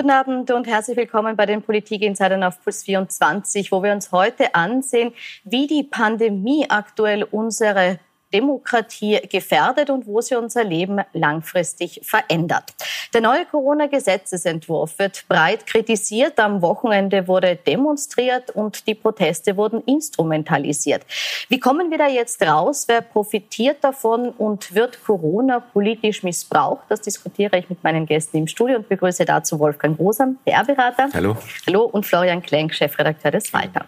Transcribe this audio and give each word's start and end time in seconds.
Guten 0.00 0.12
Abend 0.12 0.50
und 0.50 0.66
herzlich 0.66 0.96
willkommen 0.96 1.36
bei 1.36 1.44
den 1.44 1.60
Politik-Insidern 1.60 2.42
auf 2.42 2.64
Puls 2.64 2.84
24, 2.84 3.70
wo 3.70 3.82
wir 3.82 3.92
uns 3.92 4.12
heute 4.12 4.54
ansehen, 4.54 5.12
wie 5.44 5.66
die 5.66 5.82
Pandemie 5.82 6.64
aktuell 6.70 7.22
unsere 7.22 7.98
Demokratie 8.32 9.20
gefährdet 9.28 9.90
und 9.90 10.06
wo 10.06 10.20
sie 10.20 10.36
unser 10.36 10.64
Leben 10.64 11.00
langfristig 11.12 12.00
verändert. 12.02 12.64
Der 13.12 13.20
neue 13.20 13.44
Corona-Gesetzesentwurf 13.44 14.98
wird 14.98 15.24
breit 15.28 15.66
kritisiert. 15.66 16.38
Am 16.38 16.62
Wochenende 16.62 17.26
wurde 17.26 17.56
demonstriert 17.56 18.50
und 18.50 18.86
die 18.86 18.94
Proteste 18.94 19.56
wurden 19.56 19.82
instrumentalisiert. 19.84 21.04
Wie 21.48 21.58
kommen 21.58 21.90
wir 21.90 21.98
da 21.98 22.06
jetzt 22.06 22.40
raus? 22.42 22.84
Wer 22.86 23.00
profitiert 23.00 23.82
davon 23.82 24.28
und 24.30 24.74
wird 24.74 25.02
Corona 25.04 25.58
politisch 25.58 26.22
missbraucht? 26.22 26.84
Das 26.88 27.00
diskutiere 27.00 27.58
ich 27.58 27.68
mit 27.68 27.82
meinen 27.82 28.06
Gästen 28.06 28.36
im 28.38 28.46
Studio 28.46 28.76
und 28.76 28.88
begrüße 28.88 29.24
dazu 29.24 29.58
Wolfgang 29.58 29.98
Rosam, 29.98 30.38
PR-Berater. 30.44 31.08
Hallo. 31.12 31.36
Hallo 31.66 31.84
und 31.84 32.06
Florian 32.06 32.42
Klenk, 32.42 32.74
Chefredakteur 32.74 33.32
des 33.32 33.50
Falter. 33.50 33.86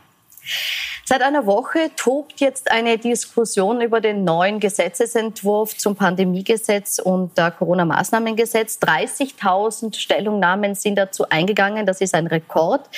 Seit 1.04 1.20
einer 1.22 1.46
Woche 1.46 1.90
tobt 1.96 2.40
jetzt 2.40 2.70
eine 2.70 2.96
Diskussion 2.96 3.80
über 3.80 4.00
den 4.00 4.22
neuen 4.22 4.60
Gesetzesentwurf 4.60 5.76
zum 5.76 5.96
Pandemiegesetz 5.96 7.00
und 7.00 7.36
äh, 7.38 7.50
Corona-Maßnahmengesetz. 7.50 8.78
30.000 8.78 9.96
Stellungnahmen 9.96 10.76
sind 10.76 10.96
dazu 10.96 11.28
eingegangen. 11.28 11.86
Das 11.86 12.00
ist 12.00 12.14
ein 12.14 12.28
Rekord. 12.28 12.88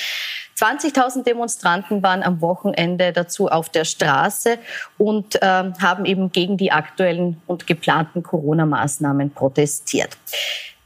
20.000 0.58 1.24
Demonstranten 1.24 2.02
waren 2.02 2.22
am 2.22 2.40
Wochenende 2.42 3.12
dazu 3.12 3.48
auf 3.48 3.70
der 3.70 3.84
Straße 3.84 4.58
und 4.98 5.36
äh, 5.36 5.40
haben 5.42 6.04
eben 6.04 6.30
gegen 6.30 6.58
die 6.58 6.72
aktuellen 6.72 7.40
und 7.46 7.66
geplanten 7.66 8.22
Corona-Maßnahmen 8.22 9.30
protestiert. 9.30 10.16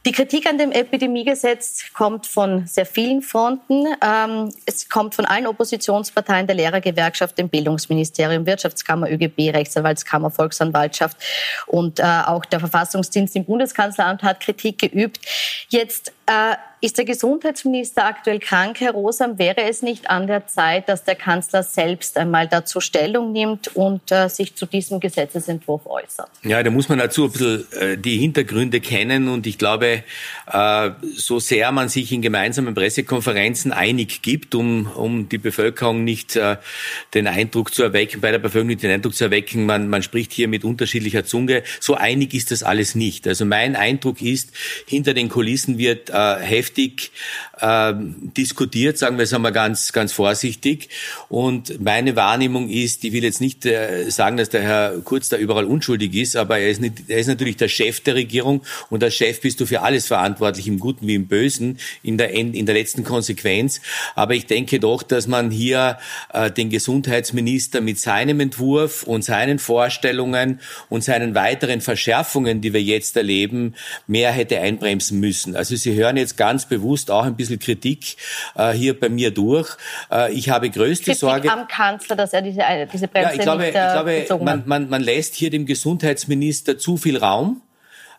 Die 0.05 0.13
Kritik 0.13 0.47
an 0.47 0.57
dem 0.57 0.71
Epidemiegesetz 0.71 1.91
kommt 1.93 2.25
von 2.25 2.65
sehr 2.65 2.85
vielen 2.85 3.21
Fronten. 3.21 3.85
Ähm, 4.01 4.49
es 4.65 4.87
kommt 4.87 5.13
von 5.13 5.25
allen 5.25 5.45
Oppositionsparteien, 5.45 6.47
der 6.47 6.55
Lehrergewerkschaft, 6.55 7.37
dem 7.37 7.49
Bildungsministerium, 7.49 8.45
Wirtschaftskammer, 8.45 9.11
ÖGB, 9.11 9.53
Rechtsanwaltskammer, 9.53 10.31
Volksanwaltschaft 10.31 11.17
und 11.67 11.99
äh, 11.99 12.03
auch 12.25 12.45
der 12.45 12.61
Verfassungsdienst 12.61 13.35
im 13.35 13.43
Bundeskanzleramt 13.43 14.23
hat 14.23 14.39
Kritik 14.39 14.79
geübt. 14.79 15.19
Jetzt 15.67 16.13
äh, 16.29 16.55
ist 16.81 16.97
der 16.97 17.03
Gesundheitsminister 17.03 18.05
aktuell 18.05 18.39
krank, 18.39 18.79
Herr 18.79 18.91
Rosam? 18.91 19.37
Wäre 19.37 19.63
es 19.63 19.81
nicht 19.81 20.09
an 20.09 20.27
der 20.27 20.47
Zeit, 20.47 20.87
dass 20.87 21.03
der 21.03 21.15
Kanzler 21.15 21.61
selbst 21.61 22.15
einmal 22.17 22.47
dazu 22.47 22.79
Stellung 22.79 23.33
nimmt 23.33 23.75
und 23.75 24.09
äh, 24.13 24.29
sich 24.29 24.55
zu 24.55 24.65
diesem 24.65 25.01
Gesetzesentwurf 25.01 25.85
äußert? 25.85 26.29
Ja, 26.43 26.63
da 26.63 26.71
muss 26.71 26.87
man 26.87 26.99
dazu 26.99 27.25
ein 27.25 27.31
bisschen 27.31 27.71
äh, 27.73 27.97
die 27.97 28.17
Hintergründe 28.17 28.79
kennen. 28.79 29.27
Und 29.27 29.45
ich 29.45 29.57
glaube, 29.57 30.03
äh, 30.49 30.91
so 31.17 31.39
sehr 31.39 31.69
man 31.73 31.89
sich 31.89 32.13
in 32.13 32.21
gemeinsamen 32.21 32.73
Pressekonferenzen 32.73 33.73
einig 33.73 34.21
gibt, 34.21 34.55
um, 34.55 34.87
um 34.87 35.27
die 35.27 35.37
Bevölkerung 35.37 36.05
nicht 36.05 36.37
äh, 36.37 36.55
den 37.13 37.27
Eindruck 37.27 37.73
zu 37.73 37.83
erwecken, 37.83 38.21
bei 38.21 38.31
der 38.31 38.39
Bevölkerung 38.39 38.67
nicht 38.67 38.83
den 38.83 38.91
Eindruck 38.91 39.15
zu 39.15 39.25
erwecken, 39.25 39.65
man, 39.65 39.89
man 39.89 40.01
spricht 40.01 40.31
hier 40.31 40.47
mit 40.47 40.63
unterschiedlicher 40.63 41.25
Zunge, 41.25 41.63
so 41.81 41.95
einig 41.95 42.33
ist 42.33 42.51
das 42.51 42.63
alles 42.63 42.95
nicht. 42.95 43.27
Also 43.27 43.43
mein 43.43 43.75
Eindruck 43.75 44.21
ist, 44.21 44.53
hinter 44.87 45.13
den 45.13 45.27
Kulissen 45.27 45.77
wird 45.77 46.09
äh, 46.19 46.35
heftig 46.41 47.11
äh, 47.61 47.93
diskutiert, 48.37 48.97
sagen 48.97 49.17
wir 49.17 49.23
es 49.23 49.33
einmal 49.33 49.51
ganz, 49.51 49.91
ganz 49.91 50.11
vorsichtig. 50.11 50.89
Und 51.29 51.81
meine 51.81 52.15
Wahrnehmung 52.15 52.69
ist, 52.69 53.03
ich 53.03 53.13
will 53.13 53.23
jetzt 53.23 53.41
nicht 53.41 53.65
äh, 53.65 54.09
sagen, 54.09 54.37
dass 54.37 54.49
der 54.49 54.61
Herr 54.61 54.99
Kurz 55.03 55.29
da 55.29 55.37
überall 55.37 55.65
unschuldig 55.65 56.13
ist, 56.15 56.35
aber 56.35 56.59
er 56.59 56.69
ist, 56.69 56.81
nicht, 56.81 57.09
er 57.09 57.19
ist 57.19 57.27
natürlich 57.27 57.57
der 57.57 57.67
Chef 57.67 58.01
der 58.01 58.15
Regierung 58.15 58.63
und 58.89 59.03
als 59.03 59.15
Chef 59.15 59.41
bist 59.41 59.59
du 59.59 59.65
für 59.65 59.81
alles 59.81 60.07
verantwortlich, 60.07 60.67
im 60.67 60.79
Guten 60.79 61.07
wie 61.07 61.15
im 61.15 61.27
Bösen, 61.27 61.79
in 62.03 62.17
der, 62.17 62.31
in 62.31 62.65
der 62.65 62.75
letzten 62.75 63.03
Konsequenz. 63.03 63.81
Aber 64.15 64.33
ich 64.33 64.45
denke 64.45 64.79
doch, 64.79 65.03
dass 65.03 65.27
man 65.27 65.51
hier 65.51 65.97
äh, 66.33 66.51
den 66.51 66.69
Gesundheitsminister 66.69 67.81
mit 67.81 67.99
seinem 67.99 68.39
Entwurf 68.39 69.03
und 69.03 69.23
seinen 69.23 69.59
Vorstellungen 69.59 70.59
und 70.89 71.03
seinen 71.03 71.35
weiteren 71.35 71.81
Verschärfungen, 71.81 72.61
die 72.61 72.73
wir 72.73 72.81
jetzt 72.81 73.15
erleben, 73.15 73.75
mehr 74.07 74.31
hätte 74.31 74.59
einbremsen 74.59 75.19
müssen. 75.19 75.55
Also 75.55 75.75
Sie 75.75 75.93
hören 75.93 76.08
jetzt 76.17 76.37
ganz 76.37 76.65
bewusst 76.65 77.11
auch 77.11 77.23
ein 77.23 77.35
bisschen 77.35 77.59
Kritik 77.59 78.17
äh, 78.55 78.71
hier 78.71 78.99
bei 78.99 79.09
mir 79.09 79.31
durch. 79.31 79.77
Äh, 80.11 80.33
ich 80.33 80.49
habe 80.49 80.69
größte 80.69 81.05
Kritik 81.05 81.19
Sorge. 81.19 81.51
am 81.51 81.67
Kanzler, 81.67 82.15
dass 82.15 82.33
er 82.33 82.41
diese, 82.41 82.61
äh, 82.61 82.87
diese 82.91 83.07
Bremse 83.07 83.29
ja, 83.29 83.35
ich 83.35 83.41
glaube, 83.41 83.63
nicht 83.63 83.75
äh, 83.75 84.19
ich 84.21 84.27
glaube 84.27 84.45
man, 84.45 84.59
hat. 84.59 84.67
man, 84.67 84.89
man 84.89 85.01
lässt 85.01 85.35
hier 85.35 85.49
dem 85.49 85.65
Gesundheitsminister 85.65 86.77
zu 86.77 86.97
viel 86.97 87.17
Raum. 87.17 87.61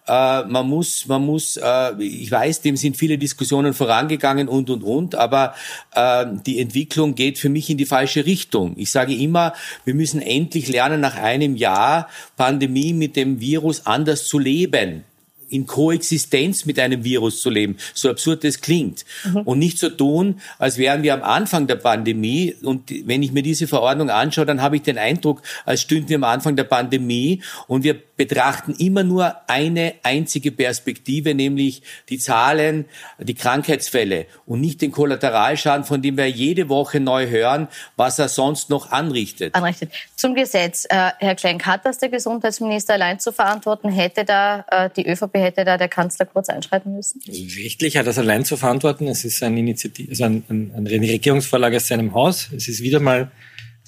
Äh, 0.07 0.45
man 0.45 0.69
muss, 0.69 1.07
man 1.07 1.25
muss, 1.25 1.57
äh, 1.57 2.03
ich 2.03 2.31
weiß, 2.31 2.63
dem 2.63 2.77
sind 2.77 2.97
viele 2.97 3.19
Diskussionen 3.19 3.75
vorangegangen 3.75 4.49
und 4.49 4.71
und 4.71 4.83
und, 4.83 5.15
aber 5.15 5.55
äh, 5.95 6.27
die 6.47 6.59
Entwicklung 6.59 7.15
geht 7.15 7.39
für 7.39 7.49
mich 7.49 7.71
in 7.71 7.77
die 7.77 7.87
falsche 7.87 8.27
Richtung. 8.27 8.75
Ich 8.77 8.91
sage 8.91 9.15
immer, 9.15 9.53
wir 9.85 9.95
müssen 9.95 10.21
endlich 10.21 10.69
lernen, 10.69 11.01
nach 11.01 11.17
einem 11.17 11.55
Jahr 11.55 12.09
Pandemie 12.37 12.93
mit 12.93 13.15
dem 13.15 13.41
Virus 13.41 13.87
anders 13.87 14.27
zu 14.27 14.39
leben 14.39 15.05
in 15.51 15.67
Koexistenz 15.67 16.65
mit 16.65 16.79
einem 16.79 17.05
Virus 17.05 17.41
zu 17.41 17.51
leben, 17.51 17.77
so 17.95 18.09
absurd 18.09 18.45
es 18.45 18.61
klingt. 18.61 19.05
Und 19.45 19.59
nicht 19.59 19.79
so 19.79 19.89
tun, 19.91 20.41
als 20.59 20.79
wären 20.79 21.03
wir 21.03 21.15
am 21.15 21.23
Anfang 21.23 21.67
der 21.67 21.77
Pandemie. 21.77 22.55
Und 22.63 22.91
wenn 23.07 23.23
ich 23.23 23.33
mir 23.33 23.43
diese 23.43 23.67
Verordnung 23.67 24.11
anschaue, 24.11 24.47
dann 24.47 24.63
habe 24.63 24.77
ich 24.77 24.83
den 24.83 24.99
Eindruck, 24.99 25.43
als 25.65 25.83
stünden 25.83 26.09
wir 26.09 26.17
am 26.17 26.25
Anfang 26.25 26.57
der 26.57 26.65
Pandemie 26.65 27.43
und 27.67 27.85
wir 27.85 27.95
betrachten 28.21 28.75
immer 28.75 29.03
nur 29.03 29.35
eine 29.49 29.95
einzige 30.03 30.53
Perspektive, 30.53 31.35
nämlich 31.35 31.81
die 32.11 32.19
Zahlen, 32.19 32.85
die 33.19 33.33
Krankheitsfälle 33.33 34.27
und 34.45 34.61
nicht 34.61 34.83
den 34.83 34.93
Kollateralschaden, 34.93 35.87
von 35.87 36.03
dem 36.03 36.19
wir 36.19 36.29
jede 36.29 36.69
Woche 36.69 37.01
neu 37.01 37.31
hören, 37.31 37.69
was 37.97 38.19
er 38.19 38.29
sonst 38.29 38.69
noch 38.69 38.93
anrichtet. 38.93 39.55
anrichtet. 39.55 39.91
Zum 40.17 40.35
Gesetz. 40.35 40.85
Äh, 40.91 41.13
Herr 41.19 41.35
Klenk, 41.35 41.65
hat 41.65 41.87
das 41.87 41.97
der 41.97 42.11
Gesundheitsminister 42.11 42.93
allein 42.93 43.19
zu 43.21 43.33
verantworten? 43.33 43.89
Hätte 43.89 44.27
da 44.27 44.67
äh, 44.71 44.91
die 44.95 45.09
ÖVP, 45.09 45.37
hätte 45.37 45.65
da 45.65 45.79
der 45.79 45.89
Kanzler 45.89 46.27
kurz 46.27 46.51
einschreiten 46.51 46.95
müssen? 46.95 47.23
Rechtlich 47.27 47.97
hat 47.97 48.07
das 48.07 48.19
allein 48.19 48.45
zu 48.45 48.59
verantworten. 48.59 49.09
Es 49.09 49.25
ist 49.25 49.43
eine, 49.43 49.61
Initiative, 49.61 50.11
also 50.11 50.25
ein, 50.25 50.45
ein, 50.51 50.73
eine 50.77 50.91
Regierungsvorlage 50.91 51.79
aus 51.79 51.89
seinem 51.89 52.13
Haus. 52.13 52.51
Es 52.55 52.69
ist 52.69 52.83
wieder 52.83 53.01
mal 53.01 53.31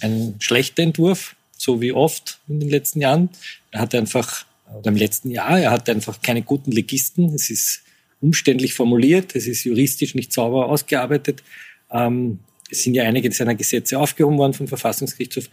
ein 0.00 0.36
schlechter 0.38 0.82
Entwurf, 0.82 1.36
so 1.62 1.80
wie 1.80 1.92
oft 1.92 2.40
in 2.48 2.58
den 2.58 2.70
letzten 2.70 3.00
Jahren. 3.00 3.28
Er 3.70 3.82
hat 3.82 3.94
einfach, 3.94 4.44
oder 4.76 4.90
im 4.90 4.96
letzten 4.96 5.30
Jahr, 5.30 5.60
er 5.60 5.70
hat 5.70 5.88
einfach 5.88 6.20
keine 6.20 6.42
guten 6.42 6.72
Legisten. 6.72 7.32
Es 7.34 7.50
ist 7.50 7.82
umständlich 8.20 8.74
formuliert, 8.74 9.36
es 9.36 9.46
ist 9.46 9.62
juristisch 9.62 10.16
nicht 10.16 10.32
sauber 10.32 10.68
ausgearbeitet. 10.68 11.44
Ähm, 11.92 12.40
es 12.68 12.82
sind 12.82 12.94
ja 12.94 13.04
einige 13.04 13.30
seiner 13.30 13.54
Gesetze 13.54 13.98
aufgehoben 13.98 14.38
worden 14.38 14.54
vom 14.54 14.66
Verfassungsgerichtshof. 14.66 15.48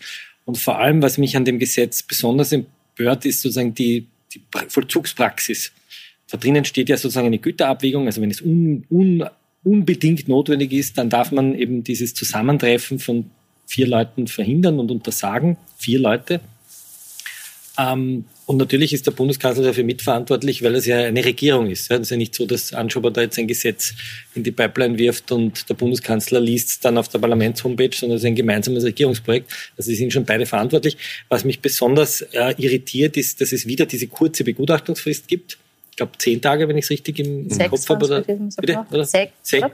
Und 0.46 0.58
vor 0.58 0.80
allem, 0.80 1.02
was 1.04 1.20
mich 1.20 1.38
an 1.38 1.46
dem 1.46 1.60
Gesetz 1.60 2.02
besonders 2.02 2.52
empört, 2.54 3.26
ist 3.26 3.42
sozusagen 3.42 3.76
die, 3.76 4.08
die 4.34 4.42
Vollzugspraxis. 4.68 5.72
Da 6.32 6.38
drinnen 6.38 6.66
steht 6.66 6.90
ja 6.90 6.98
sozusagen 6.98 7.28
eine 7.28 7.40
Güterabwägung, 7.40 8.08
also 8.08 8.20
wenn 8.22 8.32
es 8.32 8.42
un, 8.42 8.86
un, 8.90 9.26
unbedingt 9.64 10.28
notwendig 10.28 10.74
ist, 10.74 10.98
dann 10.98 11.12
darf 11.12 11.32
man 11.32 11.54
eben 11.54 11.84
dieses 11.84 12.16
Zusammentreffen 12.16 12.98
von 12.98 13.30
vier 13.70 13.88
Leuten 13.88 14.28
verhindern 14.28 14.80
und 14.80 14.90
untersagen. 14.90 15.58
Vier 15.78 16.00
Leute. 16.00 16.42
Ähm, 17.78 18.26
und 18.48 18.58
natürlich 18.58 18.94
ist 18.94 19.06
der 19.06 19.12
Bundeskanzler 19.12 19.64
dafür 19.64 19.84
mitverantwortlich, 19.84 20.64
weil 20.64 20.74
es 20.74 20.88
ja 20.88 20.98
eine 20.98 21.24
Regierung 21.24 21.70
ist. 21.70 21.92
Es 21.92 22.00
ist 22.00 22.10
ja 22.10 22.18
nicht 22.18 22.34
so, 22.34 22.48
dass 22.48 22.74
Anschober 22.74 23.12
da 23.12 23.22
jetzt 23.22 23.38
ein 23.38 23.48
Gesetz 23.48 23.94
in 24.34 24.42
die 24.44 24.52
Pipeline 24.52 24.98
wirft 24.98 25.32
und 25.32 25.70
der 25.70 25.76
Bundeskanzler 25.76 26.40
liest 26.40 26.70
es 26.70 26.80
dann 26.80 26.98
auf 26.98 27.10
der 27.10 27.20
Parlamentshomepage, 27.20 27.96
sondern 27.96 28.18
es 28.18 28.24
ist 28.24 28.28
ein 28.28 28.34
gemeinsames 28.36 28.84
Regierungsprojekt. 28.84 29.52
Also 29.78 29.92
sie 29.92 29.96
sind 29.96 30.12
schon 30.12 30.26
beide 30.26 30.48
verantwortlich. 30.48 30.98
Was 31.30 31.46
mich 31.46 31.60
besonders 31.60 32.22
äh, 32.22 32.56
irritiert, 32.58 33.18
ist, 33.18 33.40
dass 33.40 33.52
es 33.52 33.68
wieder 33.68 33.86
diese 33.86 34.08
kurze 34.08 34.44
Begutachtungsfrist 34.44 35.28
gibt. 35.28 35.60
Ich 35.92 35.98
glaube 35.98 36.14
zehn 36.18 36.42
Tage, 36.42 36.68
wenn 36.68 36.78
ich 36.78 36.86
es 36.86 36.90
richtig 36.90 37.20
im, 37.20 37.44
im 37.44 37.50
Sechs 37.52 37.70
Kopf 37.70 37.90
habe. 37.90 38.06
Oder, 38.06 38.22
bitte, 38.22 38.50
Vertrag? 38.52 38.92
oder? 38.92 39.06
Sechs, 39.06 39.32
Sech- 39.44 39.72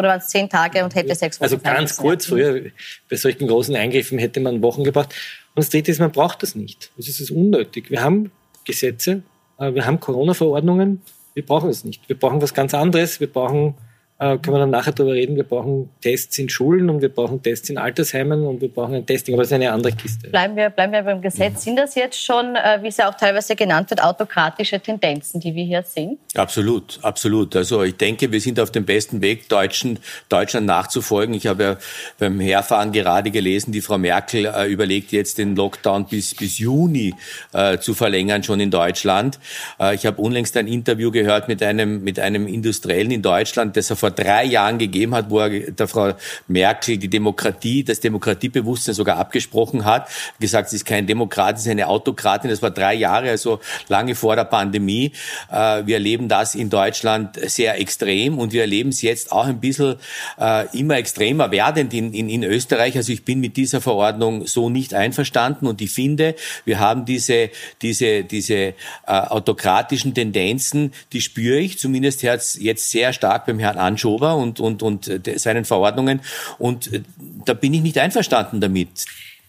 oder? 0.00 0.08
Waren 0.08 0.18
es 0.18 0.28
zehn 0.28 0.48
Tage 0.48 0.82
und 0.82 0.94
hätte 0.94 1.14
sechs 1.14 1.38
Wochen 1.38 1.44
Also 1.44 1.58
ganz 1.58 1.96
kurz, 1.96 2.26
früher 2.26 2.70
bei 3.08 3.16
solchen 3.16 3.46
großen 3.46 3.74
Eingriffen 3.76 4.18
hätte 4.18 4.40
man 4.40 4.62
Wochen 4.62 4.82
gebraucht. 4.82 5.14
Und 5.54 5.64
das 5.64 5.70
Dritte 5.70 5.90
ist, 5.90 6.00
man 6.00 6.10
braucht 6.10 6.42
das 6.42 6.54
nicht. 6.54 6.90
Das 6.96 7.06
ist 7.06 7.20
es 7.20 7.30
unnötig. 7.30 7.90
Wir 7.90 8.02
haben 8.02 8.32
Gesetze, 8.64 9.22
äh, 9.58 9.72
wir 9.72 9.86
haben 9.86 10.00
Corona-Verordnungen, 10.00 11.02
wir 11.34 11.46
brauchen 11.46 11.70
es 11.70 11.84
nicht. 11.84 12.08
Wir 12.08 12.18
brauchen 12.18 12.42
was 12.42 12.54
ganz 12.54 12.74
anderes. 12.74 13.20
Wir 13.20 13.32
brauchen, 13.32 13.74
äh, 14.20 14.36
können 14.36 14.54
wir 14.54 14.58
dann 14.58 14.70
nachher 14.70 14.92
darüber 14.92 15.14
reden, 15.14 15.34
wir 15.34 15.44
brauchen 15.44 15.88
Tests 16.02 16.36
in 16.36 16.50
Schulen 16.50 16.90
und 16.90 17.00
wir 17.00 17.08
brauchen 17.08 17.42
Tests 17.42 17.70
in 17.70 17.78
Altersheimen 17.78 18.46
und 18.46 18.60
wir 18.60 18.68
brauchen 18.68 18.94
ein 18.94 19.06
Testing, 19.06 19.34
aber 19.34 19.42
das 19.42 19.48
ist 19.48 19.54
eine 19.54 19.72
andere 19.72 19.92
Kiste. 19.92 20.28
Bleiben 20.28 20.56
wir, 20.56 20.68
bleiben 20.68 20.92
wir 20.92 21.02
beim 21.02 21.22
Gesetz. 21.22 21.64
Sind 21.64 21.76
das 21.76 21.94
jetzt 21.94 22.22
schon, 22.22 22.54
äh, 22.54 22.82
wie 22.82 22.88
es 22.88 22.98
ja 22.98 23.08
auch 23.08 23.14
teilweise 23.14 23.56
genannt 23.56 23.88
wird, 23.88 24.02
autokratische 24.02 24.78
Tendenzen, 24.78 25.40
die 25.40 25.54
wir 25.54 25.64
hier 25.64 25.82
sehen? 25.82 26.18
Absolut, 26.34 26.98
absolut. 27.00 27.56
Also 27.56 27.82
ich 27.82 27.96
denke, 27.96 28.30
wir 28.30 28.40
sind 28.42 28.60
auf 28.60 28.70
dem 28.70 28.84
besten 28.84 29.22
Weg, 29.22 29.48
Deutschen, 29.48 29.98
Deutschland 30.28 30.66
nachzufolgen. 30.66 31.34
Ich 31.34 31.46
habe 31.46 31.62
ja 31.62 31.76
beim 32.18 32.40
Herfahren 32.40 32.92
gerade 32.92 33.30
gelesen, 33.30 33.72
die 33.72 33.80
Frau 33.80 33.96
Merkel 33.96 34.44
äh, 34.44 34.66
überlegt 34.66 35.12
jetzt 35.12 35.38
den 35.38 35.56
Lockdown 35.56 36.04
bis, 36.04 36.34
bis 36.34 36.58
Juni 36.58 37.14
äh, 37.54 37.78
zu 37.78 37.94
verlängern, 37.94 38.42
schon 38.42 38.60
in 38.60 38.70
Deutschland. 38.70 39.38
Äh, 39.80 39.94
ich 39.94 40.04
habe 40.04 40.20
unlängst 40.20 40.58
ein 40.58 40.66
Interview 40.66 41.10
gehört 41.10 41.48
mit 41.48 41.62
einem, 41.62 42.04
mit 42.04 42.20
einem 42.20 42.46
Industriellen 42.46 43.10
in 43.10 43.22
Deutschland, 43.22 43.78
das 43.78 43.88
er 43.88 43.96
vor 43.96 44.09
vor 44.10 44.24
drei 44.24 44.44
Jahren 44.44 44.78
gegeben 44.78 45.14
hat, 45.14 45.30
wo 45.30 45.38
er 45.40 45.70
der 45.70 45.88
Frau 45.88 46.12
Merkel 46.48 46.98
die 46.98 47.08
Demokratie, 47.08 47.84
das 47.84 48.00
Demokratiebewusstsein 48.00 48.94
sogar 48.94 49.18
abgesprochen 49.18 49.84
hat, 49.84 50.08
gesagt, 50.38 50.70
sie 50.70 50.76
ist 50.76 50.84
kein 50.84 51.06
Demokrat, 51.06 51.58
sie 51.58 51.68
ist 51.68 51.72
eine 51.72 51.86
Autokratin. 51.86 52.50
Das 52.50 52.62
war 52.62 52.70
drei 52.70 52.94
Jahre, 52.94 53.30
also 53.30 53.60
lange 53.88 54.14
vor 54.14 54.36
der 54.36 54.44
Pandemie. 54.44 55.12
Äh, 55.50 55.86
wir 55.86 55.96
erleben 55.96 56.28
das 56.28 56.54
in 56.54 56.70
Deutschland 56.70 57.38
sehr 57.50 57.80
extrem 57.80 58.38
und 58.38 58.52
wir 58.52 58.62
erleben 58.62 58.90
es 58.90 59.02
jetzt 59.02 59.32
auch 59.32 59.46
ein 59.46 59.60
bisschen 59.60 59.96
äh, 60.38 60.66
immer 60.76 60.96
extremer 60.96 61.50
werdend 61.50 61.94
in, 61.94 62.12
in, 62.12 62.28
in 62.28 62.42
Österreich. 62.42 62.96
Also 62.96 63.12
ich 63.12 63.24
bin 63.24 63.40
mit 63.40 63.56
dieser 63.56 63.80
Verordnung 63.80 64.46
so 64.46 64.70
nicht 64.70 64.94
einverstanden 64.94 65.66
und 65.66 65.80
ich 65.80 65.90
finde, 65.90 66.34
wir 66.64 66.80
haben 66.80 67.04
diese, 67.04 67.50
diese, 67.82 68.24
diese 68.24 68.54
äh, 68.54 68.74
autokratischen 69.06 70.14
Tendenzen, 70.14 70.92
die 71.12 71.20
spüre 71.20 71.58
ich 71.58 71.78
zumindest 71.78 72.22
jetzt 72.22 72.90
sehr 72.90 73.12
stark 73.12 73.46
beim 73.46 73.58
Herrn 73.58 73.78
Anschober 74.00 74.36
und, 74.36 74.60
und, 74.60 74.82
und 74.82 75.08
äh, 75.08 75.38
seinen 75.38 75.64
Verordnungen 75.64 76.20
und 76.58 76.92
äh, 76.92 77.02
da 77.44 77.54
bin 77.54 77.74
ich 77.74 77.82
nicht 77.82 77.98
einverstanden 77.98 78.60
damit. 78.60 79.06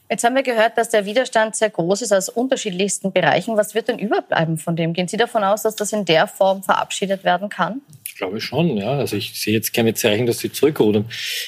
Jetzt 0.10 0.26
haben 0.26 0.36
wir 0.36 0.44
gehört, 0.44 0.78
dass 0.78 0.90
der 0.90 1.06
Widerstand 1.06 1.56
sehr 1.56 1.70
groß 1.70 2.02
ist 2.02 2.12
aus 2.12 2.28
unterschiedlichsten 2.28 3.14
Bereichen. 3.14 3.56
Was 3.56 3.74
wird 3.74 3.88
denn 3.88 3.98
überbleiben 3.98 4.58
von 4.58 4.76
dem? 4.76 4.92
Gehen 4.92 5.08
Sie 5.08 5.16
davon 5.16 5.42
aus, 5.42 5.62
dass 5.62 5.78
das 5.78 5.94
in 5.94 6.04
der 6.04 6.28
Form 6.28 6.64
verabschiedet 6.64 7.24
werden 7.24 7.48
kann? 7.48 7.82
Ich 8.22 8.28
glaube 8.28 8.40
schon, 8.40 8.78
ja. 8.78 9.00
Also 9.00 9.16
ich 9.18 9.34
sehe 9.34 9.52
jetzt 9.52 9.74
keine 9.74 9.96
Zeichen, 9.96 10.28
dass 10.28 10.38
sie 10.38 10.52
zurückrudern. 10.52 11.06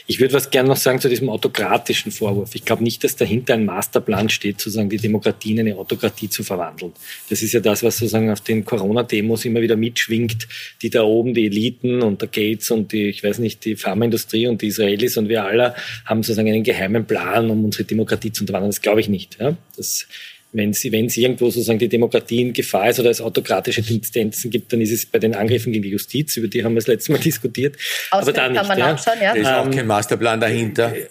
Ich 0.07 0.19
würde 0.19 0.33
was 0.33 0.49
gerne 0.49 0.69
noch 0.69 0.75
sagen 0.75 0.99
zu 0.99 1.07
diesem 1.07 1.29
autokratischen 1.29 2.11
Vorwurf. 2.11 2.55
Ich 2.55 2.65
glaube 2.65 2.81
nicht, 2.81 3.03
dass 3.03 3.15
dahinter 3.15 3.53
ein 3.53 3.65
Masterplan 3.65 4.27
steht, 4.29 4.59
sozusagen 4.59 4.89
die 4.89 4.97
Demokratie 4.97 5.51
in 5.51 5.59
eine 5.59 5.75
Autokratie 5.75 6.29
zu 6.29 6.43
verwandeln. 6.43 6.93
Das 7.29 7.43
ist 7.43 7.53
ja 7.53 7.59
das, 7.59 7.83
was 7.83 7.99
sozusagen 7.99 8.31
auf 8.31 8.41
den 8.41 8.65
Corona-Demos 8.65 9.45
immer 9.45 9.61
wieder 9.61 9.75
mitschwingt, 9.75 10.47
die 10.81 10.89
da 10.89 11.03
oben, 11.03 11.35
die 11.35 11.45
Eliten 11.45 12.01
und 12.01 12.21
der 12.21 12.29
Gates 12.29 12.71
und 12.71 12.91
die, 12.91 13.09
ich 13.09 13.23
weiß 13.23 13.37
nicht, 13.37 13.63
die 13.65 13.75
Pharmaindustrie 13.75 14.47
und 14.47 14.63
die 14.63 14.69
Israelis 14.69 15.15
und 15.17 15.29
wir 15.29 15.43
alle 15.43 15.75
haben 16.05 16.23
sozusagen 16.23 16.47
einen 16.47 16.63
geheimen 16.63 17.05
Plan, 17.05 17.51
um 17.51 17.65
unsere 17.65 17.83
Demokratie 17.83 18.31
zu 18.31 18.45
unterwandern. 18.45 18.71
Das 18.71 18.81
glaube 18.81 18.99
ich 18.99 19.09
nicht. 19.09 19.37
Ja. 19.39 19.55
Das, 19.77 20.07
wenn 20.53 20.73
sie, 20.73 20.91
wenn 20.91 21.07
es 21.07 21.17
irgendwo 21.17 21.49
sozusagen 21.49 21.79
die 21.79 21.89
Demokratie 21.89 22.41
in 22.41 22.53
Gefahr 22.53 22.89
ist 22.89 22.99
oder 22.99 23.09
es 23.09 23.19
autokratische 23.19 23.83
Tendenzen 23.83 24.51
gibt, 24.51 24.71
dann 24.71 24.81
ist 24.81 24.91
es 24.91 25.05
bei 25.05 25.19
den 25.19 25.35
Angriffen 25.35 25.73
gegen 25.73 25.83
die 25.83 25.89
Justiz, 25.89 26.37
über 26.37 26.47
die 26.47 26.63
haben 26.63 26.73
wir 26.73 26.79
das 26.79 26.87
letzte 26.87 27.11
Mal 27.11 27.17
diskutiert. 27.23 27.75
Aber 28.11 28.31
da 28.31 28.47
nicht. 28.47 28.59
Kann 28.59 28.67
man 28.67 28.77
ja. 28.77 28.91
nachschauen, 28.91 29.19
ja. 29.21 29.33
Da 29.33 29.39
ist 29.39 29.47
auch 29.47 29.65
ähm, 29.65 29.71
kein 29.71 29.87
Masterplan 29.87 30.39
dahinter. 30.39 30.95
Äh, 30.95 31.07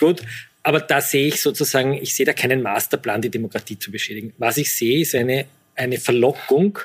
gut. 0.00 0.22
Aber 0.62 0.80
da 0.80 1.00
sehe 1.00 1.28
ich 1.28 1.40
sozusagen, 1.40 1.94
ich 1.94 2.14
sehe 2.14 2.26
da 2.26 2.32
keinen 2.32 2.60
Masterplan, 2.60 3.22
die 3.22 3.30
Demokratie 3.30 3.78
zu 3.78 3.92
beschädigen. 3.92 4.32
Was 4.38 4.56
ich 4.56 4.74
sehe, 4.74 5.00
ist 5.02 5.14
eine, 5.14 5.44
eine 5.76 5.98
Verlockung, 5.98 6.80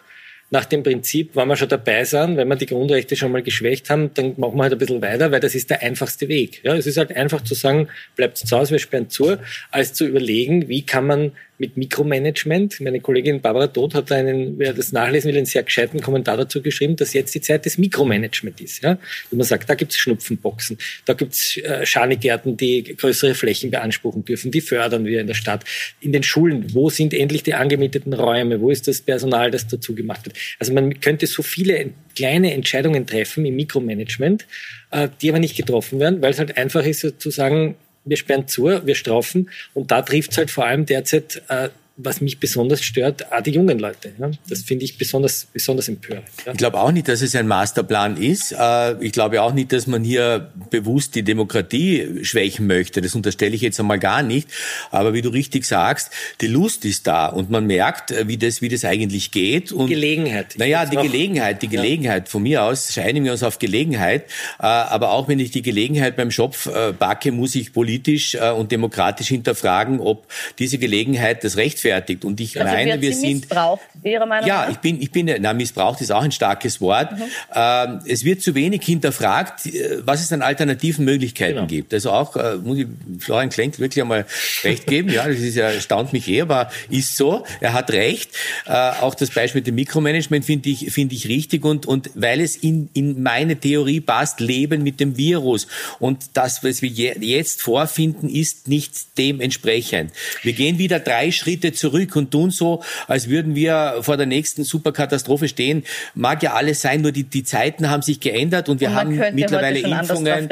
nach 0.52 0.66
dem 0.66 0.84
Prinzip, 0.84 1.36
wenn 1.36 1.48
wir 1.48 1.56
schon 1.56 1.70
dabei 1.70 2.04
sind, 2.04 2.36
wenn 2.36 2.48
wir 2.50 2.58
die 2.58 2.66
Grundrechte 2.66 3.16
schon 3.16 3.32
mal 3.32 3.42
geschwächt 3.42 3.90
haben, 3.90 4.14
dann 4.14 4.34
machen 4.38 4.58
wir 4.58 4.64
halt 4.64 4.74
ein 4.74 4.80
bisschen 4.80 5.02
weiter, 5.02 5.32
weil 5.32 5.40
das 5.40 5.56
ist 5.56 5.70
der 5.70 5.82
einfachste 5.82 6.28
Weg. 6.28 6.60
Ja, 6.64 6.76
es 6.76 6.86
ist 6.86 6.98
halt 6.98 7.16
einfach 7.16 7.42
zu 7.42 7.56
sagen, 7.56 7.88
bleibt 8.18 8.38
zu 8.38 8.56
Hause, 8.56 8.72
wir 8.72 8.80
sperren 8.80 9.10
zu, 9.10 9.38
als 9.72 9.94
zu 9.94 10.06
überlegen, 10.06 10.68
wie 10.68 10.86
kann 10.86 11.08
man 11.08 11.32
mit 11.62 11.78
Mikromanagement. 11.78 12.82
Meine 12.82 13.00
Kollegin 13.00 13.40
Barbara 13.40 13.68
Todt 13.68 13.94
hat 13.94 14.12
einen, 14.12 14.58
wer 14.58 14.74
das 14.74 14.92
nachlesen 14.92 15.30
will, 15.30 15.38
einen 15.38 15.46
sehr 15.46 15.62
gescheiten 15.62 16.02
Kommentar 16.02 16.36
dazu 16.36 16.62
geschrieben, 16.62 16.96
dass 16.96 17.14
jetzt 17.14 17.34
die 17.36 17.40
Zeit 17.40 17.66
des 17.66 17.78
Mikromanagement 17.78 18.60
ist. 18.60 18.84
Ja? 18.84 18.98
Und 19.30 19.38
man 19.38 19.46
sagt, 19.46 19.70
da 19.70 19.76
gibt's 19.76 19.98
Schnupfenboxen, 19.98 20.80
da 21.06 21.14
gibt's 21.14 21.58
äh, 21.58 21.86
Schanigärten, 21.86 22.58
die 22.58 22.84
größere 22.84 23.36
Flächen 23.36 23.70
beanspruchen 23.70 24.26
dürfen, 24.26 24.50
die 24.50 24.60
fördern 24.60 25.06
wir 25.06 25.22
in 25.22 25.28
der 25.28 25.36
Stadt. 25.36 25.64
In 26.02 26.12
den 26.12 26.24
Schulen, 26.24 26.74
wo 26.74 26.90
sind 26.90 27.14
endlich 27.14 27.44
die 27.44 27.54
angemieteten 27.54 28.14
Räume, 28.14 28.60
wo 28.60 28.72
ist 28.72 28.88
das 28.88 29.02
Personal, 29.02 29.52
das 29.52 29.68
dazu 29.68 29.94
gemacht 29.94 30.26
wird? 30.26 30.36
Also 30.58 30.74
man 30.74 31.00
könnte 31.00 31.28
so 31.28 31.44
viele 31.44 31.92
kleine 32.16 32.54
Entscheidungen 32.54 33.06
treffen 33.06 33.46
im 33.46 33.56
Mikromanagement, 33.56 34.48
äh, 34.90 35.10
die 35.22 35.30
aber 35.30 35.40
nicht 35.40 35.56
getroffen 35.56 36.00
werden, 36.00 36.24
weil 36.24 36.32
es 36.32 36.40
halt 36.40 36.58
einfach 36.58 36.84
ist 36.84 37.22
zu 37.22 37.30
sagen, 37.30 37.76
wir 38.04 38.18
sperren 38.18 38.48
zu, 38.48 38.66
wir 38.86 38.96
strafen. 38.96 39.50
Und 39.74 39.92
da 39.92 40.02
trifft 40.02 40.32
es 40.32 40.38
halt 40.38 40.52
vor 40.52 40.66
allem 40.66 40.86
derzeit 40.86 41.42
äh, 41.50 41.70
was 41.98 42.22
mich 42.22 42.40
besonders 42.40 42.82
stört, 42.82 43.32
auch 43.32 43.42
die 43.42 43.52
jungen 43.52 43.78
Leute. 43.78 44.14
Ja? 44.18 44.32
Das 44.48 44.62
finde 44.62 44.86
ich 44.86 44.98
besonders, 44.98 45.48
besonders 45.52 45.90
empörend. 45.90 46.26
Ja? 46.46 46.54
Ich 46.54 46.58
glaube 46.58 46.80
auch 46.80 46.92
nicht, 46.92 47.08
dass 47.08 47.22
es 47.22 47.36
ein 47.36 47.48
Masterplan 47.48 48.18
ist. 48.18 48.54
Äh, 48.54 49.04
ich 49.04 49.12
glaube 49.12 49.42
auch 49.42 49.54
nicht, 49.54 49.74
dass 49.74 49.88
man 49.88 50.04
hier 50.04 50.52
bewusst 50.70 51.16
die 51.16 51.24
Demokratie 51.24 52.24
schwächen 52.24 52.66
möchte. 52.66 53.02
Das 53.02 53.14
unterstelle 53.14 53.54
ich 53.56 53.62
jetzt 53.62 53.80
einmal 53.80 54.00
gar 54.00 54.24
nicht. 54.24 54.48
Aber 54.90 55.14
wie 55.14 55.22
du 55.22 55.30
richtig 55.30 55.66
sagst, 55.66 56.12
die 56.40 56.48
Lust 56.48 56.86
ist 56.86 57.08
da 57.08 57.28
und 57.28 57.50
man 57.50 57.68
merkt, 57.68 58.12
äh, 58.12 58.28
wie 58.28 58.38
das, 58.38 58.62
wie 58.62 58.70
das 58.70 58.86
eigentlich 58.86 59.32
geht. 59.32 59.74
Und, 59.74 59.88
Gelegenheit. 59.88 60.56
Naja, 60.58 60.86
die 60.86 60.96
Gelegenheit, 60.96 61.62
die 61.62 61.68
Gelegenheit. 61.68 62.30
Von 62.30 62.44
mir 62.44 62.64
aus 62.64 62.94
scheinen 62.94 63.26
wir 63.26 63.34
uns 63.34 63.44
auf 63.44 63.60
Gelegenheit. 63.60 64.24
Äh, 64.60 64.66
aber 64.66 65.12
auch 65.12 65.28
wenn 65.28 65.40
ich 65.40 65.52
die 65.52 65.62
Gelegenheit 65.62 66.16
beim 66.16 66.32
Schopf 66.32 66.70
backe, 67.00 67.32
muss 67.32 67.56
ich 67.56 67.74
politisch 67.74 68.36
und 68.36 68.72
demokratisch 68.72 69.28
hinterfragen, 69.28 70.00
ob 70.00 70.28
diese 70.60 70.78
Gelegenheit 70.78 71.44
das 71.44 71.58
rechtfertigt 71.58 71.81
gerechtfertigt. 71.82 72.26
Und 72.26 72.40
ich 72.40 72.60
also 72.60 72.74
meine, 72.74 73.02
wir 73.02 73.14
sind. 73.14 73.42
Missbraucht, 73.42 73.82
Ihrer 74.04 74.26
Meinung 74.26 74.48
ja, 74.48 74.66
nach? 74.66 74.72
ich 74.72 74.78
bin, 74.78 75.02
ich 75.02 75.12
bin, 75.12 75.34
na, 75.40 75.54
missbraucht 75.54 76.02
ist 76.02 76.12
auch 76.12 76.24
ein 76.24 76.32
starkes 76.32 76.82
Wort. 76.82 77.12
Mhm. 77.12 77.24
Ähm, 77.54 78.00
es 78.08 78.24
wird 78.24 78.42
zu 78.42 78.56
wenig 78.56 78.84
hinterfragt, 78.84 79.66
äh, 79.66 80.00
was 80.06 80.22
es 80.22 80.32
an 80.32 80.42
alternativen 80.42 81.06
Möglichkeiten 81.06 81.56
genau. 81.56 81.68
gibt. 81.68 81.94
Also 81.94 82.12
auch, 82.12 82.36
äh, 82.36 82.58
muss 82.58 82.80
ich 82.80 82.88
Florian 83.20 83.50
Klenk 83.50 83.80
wirklich 83.80 84.02
einmal 84.02 84.26
recht 84.64 84.88
geben. 84.88 85.10
Ja, 85.10 85.28
das 85.28 85.40
ist 85.40 85.56
ja, 85.56 85.70
erstaunt 85.70 86.14
mich 86.14 86.28
eh, 86.28 86.42
aber 86.42 86.72
ist 86.90 87.18
so. 87.18 87.46
Er 87.60 87.74
hat 87.74 87.92
recht. 87.92 88.32
Äh, 88.66 88.72
auch 88.74 89.16
das 89.16 89.32
Beispiel 89.32 89.60
mit 89.60 89.68
dem 89.68 89.76
Mikromanagement 89.76 90.46
finde 90.46 90.70
ich, 90.70 90.92
finde 90.92 91.16
ich 91.16 91.28
richtig 91.28 91.66
und, 91.66 91.86
und 91.86 92.12
weil 92.16 92.42
es 92.42 92.56
in, 92.56 92.90
in 92.94 93.22
meine 93.22 93.58
Theorie 93.58 94.02
passt, 94.02 94.40
leben 94.40 94.84
mit 94.84 95.00
dem 95.00 95.18
Virus. 95.18 95.68
Und 96.00 96.32
das, 96.34 96.64
was 96.64 96.82
wir 96.82 96.92
jetzt 96.92 97.62
vorfinden, 97.62 98.30
ist 98.30 98.68
nicht 98.68 99.18
dementsprechend. 99.18 100.12
Wir 100.44 100.54
gehen 100.54 100.78
wieder 100.78 101.00
drei 101.00 101.32
Schritte 101.32 101.71
zurück 101.74 102.16
und 102.16 102.32
tun 102.32 102.52
so, 102.52 102.84
als 103.08 103.30
würden 103.30 103.56
wir 103.56 103.98
vor 104.02 104.18
der 104.18 104.26
nächsten 104.26 104.64
Superkatastrophe 104.64 105.48
stehen. 105.48 105.84
Mag 106.16 106.44
ja 106.44 106.54
alles 106.54 106.82
sein, 106.82 107.02
nur 107.02 107.12
die, 107.12 107.24
die 107.24 107.44
Zeiten 107.44 107.90
haben 107.90 108.02
sich 108.02 108.20
geändert 108.20 108.70
und 108.70 108.80
wir 108.80 108.90
und 108.90 108.96
haben 108.96 109.22
mittlerweile 109.34 109.80
Impfungen. 109.80 110.50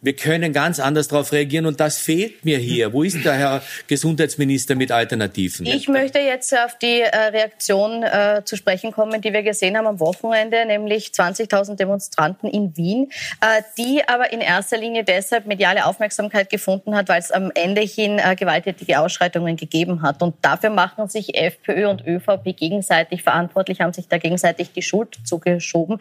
Wir 0.00 0.16
können 0.16 0.52
ganz 0.52 0.80
anders 0.80 1.08
darauf 1.08 1.32
reagieren 1.32 1.66
und 1.66 1.80
das 1.80 1.98
fehlt 1.98 2.44
mir 2.44 2.58
hier. 2.58 2.92
Wo 2.92 3.02
ist 3.02 3.24
der 3.24 3.34
Herr 3.34 3.62
Gesundheitsminister 3.86 4.74
mit 4.74 4.92
Alternativen? 4.92 5.66
Ich 5.66 5.88
möchte 5.88 6.18
jetzt 6.18 6.56
auf 6.56 6.78
die 6.78 7.00
äh, 7.00 7.16
Reaktion 7.16 8.02
äh, 8.02 8.42
zu 8.44 8.56
sprechen 8.56 8.92
kommen, 8.92 9.20
die 9.20 9.32
wir 9.32 9.42
gesehen 9.42 9.76
haben 9.76 9.86
am 9.86 10.00
Wochenende, 10.00 10.64
nämlich 10.66 11.08
20.000 11.08 11.76
Demonstranten 11.76 12.48
in 12.48 12.76
Wien, 12.76 13.10
äh, 13.40 13.62
die 13.76 14.02
aber 14.06 14.32
in 14.32 14.40
erster 14.40 14.76
Linie 14.76 15.04
deshalb 15.04 15.46
mediale 15.46 15.86
Aufmerksamkeit 15.86 16.50
gefunden 16.50 16.94
hat, 16.94 17.08
weil 17.08 17.20
es 17.20 17.30
am 17.30 17.50
Ende 17.54 17.80
hin 17.80 18.18
äh, 18.18 18.36
gewalttätige 18.36 19.00
Ausschreitungen 19.00 19.56
gegeben 19.56 20.02
hat. 20.02 20.22
Und 20.22 20.36
dafür 20.42 20.57
Dafür 20.58 20.70
machen 20.70 21.08
sich 21.08 21.36
FPÖ 21.36 21.88
und 21.88 22.04
ÖVP 22.04 22.56
gegenseitig 22.56 23.22
verantwortlich, 23.22 23.80
haben 23.80 23.92
sich 23.92 24.08
da 24.08 24.18
gegenseitig 24.18 24.72
die 24.72 24.82
Schuld 24.82 25.16
zugeschoben. 25.24 26.00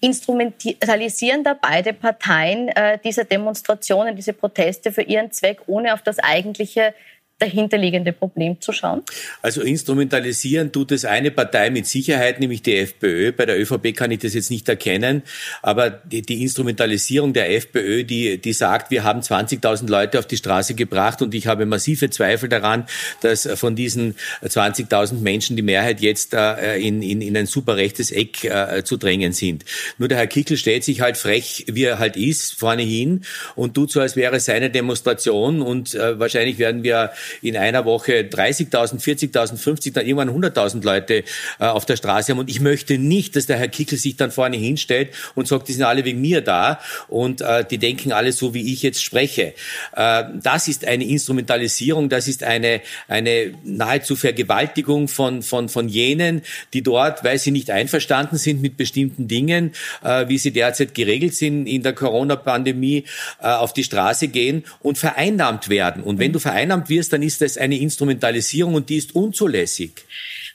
Instrumentalisieren 0.00 1.42
da 1.42 1.56
beide 1.60 1.92
Parteien 1.92 2.68
äh, 2.68 2.98
diese 3.02 3.24
Demonstrationen, 3.24 4.14
diese 4.14 4.34
Proteste 4.34 4.92
für 4.92 5.02
ihren 5.02 5.32
Zweck, 5.32 5.62
ohne 5.66 5.94
auf 5.94 6.02
das 6.02 6.20
eigentliche 6.20 6.94
dahinterliegende 7.38 8.12
Problem 8.12 8.60
zu 8.60 8.72
schauen? 8.72 9.02
Also 9.42 9.62
instrumentalisieren 9.62 10.72
tut 10.72 10.92
es 10.92 11.04
eine 11.04 11.30
Partei 11.30 11.70
mit 11.70 11.86
Sicherheit, 11.86 12.40
nämlich 12.40 12.62
die 12.62 12.76
FPÖ. 12.76 13.32
Bei 13.32 13.46
der 13.46 13.60
ÖVP 13.60 13.94
kann 13.94 14.10
ich 14.10 14.18
das 14.20 14.34
jetzt 14.34 14.50
nicht 14.50 14.68
erkennen. 14.68 15.22
Aber 15.62 15.90
die, 15.90 16.22
die 16.22 16.42
Instrumentalisierung 16.42 17.32
der 17.32 17.54
FPÖ, 17.54 18.04
die, 18.04 18.38
die 18.38 18.52
sagt, 18.52 18.90
wir 18.90 19.04
haben 19.04 19.20
20.000 19.20 19.88
Leute 19.88 20.18
auf 20.18 20.26
die 20.26 20.36
Straße 20.36 20.74
gebracht 20.74 21.22
und 21.22 21.34
ich 21.34 21.46
habe 21.46 21.64
massive 21.66 22.10
Zweifel 22.10 22.48
daran, 22.48 22.86
dass 23.20 23.48
von 23.54 23.76
diesen 23.76 24.16
20.000 24.44 25.20
Menschen 25.20 25.56
die 25.56 25.62
Mehrheit 25.62 26.00
jetzt 26.00 26.34
äh, 26.34 26.76
in, 26.78 27.02
in, 27.02 27.22
in 27.22 27.36
ein 27.36 27.46
super 27.46 27.76
rechtes 27.76 28.10
Eck 28.10 28.44
äh, 28.44 28.82
zu 28.84 28.96
drängen 28.96 29.32
sind. 29.32 29.64
Nur 29.98 30.08
der 30.08 30.18
Herr 30.18 30.26
Kickel 30.26 30.56
stellt 30.56 30.82
sich 30.82 31.00
halt 31.00 31.16
frech, 31.16 31.66
wie 31.68 31.84
er 31.84 31.98
halt 31.98 32.16
ist, 32.16 32.58
vorne 32.58 32.82
hin 32.82 33.22
und 33.54 33.74
tut 33.74 33.92
so, 33.92 34.00
als 34.00 34.16
wäre 34.16 34.40
seine 34.40 34.70
Demonstration 34.70 35.62
und 35.62 35.94
äh, 35.94 36.18
wahrscheinlich 36.18 36.58
werden 36.58 36.82
wir 36.82 37.12
in 37.42 37.56
einer 37.56 37.84
Woche 37.84 38.20
30.000, 38.22 39.00
40.000, 39.00 39.62
50.000, 39.62 40.02
irgendwann 40.02 40.30
100.000 40.30 40.84
Leute 40.84 41.24
äh, 41.58 41.64
auf 41.64 41.86
der 41.86 41.96
Straße 41.96 42.32
haben. 42.32 42.38
Und 42.38 42.50
ich 42.50 42.60
möchte 42.60 42.98
nicht, 42.98 43.36
dass 43.36 43.46
der 43.46 43.58
Herr 43.58 43.68
Kickel 43.68 43.98
sich 43.98 44.16
dann 44.16 44.30
vorne 44.30 44.56
hinstellt 44.56 45.10
und 45.34 45.48
sagt, 45.48 45.68
die 45.68 45.72
sind 45.72 45.84
alle 45.84 46.04
wegen 46.04 46.20
mir 46.20 46.40
da 46.40 46.80
und 47.08 47.40
äh, 47.40 47.64
die 47.64 47.78
denken 47.78 48.12
alle 48.12 48.32
so, 48.32 48.54
wie 48.54 48.72
ich 48.72 48.82
jetzt 48.82 49.02
spreche. 49.02 49.54
Äh, 49.94 50.24
das 50.42 50.68
ist 50.68 50.84
eine 50.84 51.04
Instrumentalisierung, 51.04 52.08
das 52.08 52.28
ist 52.28 52.42
eine, 52.42 52.80
eine 53.08 53.54
nahezu 53.64 54.16
Vergewaltigung 54.16 55.08
von, 55.08 55.42
von, 55.42 55.68
von 55.68 55.88
jenen, 55.88 56.42
die 56.72 56.82
dort, 56.82 57.24
weil 57.24 57.38
sie 57.38 57.50
nicht 57.50 57.70
einverstanden 57.70 58.36
sind 58.36 58.62
mit 58.62 58.76
bestimmten 58.76 59.28
Dingen, 59.28 59.72
äh, 60.02 60.28
wie 60.28 60.38
sie 60.38 60.52
derzeit 60.52 60.94
geregelt 60.94 61.34
sind 61.34 61.66
in 61.66 61.82
der 61.82 61.92
Corona-Pandemie, 61.92 63.04
äh, 63.40 63.46
auf 63.46 63.72
die 63.72 63.84
Straße 63.84 64.28
gehen 64.28 64.64
und 64.80 64.98
vereinnahmt 64.98 65.68
werden. 65.68 66.02
Und 66.02 66.18
wenn 66.18 66.32
du 66.32 66.38
vereinnahmt 66.38 66.88
wirst, 66.88 67.12
dann 67.12 67.17
ist 67.22 67.40
das 67.40 67.56
eine 67.56 67.76
Instrumentalisierung 67.76 68.74
und 68.74 68.88
die 68.88 68.96
ist 68.96 69.14
unzulässig. 69.14 70.04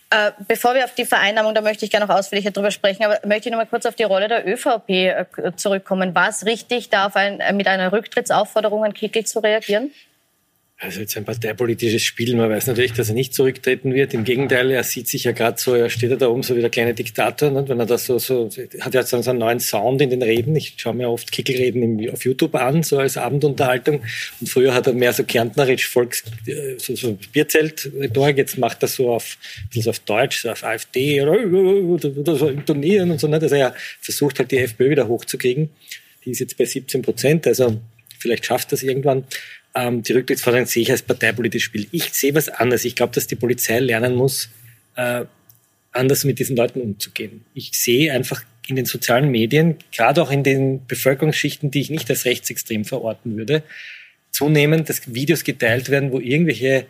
Äh, 0.09 0.31
bevor 0.47 0.75
wir 0.75 0.85
auf 0.85 0.93
die 0.93 1.05
Vereinnahmung, 1.05 1.55
da 1.55 1.61
möchte 1.61 1.85
ich 1.85 1.91
gerne 1.91 2.05
noch 2.05 2.15
ausführlicher 2.15 2.51
drüber 2.51 2.69
sprechen, 2.69 3.03
aber 3.03 3.19
möchte 3.25 3.49
ich 3.49 3.51
noch 3.51 3.57
mal 3.57 3.65
kurz 3.65 3.87
auf 3.87 3.95
die 3.95 4.03
Rolle 4.03 4.27
der 4.27 4.47
ÖVP 4.47 4.89
äh, 4.89 5.25
zurückkommen. 5.55 6.13
War 6.13 6.29
es 6.29 6.45
richtig, 6.45 6.89
da 6.89 7.07
ein, 7.07 7.41
mit 7.57 7.67
einer 7.67 7.91
Rücktrittsaufforderung 7.91 8.83
an 8.83 8.93
Kickel 8.93 9.25
zu 9.25 9.39
reagieren? 9.39 9.91
Also 10.83 10.99
jetzt 10.99 11.15
ein 11.15 11.23
parteipolitisches 11.23 12.03
Spiel. 12.03 12.35
Man 12.35 12.49
weiß 12.49 12.67
natürlich, 12.67 12.91
dass 12.91 13.07
er 13.07 13.15
nicht 13.15 13.33
zurücktreten 13.33 13.93
wird. 13.93 14.13
Im 14.13 14.25
Gegenteil, 14.25 14.69
er 14.69 14.83
sieht 14.83 15.07
sich 15.07 15.23
ja 15.23 15.31
gerade 15.31 15.57
so, 15.57 15.73
er 15.73 15.89
steht 15.89 16.09
ja 16.09 16.17
da 16.17 16.27
oben 16.27 16.43
so 16.43 16.57
wie 16.57 16.61
der 16.61 16.69
kleine 16.69 16.93
Diktator. 16.93 17.51
Ne? 17.51 17.67
Wenn 17.69 17.79
er 17.79 17.85
das 17.85 18.05
so, 18.05 18.19
so 18.19 18.49
hat 18.81 18.93
er 18.93 19.03
so 19.03 19.17
einen 19.17 19.39
neuen 19.39 19.61
Sound 19.61 20.01
in 20.01 20.09
den 20.09 20.21
Reden. 20.21 20.53
Ich 20.57 20.73
schaue 20.75 20.93
mir 20.93 21.09
oft 21.09 21.31
Kickelreden 21.31 22.09
auf 22.11 22.25
YouTube 22.25 22.55
an, 22.55 22.83
so 22.83 22.97
als 22.97 23.15
Abendunterhaltung. 23.15 24.01
Und 24.41 24.49
früher 24.49 24.73
hat 24.73 24.87
er 24.87 24.93
mehr 24.93 25.13
so 25.13 25.23
Kärntnerisch 25.23 25.87
Volks, 25.87 26.23
äh, 26.47 26.75
so, 26.77 26.95
so 26.95 27.17
Bierzelt-Rhetorik. 27.31 28.37
Jetzt 28.37 28.57
macht 28.57 28.83
er 28.83 28.89
so 28.89 29.13
auf, 29.13 29.37
so 29.71 29.89
auf 29.89 29.99
Deutsch, 29.99 30.41
so 30.41 30.51
auf 30.51 30.65
AfD 30.65 31.21
oder, 31.21 31.45
oder, 31.45 32.35
so 32.35 32.49
intonieren 32.49 33.09
und 33.09 33.21
so. 33.21 33.27
Ne? 33.27 33.39
Also 33.39 33.55
er 33.55 33.73
versucht 34.01 34.39
halt 34.39 34.51
die 34.51 34.57
FPÖ 34.57 34.89
wieder 34.89 35.07
hochzukriegen. 35.07 35.69
Die 36.25 36.31
ist 36.31 36.39
jetzt 36.39 36.57
bei 36.57 36.65
17 36.65 37.01
Prozent, 37.01 37.47
also 37.47 37.79
vielleicht 38.19 38.45
schafft 38.45 38.71
das 38.71 38.83
irgendwann 38.83 39.25
ähm, 39.75 40.03
die 40.03 40.13
Rücktrittsforderung 40.13 40.65
sehe 40.65 40.83
ich 40.83 40.91
als 40.91 41.01
parteipolitisches 41.01 41.65
Spiel. 41.65 41.87
Ich 41.91 42.13
sehe 42.13 42.35
was 42.35 42.49
anderes. 42.49 42.85
Ich 42.85 42.95
glaube, 42.95 43.13
dass 43.13 43.27
die 43.27 43.35
Polizei 43.35 43.79
lernen 43.79 44.15
muss, 44.15 44.49
äh, 44.95 45.25
anders 45.91 46.23
mit 46.23 46.39
diesen 46.39 46.55
Leuten 46.55 46.81
umzugehen. 46.81 47.45
Ich 47.53 47.71
sehe 47.73 48.13
einfach 48.13 48.43
in 48.67 48.75
den 48.75 48.85
sozialen 48.85 49.29
Medien, 49.29 49.77
gerade 49.91 50.21
auch 50.21 50.31
in 50.31 50.43
den 50.43 50.85
Bevölkerungsschichten, 50.87 51.71
die 51.71 51.81
ich 51.81 51.89
nicht 51.89 52.09
als 52.09 52.25
rechtsextrem 52.25 52.85
verorten 52.85 53.35
würde, 53.35 53.63
zunehmend, 54.31 54.89
dass 54.89 55.13
Videos 55.13 55.43
geteilt 55.43 55.89
werden, 55.89 56.11
wo 56.11 56.19
irgendwelche 56.19 56.85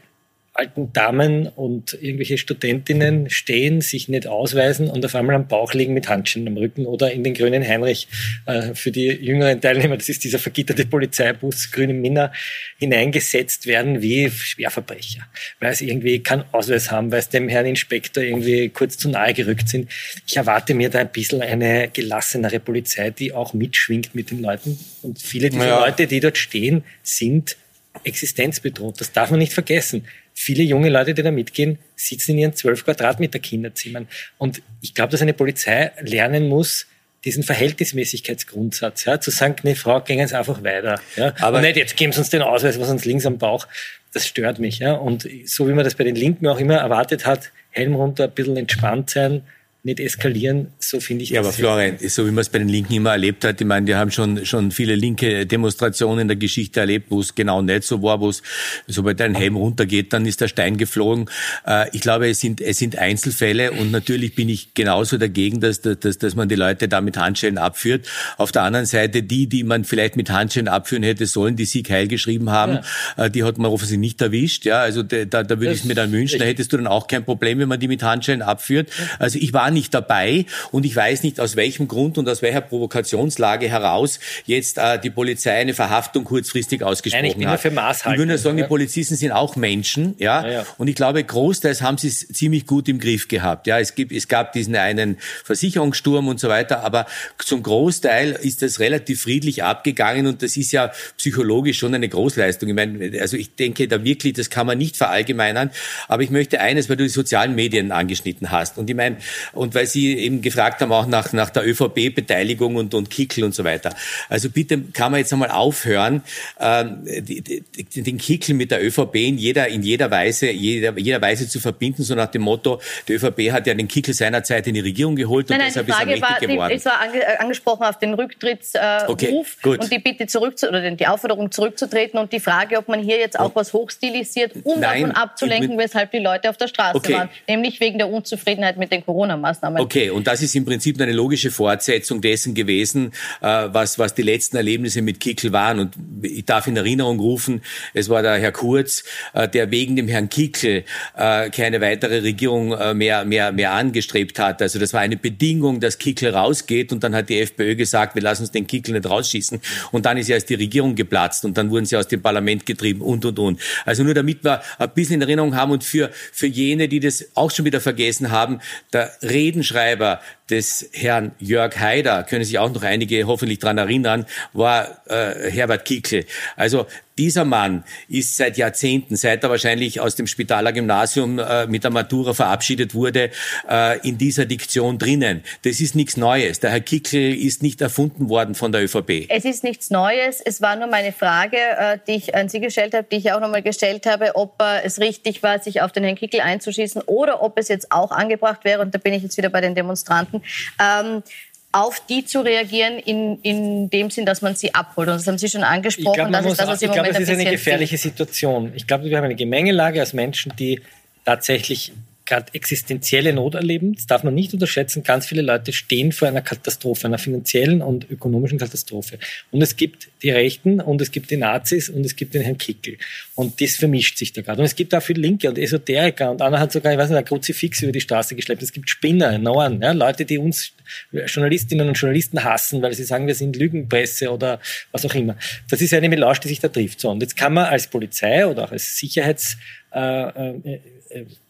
alten 0.53 0.93
Damen 0.93 1.47
und 1.47 1.97
irgendwelche 1.99 2.37
Studentinnen 2.37 3.31
stehen, 3.31 3.81
sich 3.81 4.07
nicht 4.07 4.27
ausweisen 4.27 4.87
und 4.87 5.03
auf 5.03 5.15
einmal 5.15 5.35
am 5.35 5.47
Bauch 5.47 5.73
liegen 5.73 5.95
mit 5.95 6.09
Handschellen 6.09 6.47
am 6.47 6.57
Rücken 6.57 6.85
oder 6.85 7.11
in 7.11 7.23
den 7.23 7.33
grünen 7.33 7.67
Heinrich 7.67 8.07
äh, 8.45 8.75
für 8.75 8.91
die 8.91 9.07
jüngeren 9.07 9.61
Teilnehmer, 9.61 9.97
das 9.97 10.09
ist 10.09 10.23
dieser 10.23 10.37
vergitterte 10.37 10.85
Polizeibus, 10.85 11.71
grüne 11.71 11.93
Minna, 11.93 12.31
hineingesetzt 12.77 13.65
werden 13.65 14.03
wie 14.03 14.29
Schwerverbrecher, 14.29 15.21
weil 15.59 15.73
sie 15.73 15.89
irgendwie 15.89 16.21
keinen 16.21 16.43
Ausweis 16.51 16.91
haben, 16.91 17.11
weil 17.11 17.19
es 17.19 17.29
dem 17.29 17.49
Herrn 17.49 17.65
Inspektor 17.65 18.23
irgendwie 18.23 18.69
kurz 18.69 18.97
zu 18.97 19.09
nahe 19.09 19.33
gerückt 19.33 19.69
sind. 19.69 19.89
Ich 20.27 20.37
erwarte 20.37 20.75
mir 20.75 20.89
da 20.89 20.99
ein 20.99 21.11
bisschen 21.11 21.41
eine 21.41 21.89
gelassenere 21.91 22.59
Polizei, 22.59 23.09
die 23.09 23.33
auch 23.33 23.53
mitschwingt 23.53 24.13
mit 24.13 24.29
den 24.29 24.43
Leuten. 24.43 24.77
Und 25.01 25.19
viele 25.19 25.49
dieser 25.49 25.67
ja. 25.67 25.79
Leute, 25.79 26.05
die 26.05 26.19
dort 26.19 26.37
stehen, 26.37 26.83
sind 27.01 27.57
existenzbedroht. 28.03 28.99
Das 28.99 29.11
darf 29.11 29.29
man 29.29 29.39
nicht 29.39 29.53
vergessen 29.53 30.05
viele 30.33 30.63
junge 30.63 30.89
Leute, 30.89 31.13
die 31.13 31.23
da 31.23 31.31
mitgehen, 31.31 31.79
sitzen 31.95 32.31
in 32.31 32.37
ihren 32.39 32.53
12 32.53 32.85
Quadratmeter 32.85 33.39
Kinderzimmern. 33.39 34.07
Und 34.37 34.61
ich 34.81 34.93
glaube, 34.93 35.11
dass 35.11 35.21
eine 35.21 35.33
Polizei 35.33 35.91
lernen 36.01 36.47
muss, 36.47 36.87
diesen 37.23 37.43
Verhältnismäßigkeitsgrundsatz, 37.43 39.05
ja, 39.05 39.19
zu 39.19 39.31
sagen, 39.31 39.55
ne, 39.63 39.75
Frau, 39.75 40.01
gehen 40.01 40.27
Sie 40.27 40.37
einfach 40.37 40.61
weiter. 40.63 40.99
Ja. 41.15 41.33
Aber 41.39 41.57
Und 41.57 41.63
nicht, 41.63 41.77
jetzt 41.77 41.95
geben 41.95 42.11
Sie 42.11 42.19
uns 42.19 42.29
den 42.29 42.41
Ausweis, 42.41 42.79
was 42.79 42.89
uns 42.89 43.05
links 43.05 43.25
am 43.25 43.37
Bauch. 43.37 43.67
Das 44.11 44.27
stört 44.27 44.59
mich. 44.59 44.79
Ja. 44.79 44.93
Und 44.93 45.27
so 45.45 45.67
wie 45.69 45.73
man 45.73 45.85
das 45.85 45.95
bei 45.95 46.03
den 46.03 46.15
Linken 46.15 46.47
auch 46.47 46.59
immer 46.59 46.75
erwartet 46.75 47.25
hat, 47.25 47.51
Helm 47.69 47.95
runter, 47.95 48.25
ein 48.25 48.31
bisschen 48.31 48.57
entspannt 48.57 49.09
sein, 49.09 49.43
nicht 49.83 49.99
eskalieren, 49.99 50.67
so 50.79 51.01
finde 51.01 51.23
ich 51.23 51.31
Ja, 51.31 51.41
aber 51.41 51.51
Florian, 51.51 51.97
so 51.99 52.25
wie 52.25 52.31
man 52.31 52.41
es 52.41 52.47
bei 52.47 52.57
den 52.57 52.69
Linken 52.69 52.93
immer 52.93 53.11
erlebt 53.11 53.43
hat, 53.43 53.59
ich 53.59 53.67
meine, 53.67 53.85
die 53.85 53.95
haben 53.95 54.11
schon, 54.11 54.45
schon 54.45 54.71
viele 54.71 54.95
linke 54.95 55.45
Demonstrationen 55.45 56.21
in 56.21 56.27
der 56.29 56.37
Geschichte 56.37 56.79
erlebt, 56.79 57.07
wo 57.09 57.19
es 57.19 57.35
genau 57.35 57.61
nicht 57.61 57.83
so 57.83 58.01
war, 58.01 58.21
wo 58.21 58.29
es, 58.29 58.41
sobald 58.87 59.21
ein 59.21 59.35
Helm 59.35 59.57
runtergeht, 59.57 60.13
dann 60.13 60.25
ist 60.25 60.39
der 60.39 60.47
Stein 60.47 60.77
geflogen. 60.77 61.29
Äh, 61.67 61.89
ich 61.91 61.99
glaube, 61.99 62.29
es 62.29 62.39
sind, 62.39 62.61
es 62.61 62.77
sind 62.77 62.97
Einzelfälle 62.97 63.73
und 63.73 63.91
natürlich 63.91 64.35
bin 64.35 64.47
ich 64.47 64.73
genauso 64.73 65.17
dagegen, 65.17 65.59
dass, 65.59 65.81
dass, 65.81 66.17
dass 66.17 66.35
man 66.35 66.47
die 66.47 66.55
Leute 66.55 66.87
da 66.87 67.01
mit 67.01 67.17
Handschellen 67.17 67.57
abführt. 67.57 68.07
Auf 68.37 68.53
der 68.53 68.63
anderen 68.63 68.85
Seite, 68.85 69.21
die, 69.21 69.47
die 69.47 69.65
man 69.65 69.83
vielleicht 69.83 70.15
mit 70.15 70.29
Handschellen 70.29 70.69
abführen 70.69 71.03
hätte 71.03 71.25
sollen, 71.25 71.57
die 71.57 71.65
Sieg 71.65 71.89
heil 71.89 72.07
geschrieben 72.07 72.51
haben, 72.51 72.79
ja. 73.17 73.25
Äh, 73.25 73.29
die 73.29 73.43
hat 73.43 73.57
man 73.57 73.69
offensichtlich 73.69 73.99
nicht 73.99 74.21
erwischt. 74.21 74.63
Ja, 74.63 74.79
also 74.79 75.03
da, 75.03 75.25
da 75.25 75.49
würde 75.59 75.73
ich 75.73 75.81
es 75.81 75.83
mir 75.83 75.95
dann 75.95 76.13
wünschen, 76.13 76.39
da 76.39 76.45
hättest 76.45 76.71
du 76.71 76.77
dann 76.77 76.87
auch 76.87 77.07
kein 77.07 77.25
Problem, 77.25 77.59
wenn 77.59 77.67
man 77.67 77.81
die 77.81 77.89
mit 77.89 78.01
Handschellen 78.01 78.41
abführt. 78.41 78.89
Also 79.19 79.37
ich 79.39 79.51
war 79.51 79.72
nicht 79.73 79.93
dabei 79.93 80.45
und 80.71 80.85
ich 80.85 80.95
weiß 80.95 81.23
nicht, 81.23 81.39
aus 81.39 81.55
welchem 81.55 81.87
Grund 81.87 82.17
und 82.17 82.27
aus 82.29 82.41
welcher 82.41 82.61
Provokationslage 82.61 83.69
heraus 83.69 84.19
jetzt 84.45 84.77
äh, 84.77 84.99
die 84.99 85.09
Polizei 85.09 85.53
eine 85.53 85.73
Verhaftung 85.73 86.23
kurzfristig 86.23 86.83
ausgesprochen 86.83 87.23
Nein, 87.23 87.31
ich 87.31 87.37
bin 87.37 87.49
hat. 87.49 87.59
Für 87.59 87.71
Maßhalten, 87.71 88.13
ich 88.13 88.27
würde 88.27 88.37
sagen, 88.37 88.57
ja. 88.57 88.65
die 88.65 88.69
Polizisten 88.69 89.15
sind 89.15 89.31
auch 89.31 89.55
Menschen, 89.55 90.15
ja? 90.17 90.43
Ja, 90.43 90.51
ja. 90.51 90.65
Und 90.77 90.87
ich 90.87 90.95
glaube, 90.95 91.23
großteils 91.23 91.81
haben 91.81 91.97
sie 91.97 92.07
es 92.07 92.27
ziemlich 92.27 92.65
gut 92.65 92.87
im 92.87 92.99
Griff 92.99 93.27
gehabt. 93.27 93.67
Ja, 93.67 93.79
es 93.79 93.95
gibt, 93.95 94.11
es 94.11 94.27
gab 94.27 94.53
diesen 94.53 94.75
einen 94.75 95.17
Versicherungssturm 95.43 96.27
und 96.27 96.39
so 96.39 96.49
weiter, 96.49 96.83
aber 96.83 97.05
zum 97.39 97.63
Großteil 97.63 98.31
ist 98.31 98.61
das 98.61 98.79
relativ 98.79 99.21
friedlich 99.21 99.63
abgegangen 99.63 100.27
und 100.27 100.41
das 100.41 100.57
ist 100.57 100.71
ja 100.71 100.91
psychologisch 101.17 101.77
schon 101.77 101.93
eine 101.93 102.09
Großleistung. 102.09 102.69
Ich 102.69 102.75
meine, 102.75 103.21
also 103.21 103.37
ich 103.37 103.55
denke 103.55 103.87
da 103.87 104.03
wirklich, 104.03 104.33
das 104.33 104.49
kann 104.49 104.67
man 104.67 104.77
nicht 104.77 104.97
verallgemeinern, 104.97 105.71
aber 106.07 106.23
ich 106.23 106.29
möchte 106.29 106.59
eines, 106.59 106.89
weil 106.89 106.97
du 106.97 107.03
die 107.03 107.09
sozialen 107.09 107.55
Medien 107.55 107.91
angeschnitten 107.91 108.51
hast 108.51 108.77
und 108.77 108.89
ich 108.89 108.95
meine, 108.95 109.17
und 109.63 109.73
weil 109.73 109.87
Sie 109.87 110.17
eben 110.17 110.41
gefragt 110.41 110.81
haben 110.81 110.91
auch 110.91 111.07
nach, 111.07 111.33
nach 111.33 111.49
der 111.49 111.65
ÖVP-Beteiligung 111.65 112.75
und, 112.75 112.93
und 112.93 113.09
Kickel 113.09 113.43
und 113.43 113.55
so 113.55 113.63
weiter. 113.63 113.95
Also 114.29 114.49
bitte 114.49 114.79
kann 114.93 115.11
man 115.11 115.19
jetzt 115.19 115.33
einmal 115.33 115.49
aufhören, 115.49 116.21
äh, 116.59 116.85
die, 117.21 117.41
die, 117.41 118.03
den 118.03 118.17
Kickel 118.17 118.53
mit 118.53 118.71
der 118.71 118.85
ÖVP 118.85 119.15
in 119.15 119.37
jeder, 119.37 119.67
in 119.67 119.81
jeder 119.81 120.11
Weise, 120.11 120.51
jeder, 120.51 120.97
jeder 120.99 121.21
Weise 121.21 121.47
zu 121.47 121.59
verbinden, 121.59 122.03
so 122.03 122.13
nach 122.13 122.27
dem 122.27 122.43
Motto, 122.43 122.81
die 123.07 123.13
ÖVP 123.13 123.51
hat 123.51 123.65
ja 123.65 123.73
den 123.73 123.87
Kickel 123.87 124.13
seinerzeit 124.13 124.67
in 124.67 124.75
die 124.75 124.81
Regierung 124.81 125.15
geholt 125.15 125.49
nein, 125.49 125.59
und 125.59 125.65
nein, 125.65 125.69
deshalb 125.69 125.89
ist 125.89 125.99
er 125.99 126.05
mächtig 126.05 126.21
war, 126.21 126.39
geworden. 126.39 126.69
Die, 126.69 126.75
es 126.75 126.85
war 126.85 126.99
ange, 126.99 127.21
äh, 127.21 127.37
angesprochen 127.37 127.83
auf 127.83 127.97
den 127.97 128.13
Rücktrittsruf 128.13 128.75
äh, 128.75 129.11
okay, 129.11 129.43
und 129.63 129.91
die 129.91 129.99
Bitte 129.99 130.27
zurück 130.27 130.55
oder 130.67 130.91
die 130.91 131.07
Aufforderung 131.07 131.51
zurückzutreten 131.51 132.19
und 132.19 132.31
die 132.33 132.39
Frage, 132.39 132.77
ob 132.77 132.87
man 132.89 133.01
hier 133.01 133.17
jetzt 133.17 133.39
auch 133.39 133.55
was 133.55 133.73
hochstilisiert, 133.73 134.53
um 134.63 134.79
nein, 134.79 135.01
davon 135.01 135.15
abzulenken, 135.15 135.77
weshalb 135.77 136.11
die 136.11 136.19
Leute 136.19 136.49
auf 136.49 136.57
der 136.57 136.67
Straße 136.67 136.97
okay. 136.97 137.13
waren, 137.13 137.29
nämlich 137.47 137.79
wegen 137.79 137.97
der 137.97 138.09
Unzufriedenheit 138.09 138.77
mit 138.77 138.91
den 138.91 139.05
Corona-Maßnahmen. 139.05 139.52
Okay, 139.81 140.09
und 140.09 140.27
das 140.27 140.41
ist 140.41 140.55
im 140.55 140.65
Prinzip 140.65 140.99
eine 141.01 141.11
logische 141.11 141.51
Fortsetzung 141.51 142.21
dessen 142.21 142.53
gewesen, 142.53 143.11
äh, 143.41 143.47
was, 143.47 143.99
was 143.99 144.13
die 144.13 144.21
letzten 144.21 144.57
Erlebnisse 144.57 145.01
mit 145.01 145.19
Kickel 145.19 145.51
waren. 145.51 145.79
Und 145.79 145.95
ich 146.21 146.45
darf 146.45 146.67
in 146.67 146.77
Erinnerung 146.77 147.19
rufen, 147.19 147.61
es 147.93 148.09
war 148.09 148.21
der 148.21 148.37
Herr 148.37 148.51
Kurz, 148.51 149.03
äh, 149.33 149.47
der 149.47 149.71
wegen 149.71 149.95
dem 149.95 150.07
Herrn 150.07 150.29
Kickel 150.29 150.83
äh, 151.15 151.49
keine 151.49 151.81
weitere 151.81 152.19
Regierung 152.19 152.69
mehr, 152.95 153.25
mehr, 153.25 153.51
mehr 153.51 153.73
angestrebt 153.73 154.39
hat. 154.39 154.61
Also 154.61 154.79
das 154.79 154.93
war 154.93 155.01
eine 155.01 155.17
Bedingung, 155.17 155.79
dass 155.79 155.97
Kickel 155.97 156.33
rausgeht 156.33 156.91
und 156.91 157.03
dann 157.03 157.15
hat 157.15 157.29
die 157.29 157.39
FPÖ 157.39 157.75
gesagt, 157.75 158.15
wir 158.15 158.21
lassen 158.21 158.43
uns 158.43 158.51
den 158.51 158.67
Kickel 158.67 158.93
nicht 158.93 159.09
rausschießen. 159.09 159.59
Und 159.91 160.05
dann 160.05 160.17
ist 160.17 160.29
erst 160.29 160.49
die 160.49 160.55
Regierung 160.55 160.95
geplatzt 160.95 161.45
und 161.45 161.57
dann 161.57 161.69
wurden 161.69 161.85
sie 161.85 161.97
aus 161.97 162.07
dem 162.07 162.21
Parlament 162.21 162.65
getrieben 162.65 163.01
und, 163.01 163.25
und, 163.25 163.39
und. 163.39 163.59
Also 163.85 164.03
nur 164.03 164.13
damit 164.13 164.43
wir 164.43 164.61
ein 164.77 164.89
bisschen 164.93 165.15
in 165.15 165.21
Erinnerung 165.21 165.55
haben 165.55 165.71
und 165.71 165.83
für, 165.83 166.11
für 166.31 166.47
jene, 166.47 166.87
die 166.87 166.99
das 166.99 167.25
auch 167.35 167.51
schon 167.51 167.65
wieder 167.65 167.81
vergessen 167.81 168.31
haben, 168.31 168.59
der 168.91 169.11
Redenschreiber 169.43 170.21
des 170.49 170.89
Herrn 170.91 171.31
Jörg 171.39 171.79
Haider, 171.79 172.23
können 172.23 172.43
sich 172.43 172.59
auch 172.59 172.71
noch 172.71 172.83
einige 172.83 173.25
hoffentlich 173.27 173.59
dran 173.59 173.77
erinnern, 173.77 174.25
war 174.51 175.01
äh, 175.07 175.49
Herbert 175.51 175.85
Kickl. 175.85 176.25
Also 176.55 176.85
dieser 177.17 177.45
Mann 177.45 177.83
ist 178.09 178.37
seit 178.37 178.57
Jahrzehnten, 178.57 179.15
seit 179.15 179.43
er 179.43 179.49
wahrscheinlich 179.49 179.99
aus 179.99 180.15
dem 180.15 180.25
Spitaler 180.25 180.73
Gymnasium 180.73 181.37
äh, 181.37 181.67
mit 181.67 181.83
der 181.83 181.91
Matura 181.91 182.33
verabschiedet 182.33 182.95
wurde, 182.95 183.29
äh, 183.69 183.99
in 184.07 184.17
dieser 184.17 184.45
Diktion 184.45 184.97
drinnen. 184.97 185.43
Das 185.63 185.79
ist 185.79 185.95
nichts 185.95 186.17
Neues. 186.17 186.59
Der 186.59 186.71
Herr 186.71 186.79
Kickl 186.79 187.17
ist 187.17 187.61
nicht 187.61 187.81
erfunden 187.81 188.29
worden 188.29 188.55
von 188.55 188.71
der 188.71 188.83
ÖVP. 188.83 189.27
Es 189.29 189.45
ist 189.45 189.63
nichts 189.63 189.91
Neues. 189.91 190.41
Es 190.43 190.61
war 190.61 190.75
nur 190.75 190.87
meine 190.87 191.11
Frage, 191.11 191.57
äh, 191.57 191.97
die 192.07 192.13
ich 192.13 192.35
an 192.35 192.49
Sie 192.49 192.59
gestellt 192.59 192.95
habe, 192.95 193.05
die 193.11 193.17
ich 193.17 193.31
auch 193.31 193.39
nochmal 193.39 193.61
gestellt 193.61 194.07
habe, 194.07 194.35
ob 194.35 194.59
äh, 194.61 194.81
es 194.83 194.99
richtig 194.99 195.43
war, 195.43 195.59
sich 195.59 195.81
auf 195.81 195.91
den 195.91 196.03
Herrn 196.03 196.15
Kickl 196.15 196.39
einzuschießen 196.39 197.03
oder 197.03 197.43
ob 197.43 197.59
es 197.59 197.67
jetzt 197.67 197.91
auch 197.91 198.11
angebracht 198.11 198.65
wäre, 198.65 198.81
und 198.81 198.95
da 198.95 198.97
bin 198.97 199.13
ich 199.13 199.21
jetzt 199.21 199.37
wieder 199.37 199.49
bei 199.49 199.61
den 199.61 199.75
Demonstranten, 199.75 200.32
ähm, 200.79 201.23
auf 201.71 202.05
die 202.05 202.23
zu 202.23 202.41
reagieren 202.41 202.99
in, 202.99 203.39
in 203.41 203.89
dem 203.89 204.11
Sinn, 204.11 204.25
dass 204.25 204.41
man 204.41 204.55
sie 204.55 204.75
abholt. 204.75 205.09
Und 205.09 205.15
das 205.15 205.27
haben 205.27 205.39
Sie 205.39 205.49
schon 205.49 205.63
angesprochen. 205.63 206.11
Ich 206.11 206.15
glaube, 206.15 206.31
das, 206.31 206.45
ist, 206.45 206.59
das, 206.59 206.81
ich 206.83 206.91
glaube, 206.91 207.09
das 207.09 207.19
ist 207.19 207.29
eine 207.29 207.45
gefährliche 207.45 207.97
Situation. 207.97 208.71
Ich 208.75 208.85
glaube, 208.85 209.05
wir 209.05 209.17
haben 209.17 209.25
eine 209.25 209.35
Gemengelage 209.35 210.01
aus 210.01 210.13
Menschen, 210.13 210.55
die 210.55 210.81
tatsächlich 211.25 211.91
gerade 212.25 212.53
existenzielle 212.53 213.33
Not 213.33 213.55
erleben. 213.55 213.95
Das 213.95 214.07
darf 214.07 214.23
man 214.23 214.33
nicht 214.33 214.53
unterschätzen. 214.53 215.03
Ganz 215.03 215.25
viele 215.25 215.41
Leute 215.41 215.73
stehen 215.73 216.11
vor 216.11 216.27
einer 216.27 216.41
Katastrophe, 216.41 217.07
einer 217.07 217.17
finanziellen 217.17 217.81
und 217.81 218.09
ökonomischen 218.09 218.57
Katastrophe. 218.57 219.19
Und 219.51 219.61
es 219.61 219.75
gibt 219.75 220.07
die 220.21 220.29
Rechten 220.29 220.79
und 220.79 221.01
es 221.01 221.11
gibt 221.11 221.31
die 221.31 221.37
Nazis 221.37 221.89
und 221.89 222.05
es 222.05 222.15
gibt 222.15 222.33
den 222.33 222.41
Herrn 222.41 222.57
Kickel. 222.57 222.97
Und 223.35 223.59
das 223.59 223.75
vermischt 223.75 224.17
sich 224.17 224.31
da 224.31 224.41
gerade. 224.41 224.61
Und 224.61 224.65
es 224.65 224.75
gibt 224.75 224.95
auch 224.95 225.03
viele 225.03 225.21
Linke 225.21 225.49
und 225.49 225.57
Esoteriker 225.57 226.31
und 226.31 226.41
einer 226.41 226.59
hat 226.59 226.71
sogar, 226.71 226.93
ich 226.93 226.97
weiß 226.97 227.09
nicht, 227.09 227.17
ein 227.17 227.25
Kruzifix 227.25 227.81
über 227.81 227.91
die 227.91 228.01
Straße 228.01 228.35
geschleppt. 228.35 228.63
Es 228.63 228.71
gibt 228.71 228.89
Spinner, 228.89 229.37
Norn, 229.37 229.81
ja, 229.81 229.91
Leute, 229.91 230.23
die 230.23 230.37
uns 230.37 230.71
Journalistinnen 231.11 231.87
und 231.87 231.95
Journalisten 231.95 232.43
hassen, 232.43 232.81
weil 232.81 232.93
sie 232.93 233.03
sagen, 233.03 233.27
wir 233.27 233.35
sind 233.35 233.55
Lügenpresse 233.55 234.31
oder 234.31 234.59
was 234.91 235.05
auch 235.05 235.15
immer. 235.15 235.35
Das 235.69 235.81
ist 235.81 235.93
eine 235.93 236.09
Melange, 236.09 236.39
die 236.43 236.47
sich 236.49 236.59
da 236.59 236.69
trifft. 236.69 237.01
So, 237.01 237.09
und 237.09 237.21
jetzt 237.21 237.35
kann 237.35 237.53
man 237.53 237.65
als 237.65 237.87
Polizei 237.87 238.45
oder 238.47 238.65
auch 238.65 238.71
als 238.71 238.97
Sicherheits 238.97 239.57
äh 239.93 239.99
äh, 239.99 240.79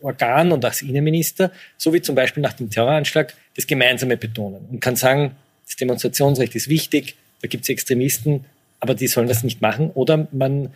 Organ 0.02 0.52
und 0.52 0.64
als 0.66 0.82
Innenminister, 0.82 1.52
so 1.78 1.94
wie 1.94 2.02
zum 2.02 2.16
Beispiel 2.16 2.42
nach 2.42 2.54
dem 2.54 2.70
Terroranschlag, 2.70 3.34
das 3.56 3.68
Gemeinsame 3.68 4.18
betonen 4.18 4.66
und 4.72 4.80
kann 4.80 4.96
sagen, 4.96 5.32
das 5.66 5.76
Demonstrationsrecht 5.76 6.56
ist 6.56 6.70
wichtig, 6.70 7.16
da 7.42 7.48
gibt 7.48 7.64
es 7.64 7.70
Extremisten, 7.70 8.46
aber 8.80 8.96
die 8.96 9.08
sollen 9.08 9.28
das 9.28 9.44
nicht 9.44 9.62
machen. 9.62 9.92
Oder 9.92 10.28
man 10.32 10.70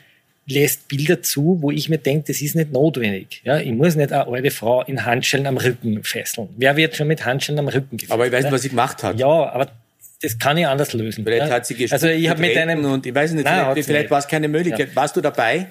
lässt 0.46 0.88
Bilder 0.88 1.22
zu, 1.22 1.58
wo 1.62 1.72
ich 1.72 1.90
mir 1.90 1.98
denke, 1.98 2.28
das 2.28 2.42
ist 2.42 2.56
nicht 2.56 2.72
notwendig. 2.72 3.42
Ja, 3.44 3.60
ich 3.60 3.72
muss 3.72 3.96
nicht 3.96 4.14
eine 4.14 4.28
alte 4.28 4.52
Frau 4.52 4.82
in 4.84 5.06
Handschellen 5.06 5.46
am 5.46 5.58
Rücken 5.58 6.04
fesseln. 6.04 6.50
Wer 6.58 6.78
wird 6.78 6.96
schon 6.96 7.08
mit 7.08 7.26
Handschellen 7.26 7.60
am 7.60 7.68
Rücken 7.68 7.98
gefesselt? 7.98 8.14
Aber 8.14 8.26
ich 8.26 8.32
weiß 8.32 8.46
nicht, 8.46 8.54
was 8.54 8.62
sie 8.62 8.70
gemacht 8.70 9.04
hat. 9.04 9.20
Ja, 9.20 9.28
aber 9.28 9.72
das 10.22 10.40
kann 10.40 10.58
ich 10.58 10.66
anders 10.66 10.94
lösen. 10.94 11.24
Vielleicht 11.24 11.48
ja? 11.48 11.54
hat 11.54 11.66
sie 11.66 11.76
gesprochen. 11.76 12.04
Also 12.04 12.08
ich 12.08 12.28
habe 12.28 12.42
mit 12.42 12.58
einem 12.58 12.84
und 12.86 13.06
ich 13.06 13.14
weiß 13.14 13.34
nicht, 13.34 13.46
nein, 13.46 13.66
vielleicht, 13.72 13.88
vielleicht 13.88 14.12
war 14.12 14.20
es 14.20 14.28
keine 14.28 14.48
Möglichkeit. 14.48 14.90
Ja. 14.90 14.96
Warst 14.96 15.16
du 15.16 15.22
dabei? 15.22 15.68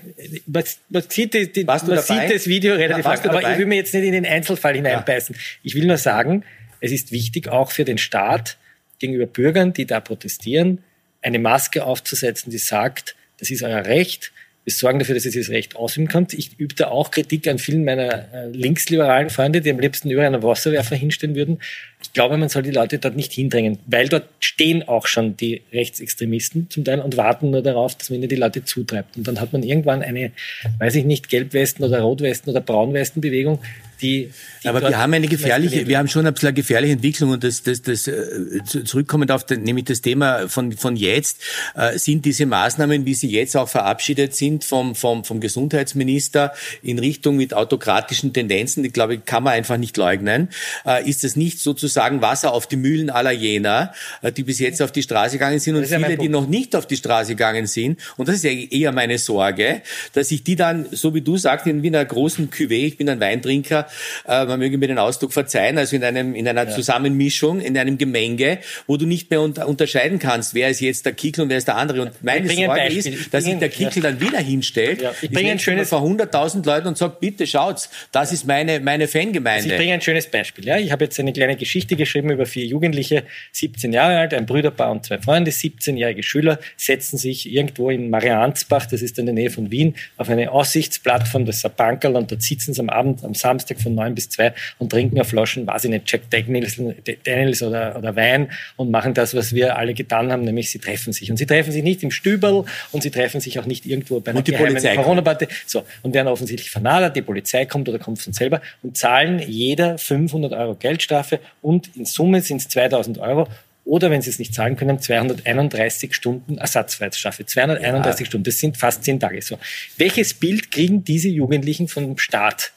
Man, 0.47 0.63
man, 0.89 1.03
sieht, 1.09 1.35
die, 1.35 1.53
die, 1.53 1.65
man 1.65 1.81
sieht, 1.81 2.31
das 2.31 2.47
Video 2.47 2.75
relativ 2.75 3.05
ja, 3.05 3.15
lang, 3.15 3.25
aber 3.25 3.41
dabei? 3.41 3.53
ich 3.53 3.59
will 3.59 3.67
mir 3.67 3.77
jetzt 3.77 3.93
nicht 3.93 4.05
in 4.05 4.13
den 4.13 4.27
Einzelfall 4.27 4.75
hineinbeißen. 4.75 5.35
Ja. 5.35 5.43
Ich 5.65 5.75
will 5.75 5.87
nur 5.87 5.99
sagen, 5.99 6.45
es 6.81 6.93
ist 6.93 7.11
wichtig 7.11 7.49
auch 7.49 7.73
für 7.73 7.85
den 7.85 7.99
Staat 7.99 8.57
gegenüber 8.99 9.27
Bürgern, 9.27 9.73
die 9.73 9.85
da 9.85 10.01
protestieren, 10.01 10.83
eine 11.23 11.39
Maske 11.41 11.85
aufzusetzen, 11.85 12.51
die 12.51 12.59
sagt, 12.59 13.17
das 13.39 13.51
ist 13.51 13.63
euer 13.63 13.85
Recht, 13.85 14.33
wir 14.67 14.73
sorgen 14.73 14.99
dafür, 14.99 15.15
dass 15.15 15.25
ihr 15.25 15.31
dieses 15.31 15.51
Recht 15.51 15.77
ausüben 15.77 16.09
könnt. 16.09 16.35
Ich 16.35 16.59
übe 16.59 16.75
da 16.75 16.89
auch 16.89 17.13
Kritik 17.13 17.47
an 17.47 17.59
vielen 17.61 17.85
meiner 17.85 18.35
äh, 18.35 18.49
linksliberalen 18.49 19.31
Freunde, 19.31 19.61
die 19.61 19.71
am 19.71 19.79
liebsten 19.79 20.11
über 20.11 20.27
einen 20.27 20.43
Wasserwerfer 20.43 20.97
hinstellen 20.97 21.37
würden. 21.37 21.61
Ich 22.07 22.13
glaube, 22.13 22.37
man 22.37 22.49
soll 22.49 22.63
die 22.63 22.71
Leute 22.71 22.99
dort 22.99 23.17
nicht 23.17 23.33
hindrängen, 23.33 23.79
weil 23.87 24.09
dort 24.09 24.29
stehen 24.41 24.87
auch 24.87 25.07
schon 25.07 25.37
die 25.37 25.63
Rechtsextremisten 25.73 26.71
zum 26.71 26.85
Teil 26.85 27.01
und 27.01 27.17
warten 27.17 27.51
nur 27.51 27.63
darauf, 27.63 27.97
dass 27.97 28.11
man 28.11 28.21
ihnen 28.21 28.29
die 28.29 28.37
Leute 28.37 28.65
zutreibt. 28.65 29.17
Und 29.17 29.27
dann 29.27 29.41
hat 29.41 29.53
man 29.53 29.63
irgendwann 29.63 30.03
eine, 30.03 30.33
weiß 30.79 30.95
ich 30.95 31.05
nicht, 31.05 31.29
Gelbwesten- 31.29 31.85
oder 31.85 32.01
Rotwesten- 32.01 32.51
oder 32.51 32.61
Braunwesten-Bewegung, 32.61 33.61
die, 34.01 34.31
die 34.63 34.69
Aber 34.69 34.83
wir 34.83 34.99
haben 34.99 35.15
eine 35.15 35.27
gefährliche, 35.27 35.87
wir 35.87 35.99
haben 35.99 36.09
schon 36.09 36.27
ein 36.27 36.35
bisschen 36.35 36.49
eine 36.49 36.55
gefährliche 36.55 36.95
Entwicklung 36.95 37.31
und 37.31 37.45
das, 37.45 37.63
das, 37.63 37.83
das 37.83 38.07
äh, 38.07 38.63
zurückkommend 38.65 39.31
auf 39.31 39.45
den, 39.45 39.63
nämlich 39.63 39.87
das 39.87 40.03
Thema 40.03 40.49
von, 40.49 40.73
von 40.73 40.97
jetzt, 40.97 41.41
äh, 41.75 41.99
sind 41.99 42.25
diese 42.25 42.47
Maßnahmen, 42.47 43.07
wie 43.07 43.15
sie 43.15 43.31
jetzt 43.31 43.57
auch 43.57 43.69
verabschiedet 43.69 44.35
sind 44.35 44.65
vom, 44.65 44.95
vom, 44.95 45.25
vom 45.25 45.41
Gesundheitsminister 45.41 46.53
in 46.83 46.99
Richtung 46.99 47.37
mit 47.37 47.55
autokratischen 47.55 48.33
Tendenzen, 48.33 48.83
die 48.83 48.91
glaube 48.91 49.15
ich, 49.15 49.25
kann 49.25 49.43
man 49.43 49.55
einfach 49.55 49.79
nicht 49.79 49.97
leugnen, 49.97 50.51
äh, 50.85 51.09
ist 51.09 51.25
das 51.25 51.37
nicht 51.37 51.61
sozusagen 51.61 51.96
Wasser 51.97 52.53
auf 52.53 52.67
die 52.67 52.77
Mühlen 52.77 53.11
aller 53.11 53.33
jener, 53.33 53.93
äh, 54.23 54.33
die 54.33 54.43
bis 54.43 54.59
jetzt 54.59 54.81
auf 54.83 54.93
die 54.93 55.03
Straße 55.03 55.33
gegangen 55.33 55.59
sind 55.59 55.77
und 55.77 55.87
viele, 55.87 56.17
die 56.17 56.29
noch 56.29 56.47
nicht 56.47 56.77
auf 56.77 56.87
die 56.87 56.97
Straße 56.97 57.33
gegangen 57.33 57.67
sind. 57.67 58.01
Und 58.17 58.29
das 58.29 58.37
ist 58.37 58.45
ja 58.45 58.51
eher 58.51 58.93
meine 58.93 59.19
Sorge, 59.19 59.83
dass 60.13 60.31
ich 60.31 60.45
die 60.45 60.57
dann, 60.57 60.87
so 60.93 61.15
wie 61.15 61.21
du 61.21 61.37
sagst, 61.37 61.67
in 61.67 61.83
wie 61.83 61.89
einer 61.89 62.05
großen 62.05 62.51
Cuvée, 62.51 62.87
ich 62.87 62.97
bin 62.97 63.09
ein 63.09 63.21
Weintrinker, 63.21 63.87
äh, 64.27 64.45
man 64.45 64.59
möge 64.59 64.79
mir 64.79 64.89
den 64.89 64.99
Ausdruck 64.99 65.33
verzeihen, 65.33 65.79
also 65.79 65.97
in 65.97 66.05
einem 66.05 66.35
in 66.35 66.47
einer 66.49 66.69
ja. 66.69 66.75
Zusammenmischung, 66.75 67.61
in 67.61 67.77
einem 67.77 67.99
Gemenge, 67.99 68.59
wo 68.87 68.97
du 68.97 69.07
nicht 69.07 69.31
mehr 69.31 69.41
unter, 69.41 69.69
unterscheiden 69.69 70.19
kannst, 70.19 70.55
wer 70.55 70.71
ist 70.71 70.81
jetzt 70.81 71.07
der 71.07 71.13
Kickel 71.13 71.43
und 71.43 71.51
wer 71.51 71.59
ist 71.59 71.69
der 71.69 71.77
andere. 71.77 72.03
Und 72.03 72.23
meine 72.23 72.49
Sorge 72.49 72.87
ist, 72.87 73.33
dass 73.33 73.45
sich 73.45 73.59
der 73.59 73.69
Kickel 73.69 74.03
ja. 74.03 74.11
dann 74.11 74.21
wieder 74.21 74.39
hinstellt. 74.39 75.03
Ja. 75.03 75.13
Ich 75.21 75.31
bringe 75.31 75.51
ein 75.51 75.59
schönes 75.59 75.89
vor 75.89 76.03
100.000 76.03 76.65
Leuten 76.67 76.89
und 76.89 76.99
sagt, 76.99 77.21
bitte 77.21 77.47
schaut's, 77.47 77.91
das 78.13 78.33
ist 78.33 78.47
meine 78.47 78.81
meine 78.81 79.09
Fangemeinde. 79.09 79.65
Also 79.65 79.69
ich 79.71 79.77
bringe 79.77 79.95
ein 79.95 80.01
schönes 80.01 80.27
Beispiel. 80.27 80.67
Ja, 80.67 80.79
ich 80.79 80.91
habe 80.91 81.05
jetzt 81.05 81.19
eine 81.21 81.33
kleine 81.33 81.57
Geschichte 81.57 81.86
geschrieben 81.95 82.31
über 82.31 82.47
vier 82.47 82.67
Jugendliche, 82.67 83.23
17 83.53 83.93
Jahre 83.93 84.19
alt, 84.19 84.35
ein 84.35 84.47
Brüderpaar 84.47 84.91
und 84.91 85.07
zwei 85.07 85.19
Freunde, 85.19 85.53
17-jährige 85.53 86.25
Schüler 86.25 86.59
setzen 86.77 87.19
sich 87.19 87.53
irgendwo 87.53 87.91
in 87.91 88.11
Mariansbach, 88.11 88.87
das 88.87 89.03
ist 89.03 89.21
in 89.21 89.27
der 89.27 89.35
Nähe 89.35 89.51
von 89.51 89.71
Wien, 89.71 89.95
auf 90.17 90.29
eine 90.29 90.51
Aussichtsplattform, 90.51 91.47
das 91.47 91.59
ist 91.59 91.67
ein 91.67 91.73
Bankerl 91.77 92.17
und 92.17 92.33
dort 92.33 92.43
sitzen 92.43 92.75
sie 92.75 92.81
am 92.81 92.91
Abend, 92.91 93.23
am 93.23 93.35
Samstag 93.35 93.81
von 93.81 93.95
neun 93.95 94.17
bis 94.17 94.29
zwei 94.29 94.53
und 94.79 94.91
trinken 94.91 95.21
auf 95.21 95.29
Flaschen, 95.29 95.67
weiß 95.67 95.85
ich 95.85 95.91
nicht, 95.91 96.11
Jack 96.11 96.31
Daniels, 96.31 96.81
Daniels 97.23 97.63
oder, 97.63 97.97
oder 97.97 98.17
Wein 98.17 98.49
und 98.77 98.91
machen 98.91 99.15
das, 99.15 99.35
was 99.35 99.55
wir 99.55 99.77
alle 99.77 99.95
getan 99.95 100.33
haben, 100.33 100.43
nämlich 100.43 100.71
sie 100.71 100.79
treffen 100.79 101.13
sich. 101.13 101.31
Und 101.31 101.37
sie 101.37 101.47
treffen 101.47 101.71
sich 101.71 101.83
nicht 101.83 102.03
im 102.03 102.11
Stüberl 102.11 102.65
und 102.93 103.03
sie 103.03 103.11
treffen 103.11 103.41
sich 103.41 103.59
auch 103.59 103.67
nicht 103.67 103.87
irgendwo 103.87 104.21
bei 104.21 104.33
einer 104.33 104.43
Corona-Party. 104.43 105.49
So, 105.67 105.85
und 106.03 106.15
werden 106.15 106.29
offensichtlich 106.29 106.71
vernadert, 106.71 107.15
die 107.17 107.23
Polizei 107.23 107.67
kommt 107.67 107.89
oder 107.89 107.99
kommt 107.99 108.19
von 108.19 108.33
selber 108.33 108.63
und 108.83 108.97
zahlen 108.97 109.39
jeder 109.39 109.99
500 109.99 110.53
Euro 110.53 110.75
Geldstrafe 110.75 111.41
und 111.67 111.97
in 111.97 112.05
Summe 112.05 112.43
sind 112.43 112.59
es 112.59 112.69
2000 112.69 113.19
Euro 113.19 113.49
oder 113.85 114.09
wenn 114.09 114.23
sie 114.23 114.31
es 114.31 114.39
nicht 114.39 114.55
zahlen 114.55 114.77
können, 114.77 115.01
231 115.01 116.15
Stunden 116.15 116.59
Ersatzfreiheitsstrafe. 116.59 117.45
231 117.45 118.21
ja. 118.21 118.27
Stunden, 118.27 118.45
das 118.45 118.59
sind 118.61 118.77
fast 118.77 119.03
zehn 119.03 119.19
Tage. 119.19 119.43
So. 119.43 119.59
Welches 119.97 120.35
Bild 120.35 120.71
kriegen 120.71 121.03
diese 121.03 121.29
Jugendlichen 121.29 121.89
vom 121.89 122.19
Staat? 122.19 122.73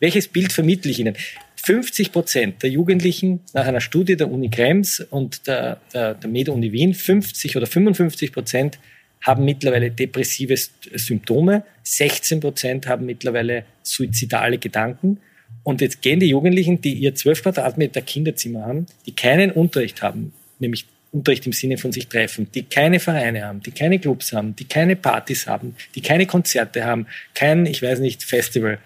Welches 0.00 0.26
Bild 0.26 0.52
vermittle 0.52 0.90
ich 0.90 0.98
Ihnen? 0.98 1.16
50 1.64 2.10
Prozent 2.10 2.62
der 2.64 2.70
Jugendlichen 2.70 3.40
nach 3.52 3.66
einer 3.66 3.80
Studie 3.80 4.16
der 4.16 4.28
Uni 4.28 4.50
Krems 4.50 4.98
und 4.98 5.46
der, 5.46 5.80
der, 5.94 6.14
der 6.14 6.28
Med-Uni 6.28 6.72
Wien, 6.72 6.94
50 6.94 7.56
oder 7.56 7.66
55 7.66 8.32
Prozent 8.32 8.80
haben 9.20 9.44
mittlerweile 9.44 9.92
depressive 9.92 10.56
Symptome, 10.56 11.62
16 11.84 12.40
Prozent 12.40 12.88
haben 12.88 13.06
mittlerweile 13.06 13.64
suizidale 13.84 14.58
Gedanken. 14.58 15.20
Und 15.62 15.80
jetzt 15.80 16.02
gehen 16.02 16.20
die 16.20 16.28
Jugendlichen, 16.28 16.80
die 16.80 16.94
ihr 16.94 17.14
12 17.14 17.42
Quadratmeter 17.42 18.02
Kinderzimmer 18.02 18.66
haben, 18.66 18.86
die 19.06 19.12
keinen 19.12 19.52
Unterricht 19.52 20.02
haben, 20.02 20.32
nämlich 20.58 20.86
Unterricht 21.12 21.46
im 21.46 21.52
Sinne 21.52 21.76
von 21.78 21.92
sich 21.92 22.08
treffen, 22.08 22.48
die 22.54 22.62
keine 22.62 22.98
Vereine 22.98 23.44
haben, 23.44 23.62
die 23.62 23.70
keine 23.70 23.98
Clubs 23.98 24.32
haben, 24.32 24.56
die 24.56 24.64
keine 24.64 24.96
Partys 24.96 25.46
haben, 25.46 25.76
die 25.94 26.00
keine 26.00 26.26
Konzerte 26.26 26.84
haben, 26.84 27.06
kein, 27.34 27.66
ich 27.66 27.82
weiß 27.82 28.00
nicht, 28.00 28.24
Festival, 28.24 28.78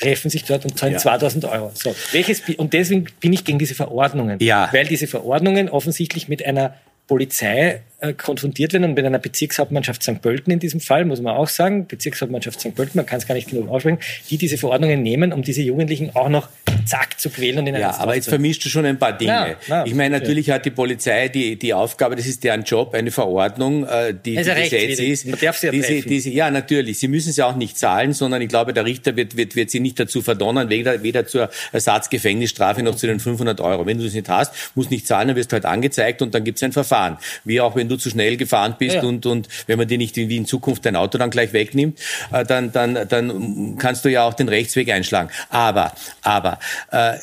treffen 0.00 0.30
sich 0.30 0.44
dort 0.44 0.64
und 0.64 0.78
zahlen 0.78 0.94
ja. 0.94 0.98
2000 0.98 1.44
Euro. 1.44 1.70
So, 1.74 1.94
welches, 2.12 2.42
und 2.56 2.72
deswegen 2.72 3.06
bin 3.20 3.32
ich 3.32 3.44
gegen 3.44 3.58
diese 3.58 3.74
Verordnungen. 3.74 4.38
Ja. 4.40 4.68
Weil 4.72 4.86
diese 4.86 5.06
Verordnungen 5.06 5.68
offensichtlich 5.68 6.28
mit 6.28 6.44
einer 6.44 6.74
Polizei 7.06 7.82
äh, 8.00 8.12
konfrontiert 8.12 8.72
werden 8.72 8.84
und 8.84 8.94
mit 8.94 9.04
einer 9.04 9.18
Bezirkshauptmannschaft 9.18 10.02
St. 10.02 10.20
Pölten 10.22 10.52
in 10.52 10.58
diesem 10.58 10.80
Fall, 10.80 11.04
muss 11.04 11.20
man 11.20 11.36
auch 11.36 11.48
sagen, 11.48 11.86
Bezirkshauptmannschaft 11.86 12.60
St. 12.60 12.74
Pölten, 12.74 12.98
man 12.98 13.06
kann 13.06 13.18
es 13.18 13.26
gar 13.26 13.34
nicht 13.34 13.50
genug 13.50 13.68
aussprechen, 13.68 13.98
die 14.30 14.38
diese 14.38 14.58
Verordnungen 14.58 15.02
nehmen, 15.02 15.32
um 15.32 15.42
diese 15.42 15.62
Jugendlichen 15.62 16.14
auch 16.14 16.28
noch 16.28 16.48
zack 16.86 17.20
zu 17.20 17.30
quälen 17.30 17.58
und 17.58 17.66
in 17.66 17.76
Ja, 17.76 17.96
aber 17.98 18.14
jetzt 18.14 18.28
vermischst 18.28 18.64
du 18.64 18.68
schon 18.68 18.84
ein 18.86 18.98
paar 18.98 19.12
Dinge. 19.12 19.30
Ja, 19.30 19.56
na, 19.68 19.86
ich 19.86 19.94
meine, 19.94 20.18
natürlich 20.18 20.46
ja. 20.46 20.54
hat 20.54 20.64
die 20.64 20.70
Polizei 20.70 21.28
die, 21.28 21.58
die 21.58 21.74
Aufgabe, 21.74 22.16
das 22.16 22.26
ist 22.26 22.42
deren 22.42 22.64
Job, 22.64 22.94
eine 22.94 23.10
Verordnung, 23.10 23.86
äh, 23.86 24.14
die, 24.14 24.38
also 24.38 24.52
die 24.54 24.62
Gesetz 24.62 24.98
ist. 24.98 25.26
Man 25.26 25.38
darf 25.38 25.58
sie 25.58 25.66
ja 25.66 25.72
diese, 25.72 26.00
diese, 26.00 26.30
Ja, 26.30 26.50
natürlich. 26.50 26.98
Sie 26.98 27.08
müssen 27.08 27.32
sie 27.32 27.44
auch 27.44 27.56
nicht 27.56 27.76
zahlen, 27.78 28.12
sondern 28.12 28.40
ich 28.40 28.48
glaube, 28.48 28.72
der 28.72 28.84
Richter 28.84 29.16
wird, 29.16 29.36
wird, 29.36 29.56
wird 29.56 29.70
sie 29.70 29.80
nicht 29.80 30.00
dazu 30.00 30.22
verdonnern, 30.22 30.70
weder, 30.70 31.02
weder 31.02 31.26
zur 31.26 31.50
Ersatzgefängnisstrafe 31.72 32.82
noch 32.82 32.96
zu 32.96 33.06
den 33.06 33.20
500 33.20 33.60
Euro. 33.60 33.84
Wenn 33.86 33.98
du 33.98 34.04
das 34.04 34.14
nicht 34.14 34.28
hast, 34.28 34.54
musst 34.74 34.90
nicht 34.90 35.06
zahlen, 35.06 35.28
dann 35.28 35.36
wirst 35.36 35.52
du 35.52 35.54
halt 35.54 35.66
angezeigt 35.66 36.22
und 36.22 36.34
dann 36.34 36.44
gibt 36.44 36.56
es 36.56 36.62
ein 36.62 36.72
Verfahren. 36.72 37.18
Wie 37.44 37.60
auch 37.60 37.76
wenn 37.76 37.89
du 37.90 37.96
zu 37.96 38.10
schnell 38.10 38.36
gefahren 38.36 38.76
bist 38.78 38.96
ja. 38.96 39.02
und, 39.02 39.26
und 39.26 39.48
wenn 39.66 39.78
man 39.78 39.88
dir 39.88 39.98
nicht 39.98 40.16
wie 40.16 40.36
in 40.36 40.46
Zukunft 40.46 40.86
dein 40.86 40.96
Auto 40.96 41.18
dann 41.18 41.30
gleich 41.30 41.52
wegnimmt, 41.52 41.98
äh, 42.32 42.44
dann, 42.44 42.72
dann, 42.72 43.08
dann 43.08 43.76
kannst 43.78 44.04
du 44.04 44.08
ja 44.08 44.24
auch 44.24 44.34
den 44.34 44.48
Rechtsweg 44.48 44.90
einschlagen. 44.90 45.30
Aber, 45.48 45.92
aber 46.22 46.58
äh, 46.90 47.16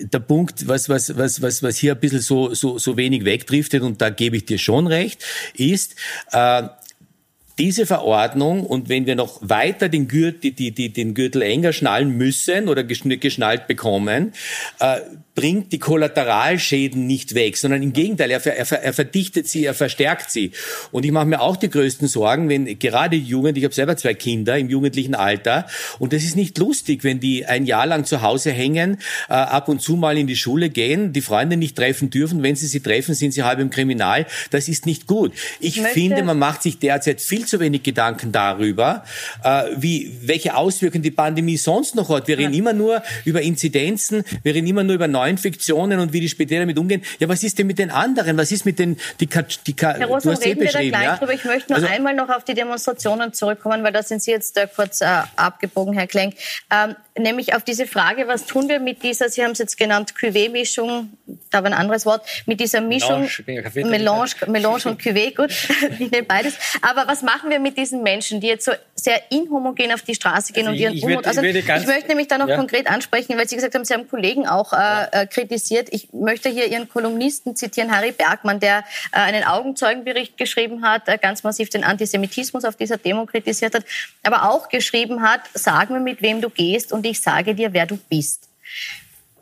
der 0.00 0.18
Punkt, 0.20 0.66
was, 0.66 0.88
was, 0.88 1.16
was, 1.16 1.42
was, 1.42 1.62
was 1.62 1.76
hier 1.76 1.92
ein 1.92 2.00
bisschen 2.00 2.20
so, 2.20 2.54
so, 2.54 2.78
so 2.78 2.96
wenig 2.96 3.24
wegdriftet, 3.24 3.82
und 3.82 4.00
da 4.00 4.10
gebe 4.10 4.36
ich 4.36 4.46
dir 4.46 4.58
schon 4.58 4.86
recht, 4.86 5.24
ist, 5.54 5.94
äh, 6.32 6.64
diese 7.58 7.86
Verordnung 7.86 8.66
und 8.66 8.88
wenn 8.88 9.06
wir 9.06 9.14
noch 9.14 9.38
weiter 9.40 9.88
den 9.88 10.08
Gürtel, 10.08 10.50
die, 10.52 10.72
die, 10.72 10.92
den 10.92 11.14
Gürtel 11.14 11.42
enger 11.42 11.72
schnallen 11.72 12.10
müssen 12.10 12.68
oder 12.68 12.82
geschnallt 12.82 13.68
bekommen, 13.68 14.32
äh, 14.80 15.00
bringt 15.34 15.72
die 15.72 15.78
Kollateralschäden 15.78 17.06
nicht 17.06 17.34
weg, 17.34 17.56
sondern 17.56 17.82
im 17.82 17.92
Gegenteil, 17.92 18.30
er, 18.30 18.44
er, 18.46 18.70
er 18.70 18.92
verdichtet 18.92 19.48
sie, 19.48 19.64
er 19.64 19.74
verstärkt 19.74 20.30
sie. 20.30 20.52
Und 20.92 21.04
ich 21.04 21.12
mache 21.12 21.26
mir 21.26 21.40
auch 21.40 21.56
die 21.56 21.68
größten 21.68 22.06
Sorgen, 22.06 22.48
wenn 22.48 22.78
gerade 22.78 23.16
Jugend, 23.16 23.58
ich 23.58 23.64
habe 23.64 23.74
selber 23.74 23.96
zwei 23.96 24.14
Kinder 24.14 24.56
im 24.56 24.68
jugendlichen 24.68 25.14
Alter, 25.14 25.66
und 25.98 26.12
das 26.12 26.22
ist 26.22 26.36
nicht 26.36 26.56
lustig, 26.58 27.02
wenn 27.04 27.20
die 27.20 27.46
ein 27.46 27.66
Jahr 27.66 27.86
lang 27.86 28.04
zu 28.04 28.22
Hause 28.22 28.52
hängen, 28.52 28.98
äh, 29.28 29.32
ab 29.32 29.68
und 29.68 29.82
zu 29.82 29.96
mal 29.96 30.16
in 30.16 30.26
die 30.26 30.36
Schule 30.36 30.70
gehen, 30.70 31.12
die 31.12 31.20
Freunde 31.20 31.56
nicht 31.56 31.76
treffen 31.76 32.10
dürfen. 32.10 32.42
Wenn 32.42 32.56
sie 32.56 32.66
sie 32.66 32.80
treffen, 32.80 33.14
sind 33.14 33.32
sie 33.32 33.42
halb 33.42 33.58
im 33.58 33.70
Kriminal. 33.70 34.26
Das 34.50 34.68
ist 34.68 34.86
nicht 34.86 35.06
gut. 35.06 35.32
Ich, 35.60 35.78
ich 35.78 35.86
finde, 35.88 36.22
man 36.22 36.38
macht 36.38 36.62
sich 36.62 36.78
derzeit 36.78 37.20
viel 37.20 37.46
zu 37.46 37.60
wenig 37.60 37.82
Gedanken 37.82 38.32
darüber, 38.32 39.04
äh, 39.42 39.64
wie 39.76 40.12
welche 40.22 40.56
Auswirkungen 40.56 41.02
die 41.02 41.10
Pandemie 41.10 41.56
sonst 41.56 41.94
noch 41.94 42.08
hat. 42.08 42.28
Wir 42.28 42.38
reden 42.38 42.52
ja. 42.52 42.58
immer 42.58 42.72
nur 42.72 43.02
über 43.24 43.42
Inzidenzen, 43.42 44.22
wir 44.42 44.54
reden 44.54 44.66
immer 44.66 44.84
nur 44.84 44.94
über 44.94 45.08
Neuinfektionen 45.24 45.98
und 46.00 46.12
wie 46.12 46.20
die 46.20 46.28
Spitäler 46.28 46.60
damit 46.60 46.78
umgehen. 46.78 47.02
Ja, 47.18 47.28
was 47.28 47.42
ist 47.42 47.58
denn 47.58 47.66
mit 47.66 47.78
den 47.78 47.90
anderen? 47.90 48.36
Was 48.36 48.52
ist 48.52 48.64
mit 48.64 48.78
den, 48.78 48.96
die, 49.20 49.26
die, 49.26 49.74
Herr 49.80 50.06
Rosen, 50.06 50.34
reden 50.34 50.60
wir 50.60 50.72
da 50.72 50.80
gleich 50.80 50.92
ja? 50.92 51.16
drüber. 51.16 51.32
Ich 51.32 51.44
möchte 51.44 51.72
nur 51.72 51.82
also, 51.82 51.92
einmal 51.92 52.14
noch 52.14 52.28
auf 52.28 52.44
die 52.44 52.54
Demonstrationen 52.54 53.32
zurückkommen, 53.32 53.82
weil 53.82 53.92
da 53.92 54.02
sind 54.02 54.22
Sie 54.22 54.30
jetzt 54.30 54.56
äh, 54.56 54.68
kurz 54.74 55.00
äh, 55.00 55.06
abgebogen, 55.36 55.94
Herr 55.94 56.06
Klenk. 56.06 56.34
Ähm, 56.70 56.96
nämlich 57.18 57.54
auf 57.54 57.62
diese 57.62 57.86
Frage, 57.86 58.26
was 58.26 58.46
tun 58.46 58.68
wir 58.68 58.80
mit 58.80 59.02
dieser, 59.02 59.28
Sie 59.28 59.42
haben 59.42 59.52
es 59.52 59.58
jetzt 59.58 59.76
genannt, 59.76 60.14
Cuvée-Mischung, 60.18 61.10
da 61.50 61.62
war 61.62 61.66
ein 61.66 61.74
anderes 61.74 62.06
Wort, 62.06 62.26
mit 62.46 62.60
dieser 62.60 62.80
Mischung, 62.80 63.28
Melange, 63.46 63.88
Melange, 63.88 64.30
Melange 64.46 64.82
und 64.86 65.00
Cuvée, 65.00 65.34
gut, 65.34 65.50
ich 65.98 66.10
nehme 66.10 66.24
beides. 66.24 66.54
Aber 66.82 67.06
was 67.06 67.22
machen 67.22 67.50
wir 67.50 67.60
mit 67.60 67.76
diesen 67.78 68.02
Menschen, 68.02 68.40
die 68.40 68.48
jetzt 68.48 68.64
so 68.64 68.72
sehr 68.96 69.20
inhomogen 69.30 69.92
auf 69.92 70.02
die 70.02 70.14
Straße 70.14 70.52
gehen 70.52 70.66
also 70.66 70.72
und 70.72 70.94
ihren 70.94 71.04
Unmut... 71.04 71.26
Also 71.26 71.42
ich, 71.42 71.56
ich 71.56 71.86
möchte 71.86 72.08
nämlich 72.08 72.28
da 72.28 72.38
noch 72.38 72.48
ja. 72.48 72.56
konkret 72.56 72.88
ansprechen, 72.88 73.36
weil 73.36 73.48
Sie 73.48 73.56
gesagt 73.56 73.74
haben, 73.74 73.84
Sie 73.84 73.94
haben 73.94 74.08
Kollegen 74.08 74.46
auch 74.48 74.72
äh, 74.72 75.22
äh, 75.22 75.26
kritisiert. 75.26 75.88
Ich 75.90 76.12
möchte 76.12 76.48
hier 76.48 76.66
Ihren 76.66 76.88
Kolumnisten 76.88 77.54
zitieren, 77.54 77.94
Harry 77.94 78.12
Bergmann, 78.12 78.60
der 78.60 78.78
äh, 79.12 79.18
einen 79.18 79.44
Augenzeugenbericht 79.44 80.36
geschrieben 80.36 80.84
hat, 80.84 81.08
äh, 81.08 81.18
ganz 81.18 81.42
massiv 81.42 81.70
den 81.70 81.84
Antisemitismus 81.84 82.64
auf 82.64 82.76
dieser 82.76 82.96
Demo 82.96 83.26
kritisiert 83.26 83.74
hat, 83.74 83.84
aber 84.22 84.50
auch 84.50 84.68
geschrieben 84.68 85.22
hat, 85.22 85.42
sag 85.54 85.90
mir, 85.90 86.00
mit 86.00 86.22
wem 86.22 86.40
du 86.40 86.50
gehst 86.50 86.92
und 86.92 87.03
ich 87.04 87.20
sage 87.20 87.54
dir, 87.54 87.72
wer 87.72 87.86
du 87.86 87.98
bist. 88.08 88.48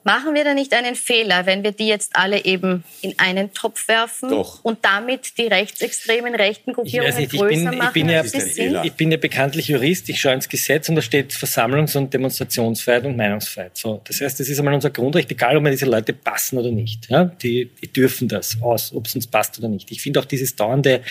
Machen 0.05 0.35
wir 0.35 0.43
da 0.43 0.53
nicht 0.53 0.75
einen 0.75 0.97
Fehler, 0.97 1.47
wenn 1.47 1.63
wir 1.63 1.71
die 1.71 1.87
jetzt 1.87 2.17
alle 2.17 2.45
eben 2.45 2.83
in 3.03 3.17
einen 3.19 3.55
Topf 3.55 3.87
werfen 3.87 4.31
Doch. 4.31 4.65
und 4.65 4.85
damit 4.85 5.39
die 5.39 5.47
rechtsextremen 5.47 6.35
rechten 6.35 6.73
Gruppierungen 6.73 7.17
nicht, 7.17 7.31
größer 7.31 7.71
bin, 7.71 7.79
machen? 7.79 7.89
Ich 7.89 7.93
bin, 7.93 8.09
ja, 8.09 8.85
ich 8.85 8.93
bin 8.95 9.13
ja 9.13 9.17
bekanntlich 9.17 9.69
Jurist, 9.69 10.09
ich 10.09 10.21
schaue 10.21 10.35
ins 10.35 10.49
Gesetz 10.49 10.89
und 10.89 10.97
da 10.97 11.03
steht 11.03 11.33
Versammlungs- 11.33 11.97
und 11.97 12.13
Demonstrationsfreiheit 12.13 13.05
und 13.05 13.17
Meinungsfreiheit. 13.17 13.77
So, 13.77 14.01
das 14.05 14.21
heißt, 14.21 14.41
das 14.41 14.49
ist 14.49 14.59
einmal 14.59 14.75
unser 14.75 14.91
Grundrecht, 14.91 15.31
egal 15.31 15.57
ob 15.57 15.63
mir 15.63 15.71
diese 15.71 15.87
Leute 15.87 16.13
passen 16.13 16.59
oder 16.59 16.73
nicht. 16.73 17.09
Ja? 17.09 17.27
Die, 17.27 17.67
die 17.67 17.93
dürfen 17.93 18.27
das 18.27 18.61
aus, 18.61 18.93
ob 18.93 19.07
es 19.07 19.15
uns 19.15 19.29
passt 19.29 19.57
oder 19.61 19.69
nicht. 19.69 19.93
Ich 19.93 20.03
finde 20.03 20.19
auch 20.19 20.25
dieses 20.25 20.57
dauernde 20.57 21.03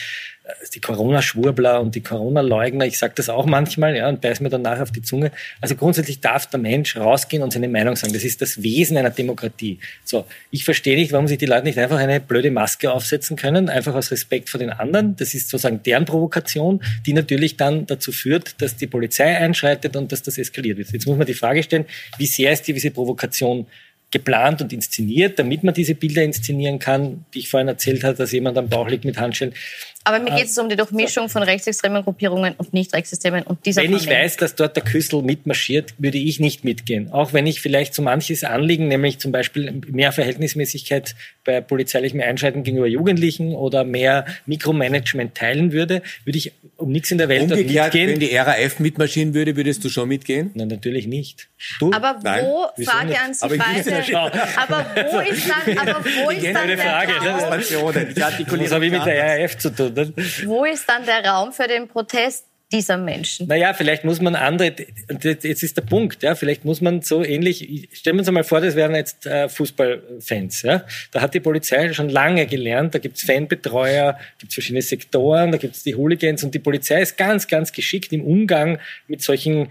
die 0.74 0.80
Corona-Schwurbler 0.80 1.82
und 1.82 1.96
die 1.96 2.02
Corona-Leugner, 2.02 2.86
ich 2.86 2.98
sage 2.98 3.14
das 3.16 3.30
auch 3.30 3.46
manchmal, 3.46 3.96
ja, 3.96 4.10
und 4.10 4.22
beiß 4.22 4.40
mir 4.40 4.50
danach 4.50 4.80
auf 4.80 4.92
die 4.92 5.02
Zunge. 5.02 5.32
Also 5.60 5.76
grundsätzlich 5.76 6.22
darf 6.22 6.48
der 6.48 6.60
Mensch 6.60 6.98
rausgehen 6.98 7.44
und 7.44 7.54
seine 7.54 7.68
Meinung 7.68 7.96
sagen. 7.96 8.14
Das 8.14 8.24
ist 8.24 8.42
das 8.42 8.64
Wesen 8.64 8.98
einer 8.98 9.10
Demokratie. 9.10 9.80
So, 10.04 10.26
ich 10.50 10.64
verstehe 10.66 10.96
nicht, 10.96 11.12
warum 11.12 11.28
sich 11.28 11.38
die 11.38 11.46
Leute 11.46 11.66
nicht 11.66 11.78
einfach 11.78 11.98
eine 11.98 12.20
blöde 12.20 12.52
Maske 12.52 12.92
aufsetzen 12.92 13.36
können, 13.36 13.70
einfach 13.70 13.96
aus 13.96 14.12
Respekt 14.12 14.50
vor 14.50 14.60
den 14.60 14.70
anderen. 14.70 15.16
Das 15.16 15.34
ist 15.34 15.50
sozusagen 15.50 15.84
deren 15.84 16.06
Provokation, 16.06 16.82
die 17.06 17.14
natürlich 17.14 17.58
dann 17.58 17.86
dazu 17.86 18.12
führt, 18.12 18.62
dass 18.62 18.76
die 18.76 18.88
Polizei 18.88 19.38
einschreitet 19.38 19.96
und 19.96 20.12
dass 20.12 20.22
das 20.24 20.38
eskaliert 20.38 20.78
wird. 20.78 20.92
Jetzt 20.92 21.08
muss 21.08 21.18
man 21.18 21.28
die 21.28 21.34
Frage 21.34 21.64
stellen, 21.64 21.86
wie 22.18 22.26
sehr 22.26 22.52
ist 22.52 22.68
diese 22.68 22.92
Provokation 22.92 23.68
geplant 24.12 24.62
und 24.62 24.74
inszeniert, 24.74 25.40
damit 25.40 25.64
man 25.64 25.74
diese 25.74 25.96
Bilder 25.96 26.22
inszenieren 26.22 26.80
kann, 26.80 27.26
die 27.34 27.40
ich 27.40 27.50
vorhin 27.50 27.70
erzählt 27.70 28.04
habe, 28.04 28.16
dass 28.16 28.32
jemand 28.34 28.58
am 28.58 28.68
Bauch 28.68 28.90
liegt 28.90 29.06
mit 29.06 29.18
Handschellen. 29.18 29.54
Aber 30.04 30.20
mir 30.20 30.36
geht 30.36 30.46
es 30.46 30.58
um 30.58 30.68
die 30.68 30.76
Durchmischung 30.76 31.30
von 31.30 31.44
rechtsextremen 31.44 32.04
Gruppierungen 32.04 32.56
und 32.58 32.74
nicht 32.74 32.94
rechtsextremen 32.94 33.44
und 33.44 33.66
dieser 33.66 33.84
Wenn 33.84 33.96
ich 33.96 34.08
weiß, 34.08 34.38
dass 34.38 34.56
dort 34.56 34.76
der 34.76 34.84
Küssel 34.84 35.22
mitmarschiert, 35.22 35.94
würde 35.98 36.18
ich 36.18 36.40
nicht 36.40 36.64
mitgehen. 36.64 37.12
Auch 37.12 37.34
wenn 37.34 37.46
ich 37.46 37.62
vielleicht 37.62 37.94
so 37.94 38.02
manches 38.02 38.44
Anliegen, 38.44 38.88
nämlich 38.88 39.20
zum 39.20 39.32
Beispiel 39.32 39.82
mehr 39.88 40.12
Verhältnismäßigkeit 40.12 41.16
bei 41.44 41.62
polizeilichem 41.62 42.20
Einschreiten 42.20 42.64
gegenüber 42.64 42.88
Jugendlichen 42.88 43.54
oder 43.54 43.84
mehr 43.84 44.26
Mikromanagement 44.46 45.36
teilen 45.36 45.72
würde, 45.72 46.02
würde 46.26 46.38
ich 46.38 46.52
um 46.78 46.92
nichts 46.92 47.12
in 47.12 47.18
der 47.20 47.30
Welt 47.30 47.44
Umgekehrt, 47.44 47.70
dort 47.70 47.94
mitgehen. 47.94 48.10
wenn 48.10 48.20
die 48.20 48.36
RAF 48.36 48.80
mitmarschieren 48.80 49.34
würde, 49.34 49.56
würdest 49.56 49.84
du 49.84 49.90
schon 49.90 50.08
mitgehen? 50.08 50.52
Nein, 50.56 50.68
natürlich 50.68 51.08
nicht. 51.08 51.48
Du? 51.80 51.92
Aber 51.94 52.16
wo, 52.22 52.68
Nein, 52.78 52.86
Frage 52.86 53.20
an 53.20 53.34
Sie 53.34 53.48
beide, 53.48 54.04
aber 54.58 54.86
wo 55.12 55.20
ist 55.20 55.48
dann, 55.48 55.78
aber 55.78 56.04
wo 56.04 56.30
ist 56.32 56.44
dann 56.44 56.68
der 56.68 56.78
Frage, 56.78 57.14
Raum? 57.14 57.96
Das 58.14 58.72
habe 58.72 58.86
ich 58.86 58.92
mit 58.92 59.06
der 59.06 59.44
RAF 59.44 59.58
zu 59.58 59.70
tun. 59.70 59.91
Wo 60.46 60.66
ist 60.66 60.88
dann 60.88 61.06
der 61.06 61.26
Raum 61.26 61.52
für 61.52 61.68
den 61.68 61.88
Protest? 61.88 62.46
dieser 62.72 62.98
Menschen. 62.98 63.48
Naja, 63.48 63.74
vielleicht 63.74 64.04
muss 64.06 64.22
man 64.22 64.36
andere, 64.36 64.74
jetzt 65.24 65.46
ist 65.46 65.78
der 65.78 65.82
Punkt, 65.82 66.24
ja, 66.24 66.36
vielleicht 66.36 66.64
muss 66.64 66.80
man 66.82 67.02
so 67.02 67.24
ähnlich, 67.24 67.90
stellen 67.92 68.16
wir 68.16 68.22
uns 68.22 68.28
einmal 68.28 68.44
vor, 68.44 68.62
das 68.62 68.76
wären 68.76 68.96
jetzt 68.96 69.26
äh, 69.26 69.50
Fußballfans, 69.50 70.62
ja. 70.62 70.86
Da 71.12 71.22
hat 71.22 71.34
die 71.34 71.40
Polizei 71.40 71.92
schon 71.94 72.10
lange 72.10 72.46
gelernt, 72.46 72.96
da 72.96 73.00
gibt's 73.00 73.24
Fanbetreuer, 73.24 74.18
gibt's 74.40 74.54
verschiedene 74.54 74.82
Sektoren, 74.82 75.52
da 75.52 75.58
gibt's 75.58 75.84
die 75.84 75.96
Hooligans 75.96 76.44
und 76.44 76.54
die 76.54 76.60
Polizei 76.60 77.02
ist 77.02 77.18
ganz, 77.18 77.48
ganz 77.48 77.72
geschickt 77.72 78.14
im 78.14 78.24
Umgang 78.24 78.80
mit 79.08 79.22
solchen 79.22 79.70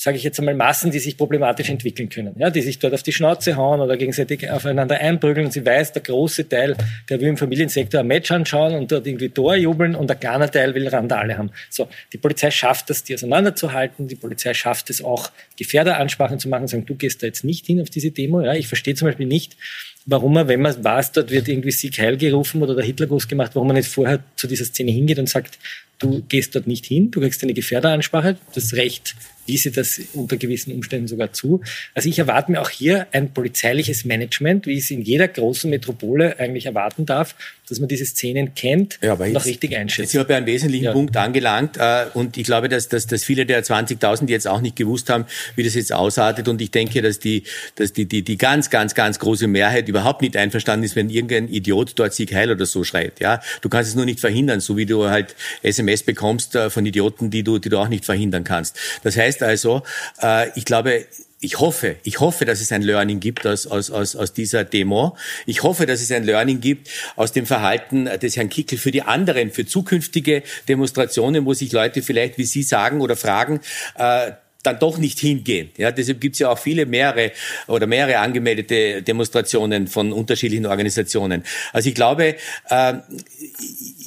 sage 0.00 0.16
ich 0.16 0.22
jetzt 0.22 0.38
einmal, 0.38 0.54
Massen, 0.54 0.90
die 0.90 0.98
sich 0.98 1.18
problematisch 1.18 1.68
entwickeln 1.68 2.08
können, 2.08 2.34
ja, 2.38 2.48
die 2.48 2.62
sich 2.62 2.78
dort 2.78 2.94
auf 2.94 3.02
die 3.02 3.12
Schnauze 3.12 3.56
hauen 3.56 3.80
oder 3.80 3.98
gegenseitig 3.98 4.50
aufeinander 4.50 4.98
einprügeln. 4.98 5.44
Und 5.44 5.52
sie 5.52 5.66
weiß, 5.66 5.92
der 5.92 6.00
große 6.00 6.48
Teil, 6.48 6.74
der 7.10 7.20
will 7.20 7.28
im 7.28 7.36
Familiensektor 7.36 8.00
ein 8.00 8.06
Match 8.06 8.30
anschauen 8.30 8.74
und 8.74 8.90
dort 8.90 9.06
irgendwie 9.06 9.28
Tor 9.28 9.56
jubeln 9.56 9.94
und 9.94 10.08
der 10.08 10.16
kleine 10.16 10.50
Teil 10.50 10.74
will 10.74 10.88
Randale 10.88 11.36
haben. 11.36 11.50
So, 11.68 11.86
die 12.14 12.16
Polizei 12.16 12.50
schafft 12.50 12.88
das, 12.88 13.04
die 13.04 13.14
auseinanderzuhalten. 13.14 14.08
Die 14.08 14.14
Polizei 14.14 14.54
schafft 14.54 14.88
es 14.88 15.04
auch, 15.04 15.30
Gefährderansprachen 15.58 16.38
zu 16.38 16.48
machen, 16.48 16.66
sagen, 16.66 16.86
du 16.86 16.94
gehst 16.94 17.22
da 17.22 17.26
jetzt 17.26 17.44
nicht 17.44 17.66
hin 17.66 17.82
auf 17.82 17.90
diese 17.90 18.10
Demo. 18.10 18.40
Ja, 18.40 18.54
ich 18.54 18.68
verstehe 18.68 18.94
zum 18.94 19.06
Beispiel 19.06 19.26
nicht, 19.26 19.58
warum 20.06 20.32
man, 20.32 20.48
wenn 20.48 20.62
man 20.62 20.82
weiß, 20.82 21.12
dort 21.12 21.30
wird 21.30 21.46
irgendwie 21.46 21.72
Sieg 21.72 21.98
Heil 21.98 22.16
gerufen 22.16 22.62
oder 22.62 22.74
der 22.74 22.86
Hitlergruß 22.86 23.28
gemacht, 23.28 23.50
warum 23.54 23.68
man 23.68 23.76
nicht 23.76 23.90
vorher 23.90 24.20
zu 24.36 24.46
dieser 24.46 24.64
Szene 24.64 24.92
hingeht 24.92 25.18
und 25.18 25.28
sagt, 25.28 25.58
du 26.00 26.22
gehst 26.28 26.54
dort 26.54 26.66
nicht 26.66 26.86
hin, 26.86 27.10
du 27.10 27.20
kriegst 27.20 27.42
eine 27.42 27.54
Gefährderansprache, 27.54 28.36
das 28.54 28.74
Recht 28.74 29.14
wiese 29.46 29.70
das 29.72 30.00
unter 30.12 30.36
gewissen 30.36 30.72
Umständen 30.72 31.08
sogar 31.08 31.32
zu. 31.32 31.60
Also 31.94 32.08
ich 32.08 32.18
erwarte 32.18 32.52
mir 32.52 32.60
auch 32.60 32.70
hier 32.70 33.08
ein 33.10 33.32
polizeiliches 33.32 34.04
Management, 34.04 34.66
wie 34.66 34.74
ich 34.74 34.84
es 34.84 34.90
in 34.90 35.02
jeder 35.02 35.26
großen 35.26 35.68
Metropole 35.68 36.38
eigentlich 36.38 36.66
erwarten 36.66 37.04
darf, 37.04 37.34
dass 37.68 37.80
man 37.80 37.88
diese 37.88 38.04
Szenen 38.04 38.54
kennt 38.54 38.98
ja, 39.02 39.14
und 39.14 39.36
auch 39.36 39.44
richtig 39.44 39.76
einschätzt. 39.76 39.98
Jetzt 39.98 40.12
sind 40.12 40.20
wir 40.20 40.24
bei 40.24 40.36
einem 40.36 40.46
wesentlichen 40.46 40.84
ja. 40.84 40.92
Punkt 40.92 41.16
angelangt 41.16 41.76
äh, 41.78 42.06
und 42.14 42.36
ich 42.36 42.44
glaube, 42.44 42.68
dass, 42.68 42.88
dass, 42.88 43.06
dass 43.06 43.24
viele 43.24 43.46
der 43.46 43.64
20.000 43.64 44.28
jetzt 44.28 44.46
auch 44.46 44.60
nicht 44.60 44.76
gewusst 44.76 45.08
haben, 45.08 45.24
wie 45.56 45.64
das 45.64 45.74
jetzt 45.74 45.92
ausartet 45.92 46.46
und 46.48 46.60
ich 46.60 46.70
denke, 46.70 47.02
dass 47.02 47.18
die, 47.18 47.44
dass 47.76 47.92
die, 47.92 48.06
die, 48.06 48.22
die 48.22 48.36
ganz, 48.36 48.70
ganz, 48.70 48.94
ganz 48.94 49.18
große 49.18 49.48
Mehrheit 49.48 49.88
überhaupt 49.88 50.22
nicht 50.22 50.36
einverstanden 50.36 50.84
ist, 50.84 50.94
wenn 50.94 51.10
irgendein 51.10 51.48
Idiot 51.48 51.92
dort 51.96 52.14
Sieg 52.14 52.34
Heil 52.34 52.50
oder 52.50 52.66
so 52.66 52.84
schreit. 52.84 53.20
Ja, 53.20 53.40
Du 53.62 53.68
kannst 53.68 53.90
es 53.90 53.96
nur 53.96 54.04
nicht 54.04 54.20
verhindern, 54.20 54.60
so 54.60 54.76
wie 54.76 54.86
du 54.86 55.08
halt 55.08 55.34
SMS 55.62 55.89
bekommst 55.98 56.54
äh, 56.54 56.70
von 56.70 56.86
Idioten, 56.86 57.30
die 57.30 57.42
du, 57.42 57.58
die 57.58 57.68
du 57.68 57.78
auch 57.78 57.88
nicht 57.88 58.04
verhindern 58.04 58.44
kannst. 58.44 58.76
Das 59.02 59.16
heißt 59.16 59.42
also, 59.42 59.82
äh, 60.22 60.48
ich 60.56 60.64
glaube, 60.64 61.06
ich 61.42 61.58
hoffe, 61.58 61.96
ich 62.02 62.20
hoffe, 62.20 62.44
dass 62.44 62.60
es 62.60 62.70
ein 62.70 62.82
Learning 62.82 63.18
gibt 63.18 63.46
aus, 63.46 63.66
aus, 63.66 63.90
aus, 63.90 64.14
aus 64.14 64.34
dieser 64.34 64.64
Demo. 64.64 65.16
Ich 65.46 65.62
hoffe, 65.62 65.86
dass 65.86 66.02
es 66.02 66.12
ein 66.12 66.24
Learning 66.24 66.60
gibt 66.60 66.90
aus 67.16 67.32
dem 67.32 67.46
Verhalten 67.46 68.04
des 68.04 68.36
Herrn 68.36 68.50
Kickel 68.50 68.76
für 68.76 68.90
die 68.90 69.02
anderen, 69.02 69.50
für 69.50 69.64
zukünftige 69.64 70.42
Demonstrationen, 70.68 71.46
wo 71.46 71.54
sich 71.54 71.72
Leute 71.72 72.02
vielleicht, 72.02 72.36
wie 72.36 72.44
Sie 72.44 72.62
sagen 72.62 73.00
oder 73.00 73.16
fragen, 73.16 73.60
äh, 73.96 74.32
dann 74.62 74.78
doch 74.78 74.98
nicht 74.98 75.18
hingehen. 75.18 75.70
Ja, 75.76 75.90
deshalb 75.90 76.20
gibt 76.20 76.34
es 76.34 76.40
ja 76.40 76.50
auch 76.50 76.58
viele 76.58 76.84
mehrere 76.86 77.32
oder 77.66 77.86
mehrere 77.86 78.18
angemeldete 78.18 79.02
Demonstrationen 79.02 79.86
von 79.86 80.12
unterschiedlichen 80.12 80.66
Organisationen. 80.66 81.44
Also 81.72 81.88
ich 81.88 81.94
glaube, 81.94 82.36
äh, 82.68 82.94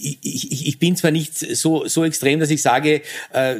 ich, 0.03 0.51
ich, 0.51 0.67
ich 0.67 0.79
bin 0.79 0.95
zwar 0.95 1.11
nicht 1.11 1.37
so, 1.37 1.87
so 1.87 2.03
extrem, 2.03 2.39
dass 2.39 2.49
ich 2.49 2.61
sage, 2.61 3.01
äh, 3.31 3.55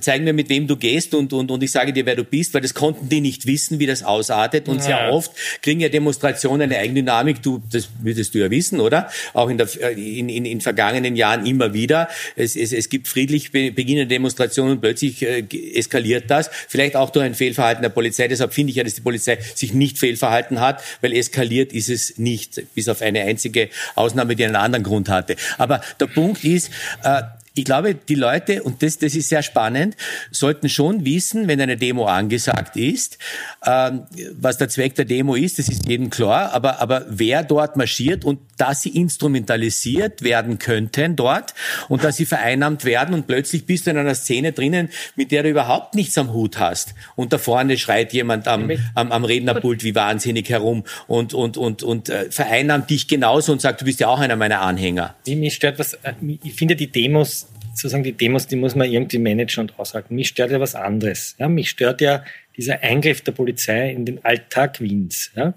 zeig 0.00 0.22
mir, 0.22 0.32
mit 0.32 0.48
wem 0.48 0.66
du 0.66 0.76
gehst 0.76 1.14
und, 1.14 1.32
und, 1.32 1.50
und 1.50 1.62
ich 1.62 1.70
sage 1.70 1.92
dir, 1.92 2.04
wer 2.04 2.16
du 2.16 2.24
bist, 2.24 2.54
weil 2.54 2.60
das 2.60 2.74
konnten 2.74 3.08
die 3.08 3.20
nicht 3.20 3.46
wissen, 3.46 3.78
wie 3.78 3.86
das 3.86 4.02
ausartet. 4.02 4.68
Und 4.68 4.78
ja. 4.78 4.82
sehr 4.82 5.12
oft 5.12 5.32
kriegen 5.62 5.80
ja 5.80 5.88
Demonstrationen 5.88 6.62
eine 6.62 6.78
Eigendynamik, 6.78 7.42
du, 7.42 7.62
das 7.72 7.88
würdest 8.02 8.34
du 8.34 8.38
ja 8.38 8.50
wissen, 8.50 8.80
oder? 8.80 9.10
Auch 9.32 9.48
in, 9.48 9.58
der, 9.58 9.68
äh, 9.80 9.92
in, 9.92 10.28
in, 10.28 10.44
in 10.44 10.60
vergangenen 10.60 11.16
Jahren 11.16 11.46
immer 11.46 11.72
wieder. 11.72 12.08
Es, 12.36 12.56
es, 12.56 12.72
es 12.72 12.88
gibt 12.88 13.08
friedlich 13.08 13.52
beginnende 13.52 14.06
Demonstrationen 14.06 14.72
und 14.72 14.80
plötzlich 14.80 15.22
äh, 15.22 15.42
eskaliert 15.78 16.30
das. 16.30 16.50
Vielleicht 16.68 16.96
auch 16.96 17.10
durch 17.10 17.24
ein 17.24 17.34
Fehlverhalten 17.34 17.82
der 17.82 17.90
Polizei. 17.90 18.28
Deshalb 18.28 18.54
finde 18.54 18.70
ich 18.70 18.76
ja, 18.76 18.84
dass 18.84 18.94
die 18.94 19.02
Polizei 19.02 19.38
sich 19.54 19.72
nicht 19.72 19.98
fehlverhalten 19.98 20.60
hat, 20.60 20.82
weil 21.00 21.12
eskaliert 21.12 21.72
ist 21.72 21.88
es 21.88 22.18
nicht, 22.18 22.62
bis 22.74 22.88
auf 22.88 23.02
eine 23.02 23.22
einzige 23.22 23.68
Ausnahme, 23.94 24.34
die 24.34 24.44
einen 24.44 24.56
anderen 24.56 24.84
Grund 24.84 25.08
hat 25.08 25.18
hatte. 25.18 25.36
Aber 25.58 25.80
der 26.00 26.06
Punkt 26.06 26.44
ist, 26.44 26.70
äh, 27.02 27.22
ich 27.58 27.64
glaube, 27.64 27.94
die 27.94 28.14
Leute, 28.14 28.62
und 28.62 28.82
das, 28.82 28.98
das 28.98 29.14
ist 29.14 29.28
sehr 29.28 29.42
spannend, 29.42 29.96
sollten 30.30 30.68
schon 30.68 31.04
wissen, 31.04 31.48
wenn 31.48 31.60
eine 31.60 31.76
Demo 31.76 32.06
angesagt 32.06 32.76
ist, 32.76 33.18
ähm, 33.66 34.04
was 34.32 34.58
der 34.58 34.68
Zweck 34.68 34.94
der 34.94 35.04
Demo 35.04 35.34
ist, 35.34 35.58
das 35.58 35.68
ist 35.68 35.88
jedem 35.88 36.08
klar, 36.10 36.52
aber, 36.52 36.80
aber 36.80 37.04
wer 37.08 37.42
dort 37.42 37.76
marschiert 37.76 38.24
und 38.24 38.38
dass 38.56 38.82
sie 38.82 38.90
instrumentalisiert 38.90 40.22
werden 40.22 40.58
könnten 40.58 41.16
dort 41.16 41.54
und 41.88 42.04
dass 42.04 42.16
sie 42.16 42.26
vereinnahmt 42.26 42.84
werden 42.84 43.14
und 43.14 43.26
plötzlich 43.26 43.66
bist 43.66 43.86
du 43.86 43.90
in 43.90 43.98
einer 43.98 44.14
Szene 44.14 44.52
drinnen, 44.52 44.90
mit 45.16 45.32
der 45.32 45.42
du 45.42 45.50
überhaupt 45.50 45.94
nichts 45.94 46.16
am 46.16 46.32
Hut 46.32 46.58
hast. 46.58 46.94
Und 47.16 47.32
da 47.32 47.38
vorne 47.38 47.76
schreit 47.76 48.12
jemand 48.12 48.46
am, 48.46 48.70
am, 48.94 49.12
am 49.12 49.24
Rednerpult 49.24 49.82
wie 49.82 49.94
wahnsinnig 49.94 50.48
herum 50.48 50.84
und, 51.06 51.34
und, 51.34 51.56
und, 51.56 51.82
und 51.82 52.08
äh, 52.08 52.30
vereinnahmt 52.30 52.90
dich 52.90 53.08
genauso 53.08 53.52
und 53.52 53.60
sagt, 53.60 53.80
du 53.80 53.84
bist 53.84 54.00
ja 54.00 54.08
auch 54.08 54.20
einer 54.20 54.36
meiner 54.36 54.60
Anhänger. 54.60 55.16
Mich 55.26 55.54
stört 55.54 55.78
was, 55.78 55.94
äh, 55.94 56.14
ich 56.42 56.54
finde 56.54 56.76
die 56.76 56.90
Demos 56.90 57.47
sozusagen 57.78 58.04
die 58.04 58.12
Demos, 58.12 58.46
die 58.46 58.56
muss 58.56 58.74
man 58.74 58.90
irgendwie 58.90 59.18
managen 59.18 59.62
und 59.62 59.78
aushalten. 59.78 60.14
Mich 60.14 60.28
stört 60.28 60.50
ja 60.50 60.60
was 60.60 60.74
anderes. 60.74 61.36
Ja, 61.38 61.48
mich 61.48 61.70
stört 61.70 62.00
ja 62.00 62.24
dieser 62.56 62.82
Eingriff 62.82 63.20
der 63.20 63.32
Polizei 63.32 63.90
in 63.90 64.04
den 64.04 64.24
Alltag 64.24 64.80
Wiens. 64.80 65.30
Ja. 65.36 65.54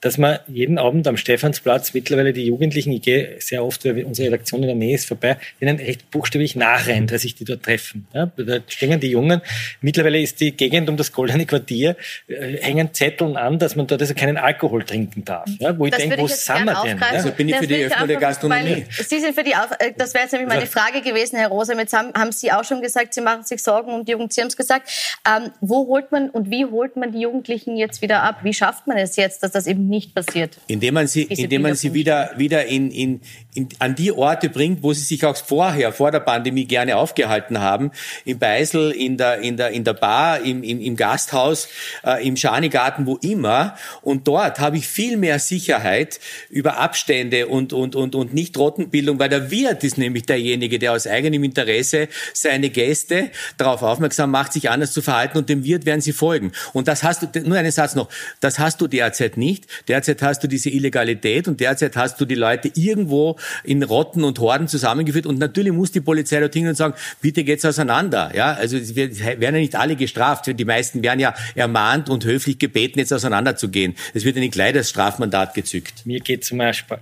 Dass 0.00 0.16
man 0.16 0.38
jeden 0.46 0.78
Abend 0.78 1.08
am 1.08 1.16
Stephansplatz 1.16 1.92
mittlerweile 1.92 2.32
die 2.32 2.46
Jugendlichen, 2.46 2.92
ich 2.92 3.02
gehe 3.02 3.36
sehr 3.40 3.64
oft, 3.64 3.84
weil 3.84 4.04
unsere 4.04 4.28
Redaktion 4.28 4.62
in 4.62 4.68
der 4.68 4.76
Nähe 4.76 4.94
ist 4.94 5.06
vorbei, 5.06 5.38
denen 5.60 5.80
echt 5.80 6.10
buchstäblich 6.10 6.54
nachrennt, 6.54 7.10
dass 7.10 7.22
sich 7.22 7.34
die 7.34 7.44
dort 7.44 7.64
treffen. 7.64 8.06
Ja, 8.12 8.30
da 8.36 8.58
stehen 8.68 9.00
die 9.00 9.10
Jungen. 9.10 9.40
Mittlerweile 9.80 10.20
ist 10.20 10.40
die 10.40 10.52
Gegend 10.52 10.88
um 10.88 10.96
das 10.96 11.10
Goldene 11.12 11.46
Quartier, 11.46 11.96
äh, 12.28 12.58
hängen 12.58 12.94
Zetteln 12.94 13.36
an, 13.36 13.58
dass 13.58 13.74
man 13.74 13.86
dort 13.88 14.00
also 14.00 14.14
keinen 14.14 14.36
Alkohol 14.36 14.84
trinken 14.84 15.24
darf. 15.24 15.48
Ja, 15.58 15.76
wo 15.76 15.86
ich 15.86 15.94
denke, 15.94 16.18
wo 16.18 16.28
sind 16.28 16.64
wir 16.64 16.82
denn? 16.84 16.98
Ja? 16.98 17.06
Also 17.10 17.32
bin 17.32 17.48
ich 17.48 17.56
für 17.56 17.66
die 17.66 17.84
Öffnung 17.84 18.06
der 18.06 18.18
Gastronomie. 18.18 18.84
Sie 18.90 19.18
sind 19.18 19.34
für 19.34 19.42
die, 19.42 19.56
Auf 19.56 19.70
äh, 19.80 19.92
das 19.96 20.14
wäre 20.14 20.24
jetzt 20.24 20.32
nämlich 20.32 20.48
meine 20.48 20.66
Frage 20.66 21.00
gewesen, 21.00 21.36
Herr 21.38 21.48
Rosa. 21.48 21.76
Jetzt 21.76 21.92
haben, 21.92 22.12
haben 22.14 22.30
Sie 22.30 22.52
auch 22.52 22.64
schon 22.64 22.82
gesagt, 22.82 23.14
Sie 23.14 23.20
machen 23.20 23.42
sich 23.42 23.62
Sorgen 23.62 23.92
um 23.92 24.04
die 24.04 24.12
Jugend. 24.12 24.32
Sie 24.32 24.40
haben 24.40 24.48
es 24.48 24.56
gesagt. 24.56 24.90
Ähm, 25.26 25.50
wo 25.60 25.88
holt 25.88 26.12
man 26.12 26.30
und 26.30 26.50
wie 26.50 26.64
holt 26.66 26.96
man 26.96 27.12
die 27.12 27.20
Jugendlichen 27.20 27.76
jetzt 27.76 28.00
wieder 28.00 28.22
ab? 28.22 28.40
Wie 28.42 28.54
schafft 28.54 28.86
man 28.86 28.96
es 28.96 29.16
jetzt, 29.16 29.42
dass 29.42 29.52
das 29.52 29.66
eben 29.66 29.87
nicht 29.88 30.14
passiert? 30.14 30.58
Indem 30.66 30.94
man 30.94 31.06
sie, 31.06 31.22
indem 31.24 31.62
man 31.62 31.74
sie 31.74 31.94
wieder, 31.94 32.32
wieder 32.36 32.66
in, 32.66 32.90
in, 32.90 33.20
in, 33.58 33.68
an 33.80 33.96
die 33.96 34.12
Orte 34.12 34.48
bringt, 34.48 34.82
wo 34.82 34.92
sie 34.92 35.02
sich 35.02 35.24
auch 35.24 35.36
vorher, 35.36 35.92
vor 35.92 36.12
der 36.12 36.20
Pandemie 36.20 36.64
gerne 36.64 36.96
aufgehalten 36.96 37.60
haben. 37.60 37.90
Im 38.24 38.38
Beisel, 38.38 38.92
in 38.92 39.16
der, 39.16 39.40
in 39.40 39.56
der, 39.56 39.70
in 39.70 39.82
der 39.82 39.94
Bar, 39.94 40.40
im, 40.40 40.62
im, 40.62 40.80
im 40.80 40.96
Gasthaus, 40.96 41.68
äh, 42.04 42.26
im 42.26 42.36
Schanigarten, 42.36 43.06
wo 43.06 43.16
immer. 43.16 43.76
Und 44.02 44.28
dort 44.28 44.60
habe 44.60 44.76
ich 44.76 44.86
viel 44.86 45.16
mehr 45.16 45.40
Sicherheit 45.40 46.20
über 46.50 46.78
Abstände 46.78 47.48
und, 47.48 47.72
und, 47.72 47.96
und, 47.96 48.14
und 48.14 48.32
Nicht-Rottenbildung, 48.32 49.18
weil 49.18 49.28
der 49.28 49.50
Wirt 49.50 49.82
ist 49.82 49.98
nämlich 49.98 50.24
derjenige, 50.26 50.78
der 50.78 50.92
aus 50.92 51.06
eigenem 51.06 51.42
Interesse 51.42 52.08
seine 52.32 52.70
Gäste 52.70 53.30
darauf 53.56 53.82
aufmerksam 53.82 54.30
macht, 54.30 54.52
sich 54.52 54.70
anders 54.70 54.92
zu 54.92 55.02
verhalten 55.02 55.38
und 55.38 55.48
dem 55.48 55.64
Wirt 55.64 55.84
werden 55.84 56.00
sie 56.00 56.12
folgen. 56.12 56.52
Und 56.72 56.86
das 56.86 57.02
hast 57.02 57.22
du, 57.22 57.40
nur 57.40 57.58
einen 57.58 57.72
Satz 57.72 57.96
noch, 57.96 58.08
das 58.40 58.60
hast 58.60 58.80
du 58.80 58.86
derzeit 58.86 59.36
nicht. 59.36 59.66
Derzeit 59.88 60.22
hast 60.22 60.44
du 60.44 60.48
diese 60.48 60.70
Illegalität 60.70 61.48
und 61.48 61.58
derzeit 61.58 61.96
hast 61.96 62.20
du 62.20 62.24
die 62.24 62.36
Leute 62.36 62.70
irgendwo 62.74 63.36
in 63.64 63.82
Rotten 63.82 64.24
und 64.24 64.38
Horden 64.38 64.68
zusammengeführt 64.68 65.26
und 65.26 65.38
natürlich 65.38 65.72
muss 65.72 65.92
die 65.92 66.00
Polizei 66.00 66.40
dort 66.40 66.54
hingehen 66.54 66.70
und 66.70 66.76
sagen, 66.76 66.94
bitte 67.20 67.44
geht's 67.44 67.64
auseinander. 67.64 68.32
Ja, 68.34 68.52
also 68.52 68.76
es 68.76 68.94
werden 68.94 69.40
ja 69.40 69.50
nicht 69.52 69.76
alle 69.76 69.96
gestraft. 69.96 70.46
Die 70.46 70.64
meisten 70.64 71.02
werden 71.02 71.20
ja 71.20 71.34
ermahnt 71.54 72.08
und 72.08 72.24
höflich 72.24 72.58
gebeten, 72.58 72.98
jetzt 72.98 73.12
auseinanderzugehen. 73.12 73.94
Es 74.14 74.24
wird 74.24 74.36
ja 74.36 74.40
nicht 74.40 74.52
gleich 74.52 74.72
das 74.72 74.90
Strafmandat 74.90 75.54
gezückt. 75.54 76.06
Mir 76.06 76.20
geht 76.20 76.44
zum 76.44 76.58
Beispiel 76.58 76.98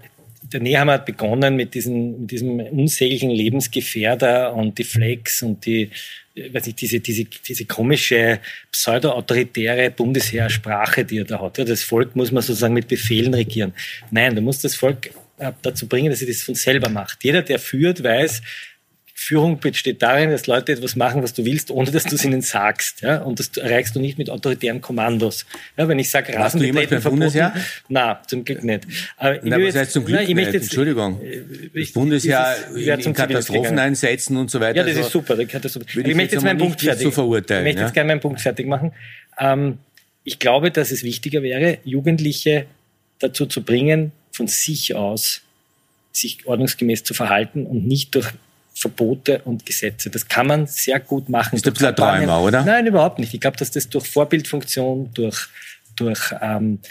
der 0.53 0.61
Nehammer 0.61 0.93
hat 0.93 1.07
begonnen 1.07 1.57
mit, 1.57 1.75
diesen, 1.75 2.23
mit 2.23 2.31
diesem 2.31 2.61
unsäglichen 2.61 3.31
Lebensgefährder 3.31 4.55
und 4.55 4.79
die 4.79 4.85
Flex 4.85 5.43
und 5.43 5.67
die, 5.67 5.91
weiß 6.37 6.67
nicht, 6.67 6.81
diese, 6.81 7.01
diese, 7.01 7.25
diese 7.25 7.65
komische 7.65 8.41
pseudo-autoritäre 8.71 9.91
Bundesheersprache, 9.91 11.05
die 11.05 11.19
er 11.19 11.25
da 11.25 11.41
hat. 11.41 11.59
Das 11.59 11.83
Volk 11.83 12.15
muss 12.17 12.33
man 12.33 12.43
sozusagen 12.43 12.75
mit 12.75 12.89
Befehlen 12.89 13.35
regieren. 13.35 13.73
Nein, 14.11 14.35
du 14.35 14.41
musst 14.41 14.65
das 14.65 14.75
Volk 14.75 15.07
äh, 15.07 15.11
dazu 15.63 15.87
bringen, 15.87 16.11
dass 16.11 16.21
sie 16.21 16.27
das 16.27 16.43
von 16.43 16.55
selber 16.55 16.89
macht. 16.89 17.23
Jeder, 17.23 17.43
der 17.43 17.59
führt, 17.59 18.03
weiß, 18.03 18.43
Führung 19.19 19.59
besteht 19.59 20.03
darin, 20.03 20.31
dass 20.31 20.47
Leute 20.47 20.73
etwas 20.73 20.95
machen, 20.95 21.23
was 21.23 21.33
du 21.33 21.45
willst, 21.47 21.71
ohne 21.71 21.91
dass 21.91 22.05
du 22.05 22.17
es 22.17 22.25
ihnen 22.25 22.43
sagst. 22.43 23.01
Ja? 23.01 23.23
Und 23.23 23.41
das 23.41 23.49
erreichst 23.57 23.97
du 23.97 23.99
nicht 23.99 24.19
mit 24.19 24.29
autoritären 24.29 24.83
Kommandos. 24.83 25.47
Ja, 25.77 25.89
wenn 25.89 25.99
ich 25.99 26.11
sage, 26.11 26.35
Rasenbetreten 26.35 27.01
verboten, 27.01 27.21
Bundesheer? 27.21 27.55
Na, 27.89 28.21
zum 28.27 28.45
Glück 28.45 28.63
nicht. 28.63 28.87
Aber 29.17 29.41
Na, 29.43 29.57
was 29.59 29.75
heißt 29.75 29.93
zum 29.93 30.05
Glück 30.05 30.21
na, 30.21 30.35
nicht? 30.35 30.53
Jetzt, 30.53 30.65
Entschuldigung. 30.65 31.21
Äh, 31.23 31.41
das 31.75 31.93
Bundesheer 31.93 32.57
in, 32.77 33.01
in 33.01 33.13
Katastrophen 33.15 33.79
einsetzen 33.79 34.37
und 34.37 34.51
so 34.51 34.61
weiter. 34.61 34.77
Ja, 34.77 34.85
das 34.85 35.07
ist 35.07 35.11
super. 35.11 35.35
Ist 35.39 35.73
super. 35.73 35.87
Ich, 35.89 35.97
ich 35.97 36.15
möchte 36.15 36.35
jetzt 36.35 36.45
meinen 36.45 36.59
Punkt 36.59 36.83
fertig. 36.83 37.13
Verurteilen, 37.13 37.63
ich 37.63 37.69
möchte 37.69 37.81
ja? 37.81 37.87
jetzt 37.87 37.95
gerne 37.95 38.09
meinen 38.09 38.21
Punkt 38.21 38.43
fertig 38.43 38.67
machen. 38.67 38.93
Ähm, 39.41 39.79
ich 40.25 40.39
glaube, 40.39 40.71
dass 40.71 40.91
es 40.91 41.03
wichtiger 41.03 41.43
wäre, 41.43 41.79
Jugendliche 41.85 42.67
dazu 43.19 43.47
zu 43.47 43.63
bringen, 43.63 44.13
von 44.37 44.49
sich 44.49 44.95
aus 44.95 45.41
sich 46.13 46.47
ordnungsgemäß 46.47 47.05
zu 47.05 47.15
verhalten 47.15 47.67
und 47.67 47.87
nicht 47.87 48.15
durch 48.15 48.29
Verbote 48.75 49.41
und 49.45 49.65
Gesetze. 49.65 50.11
Das 50.11 50.29
kann 50.29 50.47
man 50.47 50.67
sehr 50.67 51.01
gut 51.01 51.29
machen. 51.29 51.57
Ist 51.57 51.67
ein 51.67 51.73
bisschen 51.73 51.89
ein 51.89 51.97
Träumer, 51.97 52.43
oder? 52.43 52.63
Nein, 52.63 52.87
überhaupt 52.87 53.19
nicht. 53.19 53.33
Ich 53.33 53.41
glaube, 53.41 53.57
dass 53.57 53.71
das 53.71 53.89
durch 53.89 54.07
Vorbildfunktion, 54.07 55.11
durch, 55.15 55.49
durch 55.97 56.33
ähm, 56.41 56.81
durch. 56.81 56.85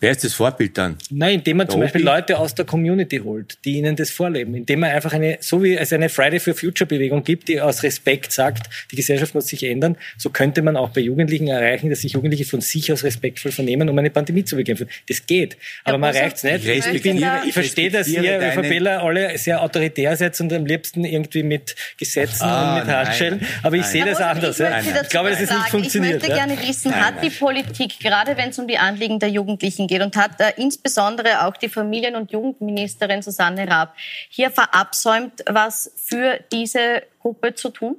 Wer 0.00 0.10
ist 0.10 0.24
das 0.24 0.32
Vorbild 0.32 0.78
dann? 0.78 0.96
Nein, 1.10 1.34
indem 1.40 1.58
man 1.58 1.66
der 1.66 1.72
zum 1.72 1.80
Beispiel 1.82 2.02
Leute 2.02 2.38
aus 2.38 2.54
der 2.54 2.64
Community 2.64 3.18
holt, 3.18 3.58
die 3.64 3.78
ihnen 3.78 3.96
das 3.96 4.10
vorleben. 4.10 4.54
Indem 4.54 4.80
man 4.80 4.90
einfach 4.90 5.12
eine, 5.12 5.38
so 5.40 5.62
wie 5.62 5.76
es 5.76 5.92
eine 5.92 6.08
Friday 6.08 6.40
for 6.40 6.54
Future 6.54 6.86
Bewegung 6.88 7.22
gibt, 7.22 7.48
die 7.48 7.60
aus 7.60 7.82
Respekt 7.82 8.32
sagt, 8.32 8.68
die 8.90 8.96
Gesellschaft 8.96 9.34
muss 9.34 9.48
sich 9.48 9.62
ändern, 9.64 9.96
so 10.16 10.30
könnte 10.30 10.62
man 10.62 10.76
auch 10.76 10.90
bei 10.90 11.02
Jugendlichen 11.02 11.48
erreichen, 11.48 11.90
dass 11.90 12.00
sich 12.00 12.12
Jugendliche 12.12 12.46
von 12.46 12.62
sich 12.62 12.90
aus 12.92 13.04
respektvoll 13.04 13.52
vernehmen, 13.52 13.90
um 13.90 13.98
eine 13.98 14.08
Pandemie 14.08 14.44
zu 14.44 14.56
bekämpfen. 14.56 14.88
Das 15.08 15.26
geht. 15.26 15.58
Aber 15.84 15.94
ja, 15.94 15.98
man 15.98 16.14
erreicht 16.14 16.36
es 16.36 16.44
nicht. 16.44 16.66
Ich, 16.66 16.86
ich, 16.86 17.02
bin, 17.02 17.24
ich 17.46 17.52
verstehe, 17.52 17.90
dass 17.90 18.08
ihr, 18.08 18.52
Fabella, 18.52 19.02
alle 19.02 19.36
sehr 19.36 19.62
autoritär 19.62 20.16
seid 20.16 20.40
und 20.40 20.52
am 20.52 20.64
liebsten 20.64 21.04
irgendwie 21.04 21.42
mit 21.42 21.76
Gesetzen 21.98 22.44
ah, 22.44 22.78
und 22.78 22.86
mit 22.86 22.94
Handschellen. 22.94 23.46
Aber 23.62 23.76
ich 23.76 23.84
sehe 23.84 24.04
das 24.04 24.18
anders. 24.18 24.58
Ich, 24.58 24.66
ich 25.02 25.08
glaube, 25.10 25.30
dass 25.30 25.40
es 25.40 25.50
nicht 25.50 25.68
funktioniert. 25.68 26.22
Ich 26.22 26.28
möchte 26.28 26.34
gerne 26.34 26.68
wissen, 26.68 26.94
hat 26.94 27.22
die 27.22 27.30
Politik, 27.30 28.00
gerade 28.00 28.36
wenn 28.38 28.48
es 28.48 28.58
um 28.58 28.66
die 28.66 28.78
Anliegen 28.78 29.18
der 29.18 29.28
Jugend 29.28 29.41
Jugendlichen 29.42 29.88
geht 29.88 30.02
und 30.02 30.16
hat 30.16 30.40
äh, 30.40 30.52
insbesondere 30.56 31.44
auch 31.44 31.56
die 31.56 31.68
Familien- 31.68 32.14
und 32.14 32.30
Jugendministerin 32.30 33.22
Susanne 33.22 33.68
Raab 33.68 33.94
hier 34.28 34.50
verabsäumt, 34.50 35.44
was 35.48 35.92
für 35.96 36.38
diese 36.52 37.02
Gruppe 37.20 37.54
zu 37.54 37.70
tun? 37.70 37.96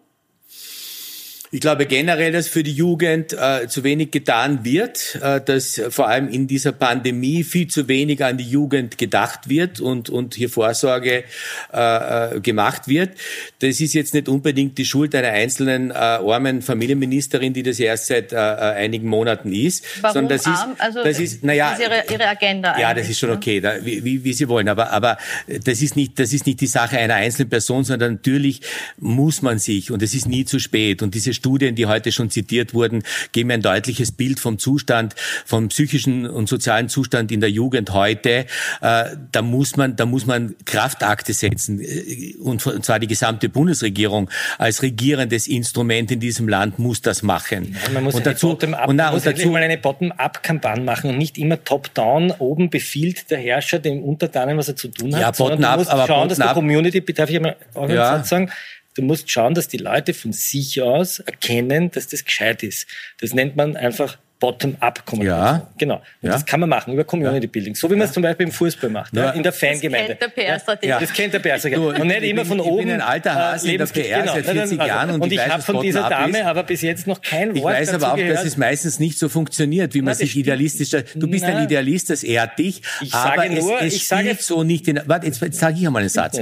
Ich 1.53 1.59
glaube 1.59 1.85
generell, 1.85 2.31
dass 2.31 2.47
für 2.47 2.63
die 2.63 2.71
Jugend 2.71 3.31
äh, 3.31 3.67
zu 3.67 3.83
wenig 3.83 4.09
getan 4.09 4.65
wird, 4.65 5.19
äh, 5.21 5.39
dass 5.39 5.79
vor 5.89 6.07
allem 6.07 6.27
in 6.27 6.47
dieser 6.47 6.71
Pandemie 6.71 7.43
viel 7.43 7.67
zu 7.67 7.87
wenig 7.87 8.25
an 8.25 8.37
die 8.39 8.49
Jugend 8.49 8.97
gedacht 8.97 9.49
wird 9.49 9.79
und, 9.79 10.09
und 10.09 10.33
hier 10.33 10.49
Vorsorge 10.49 11.25
äh, 11.71 12.37
äh 12.37 12.39
gemacht 12.39 12.87
wird. 12.87 13.11
Das 13.59 13.79
ist 13.81 13.93
jetzt 13.93 14.15
nicht 14.15 14.29
unbedingt 14.29 14.79
die 14.79 14.85
Schuld 14.85 15.13
einer 15.13 15.27
einzelnen 15.27 15.91
äh, 15.91 15.93
armen 15.93 16.63
Familienministerin, 16.63 17.53
die 17.53 17.61
das 17.61 17.79
erst 17.79 18.07
seit 18.07 18.33
äh, 18.33 18.35
äh 18.35 18.39
einigen 18.39 19.07
Monaten 19.07 19.53
ist. 19.53 19.85
Warum 20.01 20.13
sondern 20.13 20.37
das 20.39 20.47
arm? 20.47 20.71
ist, 20.71 20.81
also, 20.81 21.03
das 21.03 21.19
ist, 21.19 21.43
naja, 21.43 21.73
ist 21.73 21.81
ihre, 21.81 22.03
ihre 22.11 22.29
Agenda. 22.29 22.79
Ja, 22.79 22.95
das 22.95 23.07
ist 23.07 23.19
schon 23.19 23.29
ne? 23.29 23.35
okay, 23.35 23.61
da, 23.61 23.75
wie, 23.85 24.03
wie, 24.03 24.23
wie 24.23 24.33
Sie 24.33 24.47
wollen. 24.47 24.69
Aber, 24.69 24.89
aber 24.89 25.19
das 25.63 25.83
ist 25.83 25.95
nicht, 25.95 26.17
das 26.17 26.33
ist 26.33 26.47
nicht 26.47 26.61
die 26.61 26.67
Sache 26.67 26.97
einer 26.97 27.13
einzelnen 27.13 27.51
Person, 27.51 27.83
sondern 27.83 28.13
natürlich 28.13 28.61
muss 28.97 29.43
man 29.43 29.59
sich, 29.59 29.91
und 29.91 30.01
es 30.01 30.15
ist 30.15 30.27
nie 30.27 30.45
zu 30.45 30.57
spät. 30.57 31.03
Und 31.03 31.13
diese 31.13 31.42
Studien, 31.43 31.75
die 31.75 31.87
heute 31.87 32.13
schon 32.13 32.29
zitiert 32.29 32.73
wurden, 32.73 33.03
geben 33.33 33.51
ein 33.51 33.61
deutliches 33.61 34.13
Bild 34.13 34.39
vom 34.39 34.59
Zustand, 34.59 35.13
vom 35.45 35.67
psychischen 35.67 36.25
und 36.25 36.47
sozialen 36.47 36.87
Zustand 36.87 37.33
in 37.33 37.41
der 37.41 37.51
Jugend 37.51 37.91
heute. 37.91 38.45
Äh, 38.79 39.03
da 39.33 39.41
muss 39.41 39.75
man, 39.75 39.97
da 39.97 40.05
muss 40.05 40.25
man 40.25 40.55
Kraftakte 40.63 41.33
setzen 41.33 41.81
äh, 41.81 42.35
und 42.39 42.61
zwar 42.61 42.99
die 42.99 43.07
gesamte 43.07 43.49
Bundesregierung 43.49 44.29
als 44.57 44.83
regierendes 44.83 45.47
Instrument 45.47 46.11
in 46.11 46.21
diesem 46.21 46.47
Land 46.47 46.79
muss 46.79 47.01
das 47.01 47.23
machen. 47.23 47.75
Ja, 47.83 47.91
man 47.91 48.05
muss 48.05 48.15
und 48.15 48.25
dazu, 48.25 48.51
und, 48.51 48.63
und 48.63 48.97
dazu 48.97 49.49
mal 49.49 49.61
eine 49.61 49.77
Bottom-up-Kampagne 49.77 50.85
machen 50.85 51.09
und 51.09 51.17
nicht 51.17 51.37
immer 51.37 51.61
Top-down. 51.61 52.31
Oben 52.39 52.69
befiehlt 52.69 53.29
der 53.31 53.39
Herrscher 53.39 53.79
dem 53.79 54.01
Untertanen, 54.01 54.57
was 54.57 54.69
er 54.69 54.77
zu 54.77 54.87
tun 54.87 55.13
hat. 55.13 55.21
Ja, 55.21 55.31
bottom-up, 55.31 55.87
aber 55.89 56.07
schauen, 56.07 56.29
dass 56.29 56.37
der 56.37 56.53
Community, 56.53 57.01
darf 57.01 57.29
ich 57.29 57.41
mal 57.41 57.57
auch 57.73 57.89
ja. 57.89 58.23
sagen, 58.23 58.49
Du 58.95 59.01
musst 59.01 59.31
schauen, 59.31 59.53
dass 59.53 59.67
die 59.67 59.77
Leute 59.77 60.13
von 60.13 60.33
sich 60.33 60.81
aus 60.81 61.19
erkennen, 61.19 61.91
dass 61.91 62.07
das 62.07 62.25
gescheit 62.25 62.63
ist. 62.63 62.87
Das 63.19 63.33
nennt 63.33 63.55
man 63.55 63.75
einfach 63.75 64.17
Bottom-up-Kommunikation. 64.43 65.25
Ja. 65.25 65.71
Genau. 65.77 65.95
Und 65.95 66.03
ja. 66.21 66.31
das 66.33 66.45
kann 66.45 66.59
man 66.59 66.67
machen 66.67 66.93
über 66.93 67.05
Community 67.05 67.47
Building. 67.47 67.75
So 67.75 67.89
wie 67.89 67.95
man 67.95 68.07
es 68.07 68.11
zum 68.11 68.23
Beispiel 68.23 68.47
im 68.47 68.51
Fußball 68.51 68.89
macht, 68.89 69.15
ja. 69.15 69.29
in 69.29 69.41
der 69.41 69.53
Fangemeinde. 69.53 70.17
Das 70.19 70.19
kennt 70.19 70.37
der 70.37 70.43
PR-Strategie. 70.43 70.89
Ja. 70.89 70.99
Das 70.99 71.13
kennt 71.13 71.33
der 71.33 71.39
PR-Strategie. 71.39 71.81
Und 71.81 72.07
nicht 72.07 72.23
immer 72.23 72.43
von 72.43 72.59
oben. 72.59 72.79
Ich 72.79 72.85
bin 72.87 72.93
ein 72.95 73.01
alter 73.01 73.35
Hase 73.35 73.71
in 73.71 73.77
der 73.77 73.85
PR 73.85 74.19
genau. 74.19 74.33
seit 74.33 74.45
40 74.45 74.77
Jahren 74.79 75.11
und, 75.11 75.21
und 75.21 75.31
ich, 75.31 75.39
ich 75.39 75.47
habe 75.47 75.63
von 75.63 75.81
dieser 75.81 76.09
Dame 76.09 76.45
aber 76.45 76.63
bis 76.63 76.81
jetzt 76.81 77.07
noch 77.07 77.21
kein 77.21 77.51
Wort 77.51 77.57
Ich 77.57 77.63
weiß 77.63 77.93
aber 77.93 78.11
auch, 78.11 78.17
gehört. 78.17 78.35
dass 78.35 78.43
es 78.43 78.57
meistens 78.57 78.99
nicht 78.99 79.17
so 79.17 79.29
funktioniert, 79.29 79.93
wie 79.93 80.01
man 80.01 80.13
sich 80.13 80.35
idealistisch... 80.35 80.89
Du 80.89 81.27
bist 81.29 81.45
ein 81.45 81.63
Idealist, 81.63 82.09
das 82.09 82.23
ehrt 82.23 82.59
dich. 82.59 82.81
Ich 82.99 83.13
aber 83.13 83.43
sage 83.43 83.53
nur, 83.53 83.77
es, 83.79 83.87
es 83.87 83.95
ich 83.95 84.03
spielt 84.03 84.27
sage, 84.27 84.37
so 84.41 84.63
nicht 84.63 84.89
in... 84.89 84.99
Warte, 85.05 85.25
jetzt, 85.25 85.41
jetzt 85.41 85.59
sage 85.59 85.77
ich 85.79 85.87
einmal 85.87 86.01
einen 86.01 86.09
Satz. 86.09 86.37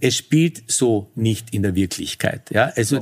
Es 0.00 0.16
spielt 0.16 0.64
so 0.66 1.12
nicht 1.14 1.54
in 1.54 1.62
der 1.62 1.76
Wirklichkeit. 1.76 2.50
Ja, 2.50 2.72
also 2.74 3.00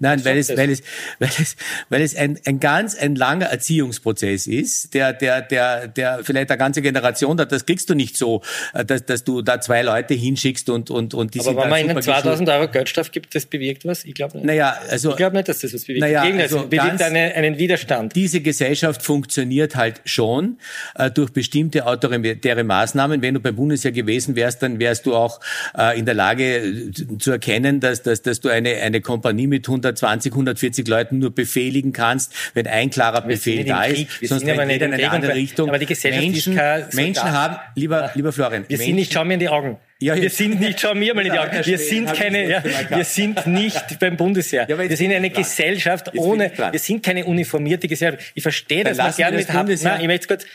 nein, 0.00 0.22
weil 0.26 0.36
es, 0.36 0.54
weil 0.54 0.68
es, 0.68 0.82
weil 1.18 1.30
es, 1.38 1.56
weil 1.88 2.02
es 2.02 2.14
ein, 2.14 2.38
ein 2.44 2.60
ganz 2.60 2.94
ein 2.94 3.14
langer 3.14 3.46
Erziehungsprozess 3.46 3.85
ist 3.90 4.46
ist, 4.66 4.94
der, 4.94 5.12
der, 5.12 5.42
der, 5.42 5.88
der 5.88 6.20
vielleicht 6.22 6.50
eine 6.50 6.58
ganze 6.58 6.82
Generation 6.82 7.38
hat, 7.40 7.52
das 7.52 7.66
kriegst 7.66 7.88
du 7.90 7.94
nicht 7.94 8.16
so, 8.16 8.42
äh, 8.74 8.84
dass, 8.84 9.04
dass 9.04 9.24
du 9.24 9.42
da 9.42 9.60
zwei 9.60 9.82
Leute 9.82 10.14
hinschickst 10.14 10.68
und, 10.70 10.90
und, 10.90 11.14
und 11.14 11.34
die 11.34 11.40
Aber 11.40 11.48
sind 11.48 11.58
wenn 11.58 11.70
man 11.70 11.80
ihnen 11.80 12.02
2000 12.02 12.48
Euro 12.48 12.68
Geldstrafe 12.68 13.10
gibt, 13.10 13.34
das 13.34 13.46
bewirkt 13.46 13.84
was? 13.84 14.04
Ich 14.04 14.14
glaube 14.14 14.36
nicht. 14.36 14.46
Naja, 14.46 14.76
also. 14.90 15.10
Ich 15.10 15.16
glaube 15.16 15.36
nicht, 15.36 15.48
dass 15.48 15.60
das 15.60 15.74
was 15.74 15.84
bewirkt. 15.84 16.00
Naja, 16.00 16.24
Gegen 16.24 16.40
also 16.40 16.66
bewirkt 16.66 17.02
eine, 17.02 17.34
einen 17.34 17.58
Widerstand. 17.58 18.14
Diese 18.16 18.40
Gesellschaft 18.40 19.02
funktioniert 19.02 19.76
halt 19.76 20.00
schon 20.04 20.58
äh, 20.94 21.10
durch 21.10 21.30
bestimmte 21.32 21.86
autoritäre 21.86 22.64
Maßnahmen. 22.64 23.22
Wenn 23.22 23.34
du 23.34 23.40
beim 23.40 23.56
Bundesheer 23.56 23.92
gewesen 23.92 24.36
wärst, 24.36 24.62
dann 24.62 24.78
wärst 24.78 25.06
du 25.06 25.14
auch 25.14 25.40
äh, 25.76 25.98
in 25.98 26.06
der 26.06 26.14
Lage 26.14 26.58
äh, 26.58 26.92
zu 27.18 27.30
erkennen, 27.30 27.80
dass, 27.80 28.02
dass, 28.02 28.22
dass 28.22 28.40
du 28.40 28.48
eine, 28.48 28.76
eine 28.76 29.00
Kompanie 29.00 29.46
mit 29.46 29.66
120, 29.66 30.32
140 30.32 30.86
Leuten 30.88 31.18
nur 31.18 31.34
befehligen 31.34 31.92
kannst, 31.92 32.32
wenn 32.54 32.66
ein 32.66 32.90
klarer 32.90 33.22
Befehl 33.22 33.64
da 33.64 33.75
da 33.80 33.86
Krieg. 33.88 34.08
ist, 34.08 34.20
Wir 34.20 34.28
sonst 34.28 34.40
sind 34.42 34.50
aber 34.50 34.64
nicht 34.64 34.72
jeder 34.74 34.86
in 34.86 34.92
eine 34.94 35.02
Krieg 35.02 35.12
andere 35.12 35.34
Richtung. 35.34 35.68
aber 35.68 35.78
die 35.78 35.86
Gesellschaft 35.86 36.22
Menschen, 36.24 36.52
ist 36.52 36.58
kein 36.58 36.84
Menschen 36.92 37.32
haben, 37.32 37.56
lieber, 37.74 38.10
lieber 38.14 38.32
Florian, 38.32 38.64
Wir 38.68 38.76
Menschen, 38.78 38.86
sind 38.86 38.94
nicht, 38.96 39.12
schau 39.12 39.24
mir 39.24 39.34
in 39.34 39.40
die 39.40 39.48
Augen. 39.48 39.76
Ja, 39.98 40.14
wir 40.14 40.28
sind 40.30 40.60
nicht, 40.60 40.78
schau 40.80 40.94
mir 40.94 41.14
mal 41.14 41.24
in 41.24 41.32
die 41.32 41.38
Augen. 41.38 41.50
Wir 41.64 41.78
sind 41.78 42.12
keine, 42.12 42.48
das 42.48 42.64
ja, 42.90 42.96
wir 42.98 43.04
sind 43.04 43.46
nicht 43.46 43.98
beim 43.98 44.16
Bundesheer. 44.16 44.66
Ja, 44.68 44.78
wir 44.78 44.96
sind 44.96 45.12
eine. 45.12 45.30
Gesellschaft 45.30 46.12
ohne, 46.16 46.52
wir 46.70 46.78
sind 46.78 47.02
keine 47.02 47.24
uniformierte 47.24 47.88
Gesellschaft. 47.88 48.32
Ich 48.34 48.42
verstehe, 48.42 48.84
Dann 48.84 48.96
dass 48.96 49.06
man 49.06 49.16
gerne 49.16 49.36
das 49.38 49.46
mit 49.46 49.54
Hab, 49.56 49.66
Bundesheer- 49.66 49.88
nein, 49.92 50.00
ich 50.02 50.06
möchte 50.06 50.26
kurz, 50.28 50.46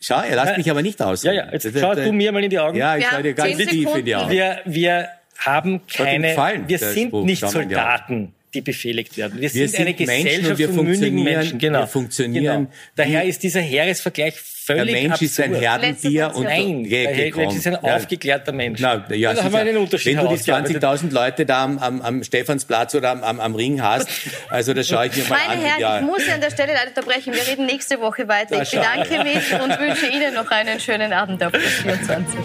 schau, 0.00 0.20
er 0.20 0.36
lasst 0.36 0.56
mich 0.58 0.70
aber 0.70 0.82
nicht 0.82 1.00
aus. 1.00 1.22
ja, 1.24 1.32
ja, 1.32 1.48
jetzt 1.52 1.66
schau 1.78 1.94
du 1.94 2.12
mir 2.12 2.30
mal 2.32 2.44
in 2.44 2.50
die 2.50 2.58
Augen. 2.58 2.76
Ja, 2.76 2.96
ich 2.96 3.04
Wir 3.04 3.10
schaue 3.10 3.22
dir 3.22 3.28
haben 3.30 3.36
ganz 3.56 3.70
tief 3.70 3.96
in 3.96 4.04
die. 4.04 4.14
Augen. 4.16 4.30
Wir, 4.30 4.60
wir 4.66 5.08
haben 5.38 5.80
keine, 5.86 6.36
wir 6.66 6.78
sind 6.78 7.12
nicht. 7.24 7.48
Soldaten, 7.48 8.34
die 8.54 8.60
befehligt 8.62 9.16
werden. 9.16 9.34
Wir, 9.40 9.42
Wir 9.42 9.50
sind, 9.50 9.70
sind 9.70 9.80
eine 9.80 9.94
Menschen 9.94 10.06
Gesellschaft 10.24 10.50
und 10.52 10.58
wir 10.58 10.66
von 10.68 10.76
mündigen 10.86 10.96
funktionieren- 11.18 11.38
Menschen. 11.38 11.58
Genau. 11.58 11.78
wir 11.80 11.86
funktionieren 11.86 12.44
Genau. 12.64 12.70
Daher 12.96 13.24
wie- 13.24 13.28
ist 13.28 13.42
dieser 13.42 13.60
Heeresvergleich 13.60 14.34
Der 14.34 14.76
völlig 14.76 14.94
Mensch 14.94 15.12
absurd. 15.12 15.30
ist 15.30 15.40
ein 15.40 15.54
Herdentier 15.54 16.32
und 16.34 16.44
Nein, 16.44 16.84
der 16.88 17.32
Mensch 17.36 17.54
ist 17.56 17.66
ein 17.66 17.76
aufgeklärter 17.76 18.52
Mensch. 18.52 18.80
Na, 18.80 19.04
ja, 19.14 19.34
da 19.34 19.44
haben 19.44 19.52
wir 19.52 19.58
einen 19.60 19.76
Unterschied 19.76 20.16
Wenn 20.16 20.22
du 20.24 20.34
die 20.34 20.46
herausgearbeitet. 20.52 20.82
20.000 20.82 21.12
Leute 21.12 21.44
da 21.44 21.64
am, 21.64 21.78
am, 21.78 22.00
am 22.00 22.22
Stephansplatz 22.24 22.94
oder 22.94 23.10
am, 23.10 23.22
am, 23.22 23.40
am 23.40 23.54
Ring 23.54 23.82
hast, 23.82 24.08
also 24.48 24.72
das 24.72 24.88
schaue 24.88 25.06
ich 25.08 25.16
mir 25.16 25.24
mal 25.24 25.38
Meine 25.48 25.60
an. 25.60 25.66
Herren, 25.66 25.80
ja. 25.80 25.98
ich 26.00 26.04
muss 26.06 26.24
Sie 26.24 26.30
an 26.32 26.40
der 26.40 26.50
Stelle 26.50 26.72
leider 26.72 26.88
unterbrechen. 26.88 27.34
Wir 27.34 27.46
reden 27.46 27.66
nächste 27.66 28.00
Woche 28.00 28.26
weiter. 28.28 28.62
Ich 28.62 28.70
bedanke 28.70 29.22
mich 29.24 29.52
und 29.60 29.78
wünsche 29.80 30.06
Ihnen 30.06 30.32
noch 30.34 30.50
einen 30.50 30.80
schönen 30.80 31.12
Abend 31.12 31.42
auf 31.44 31.52
der 31.52 31.60
24. 31.60 32.38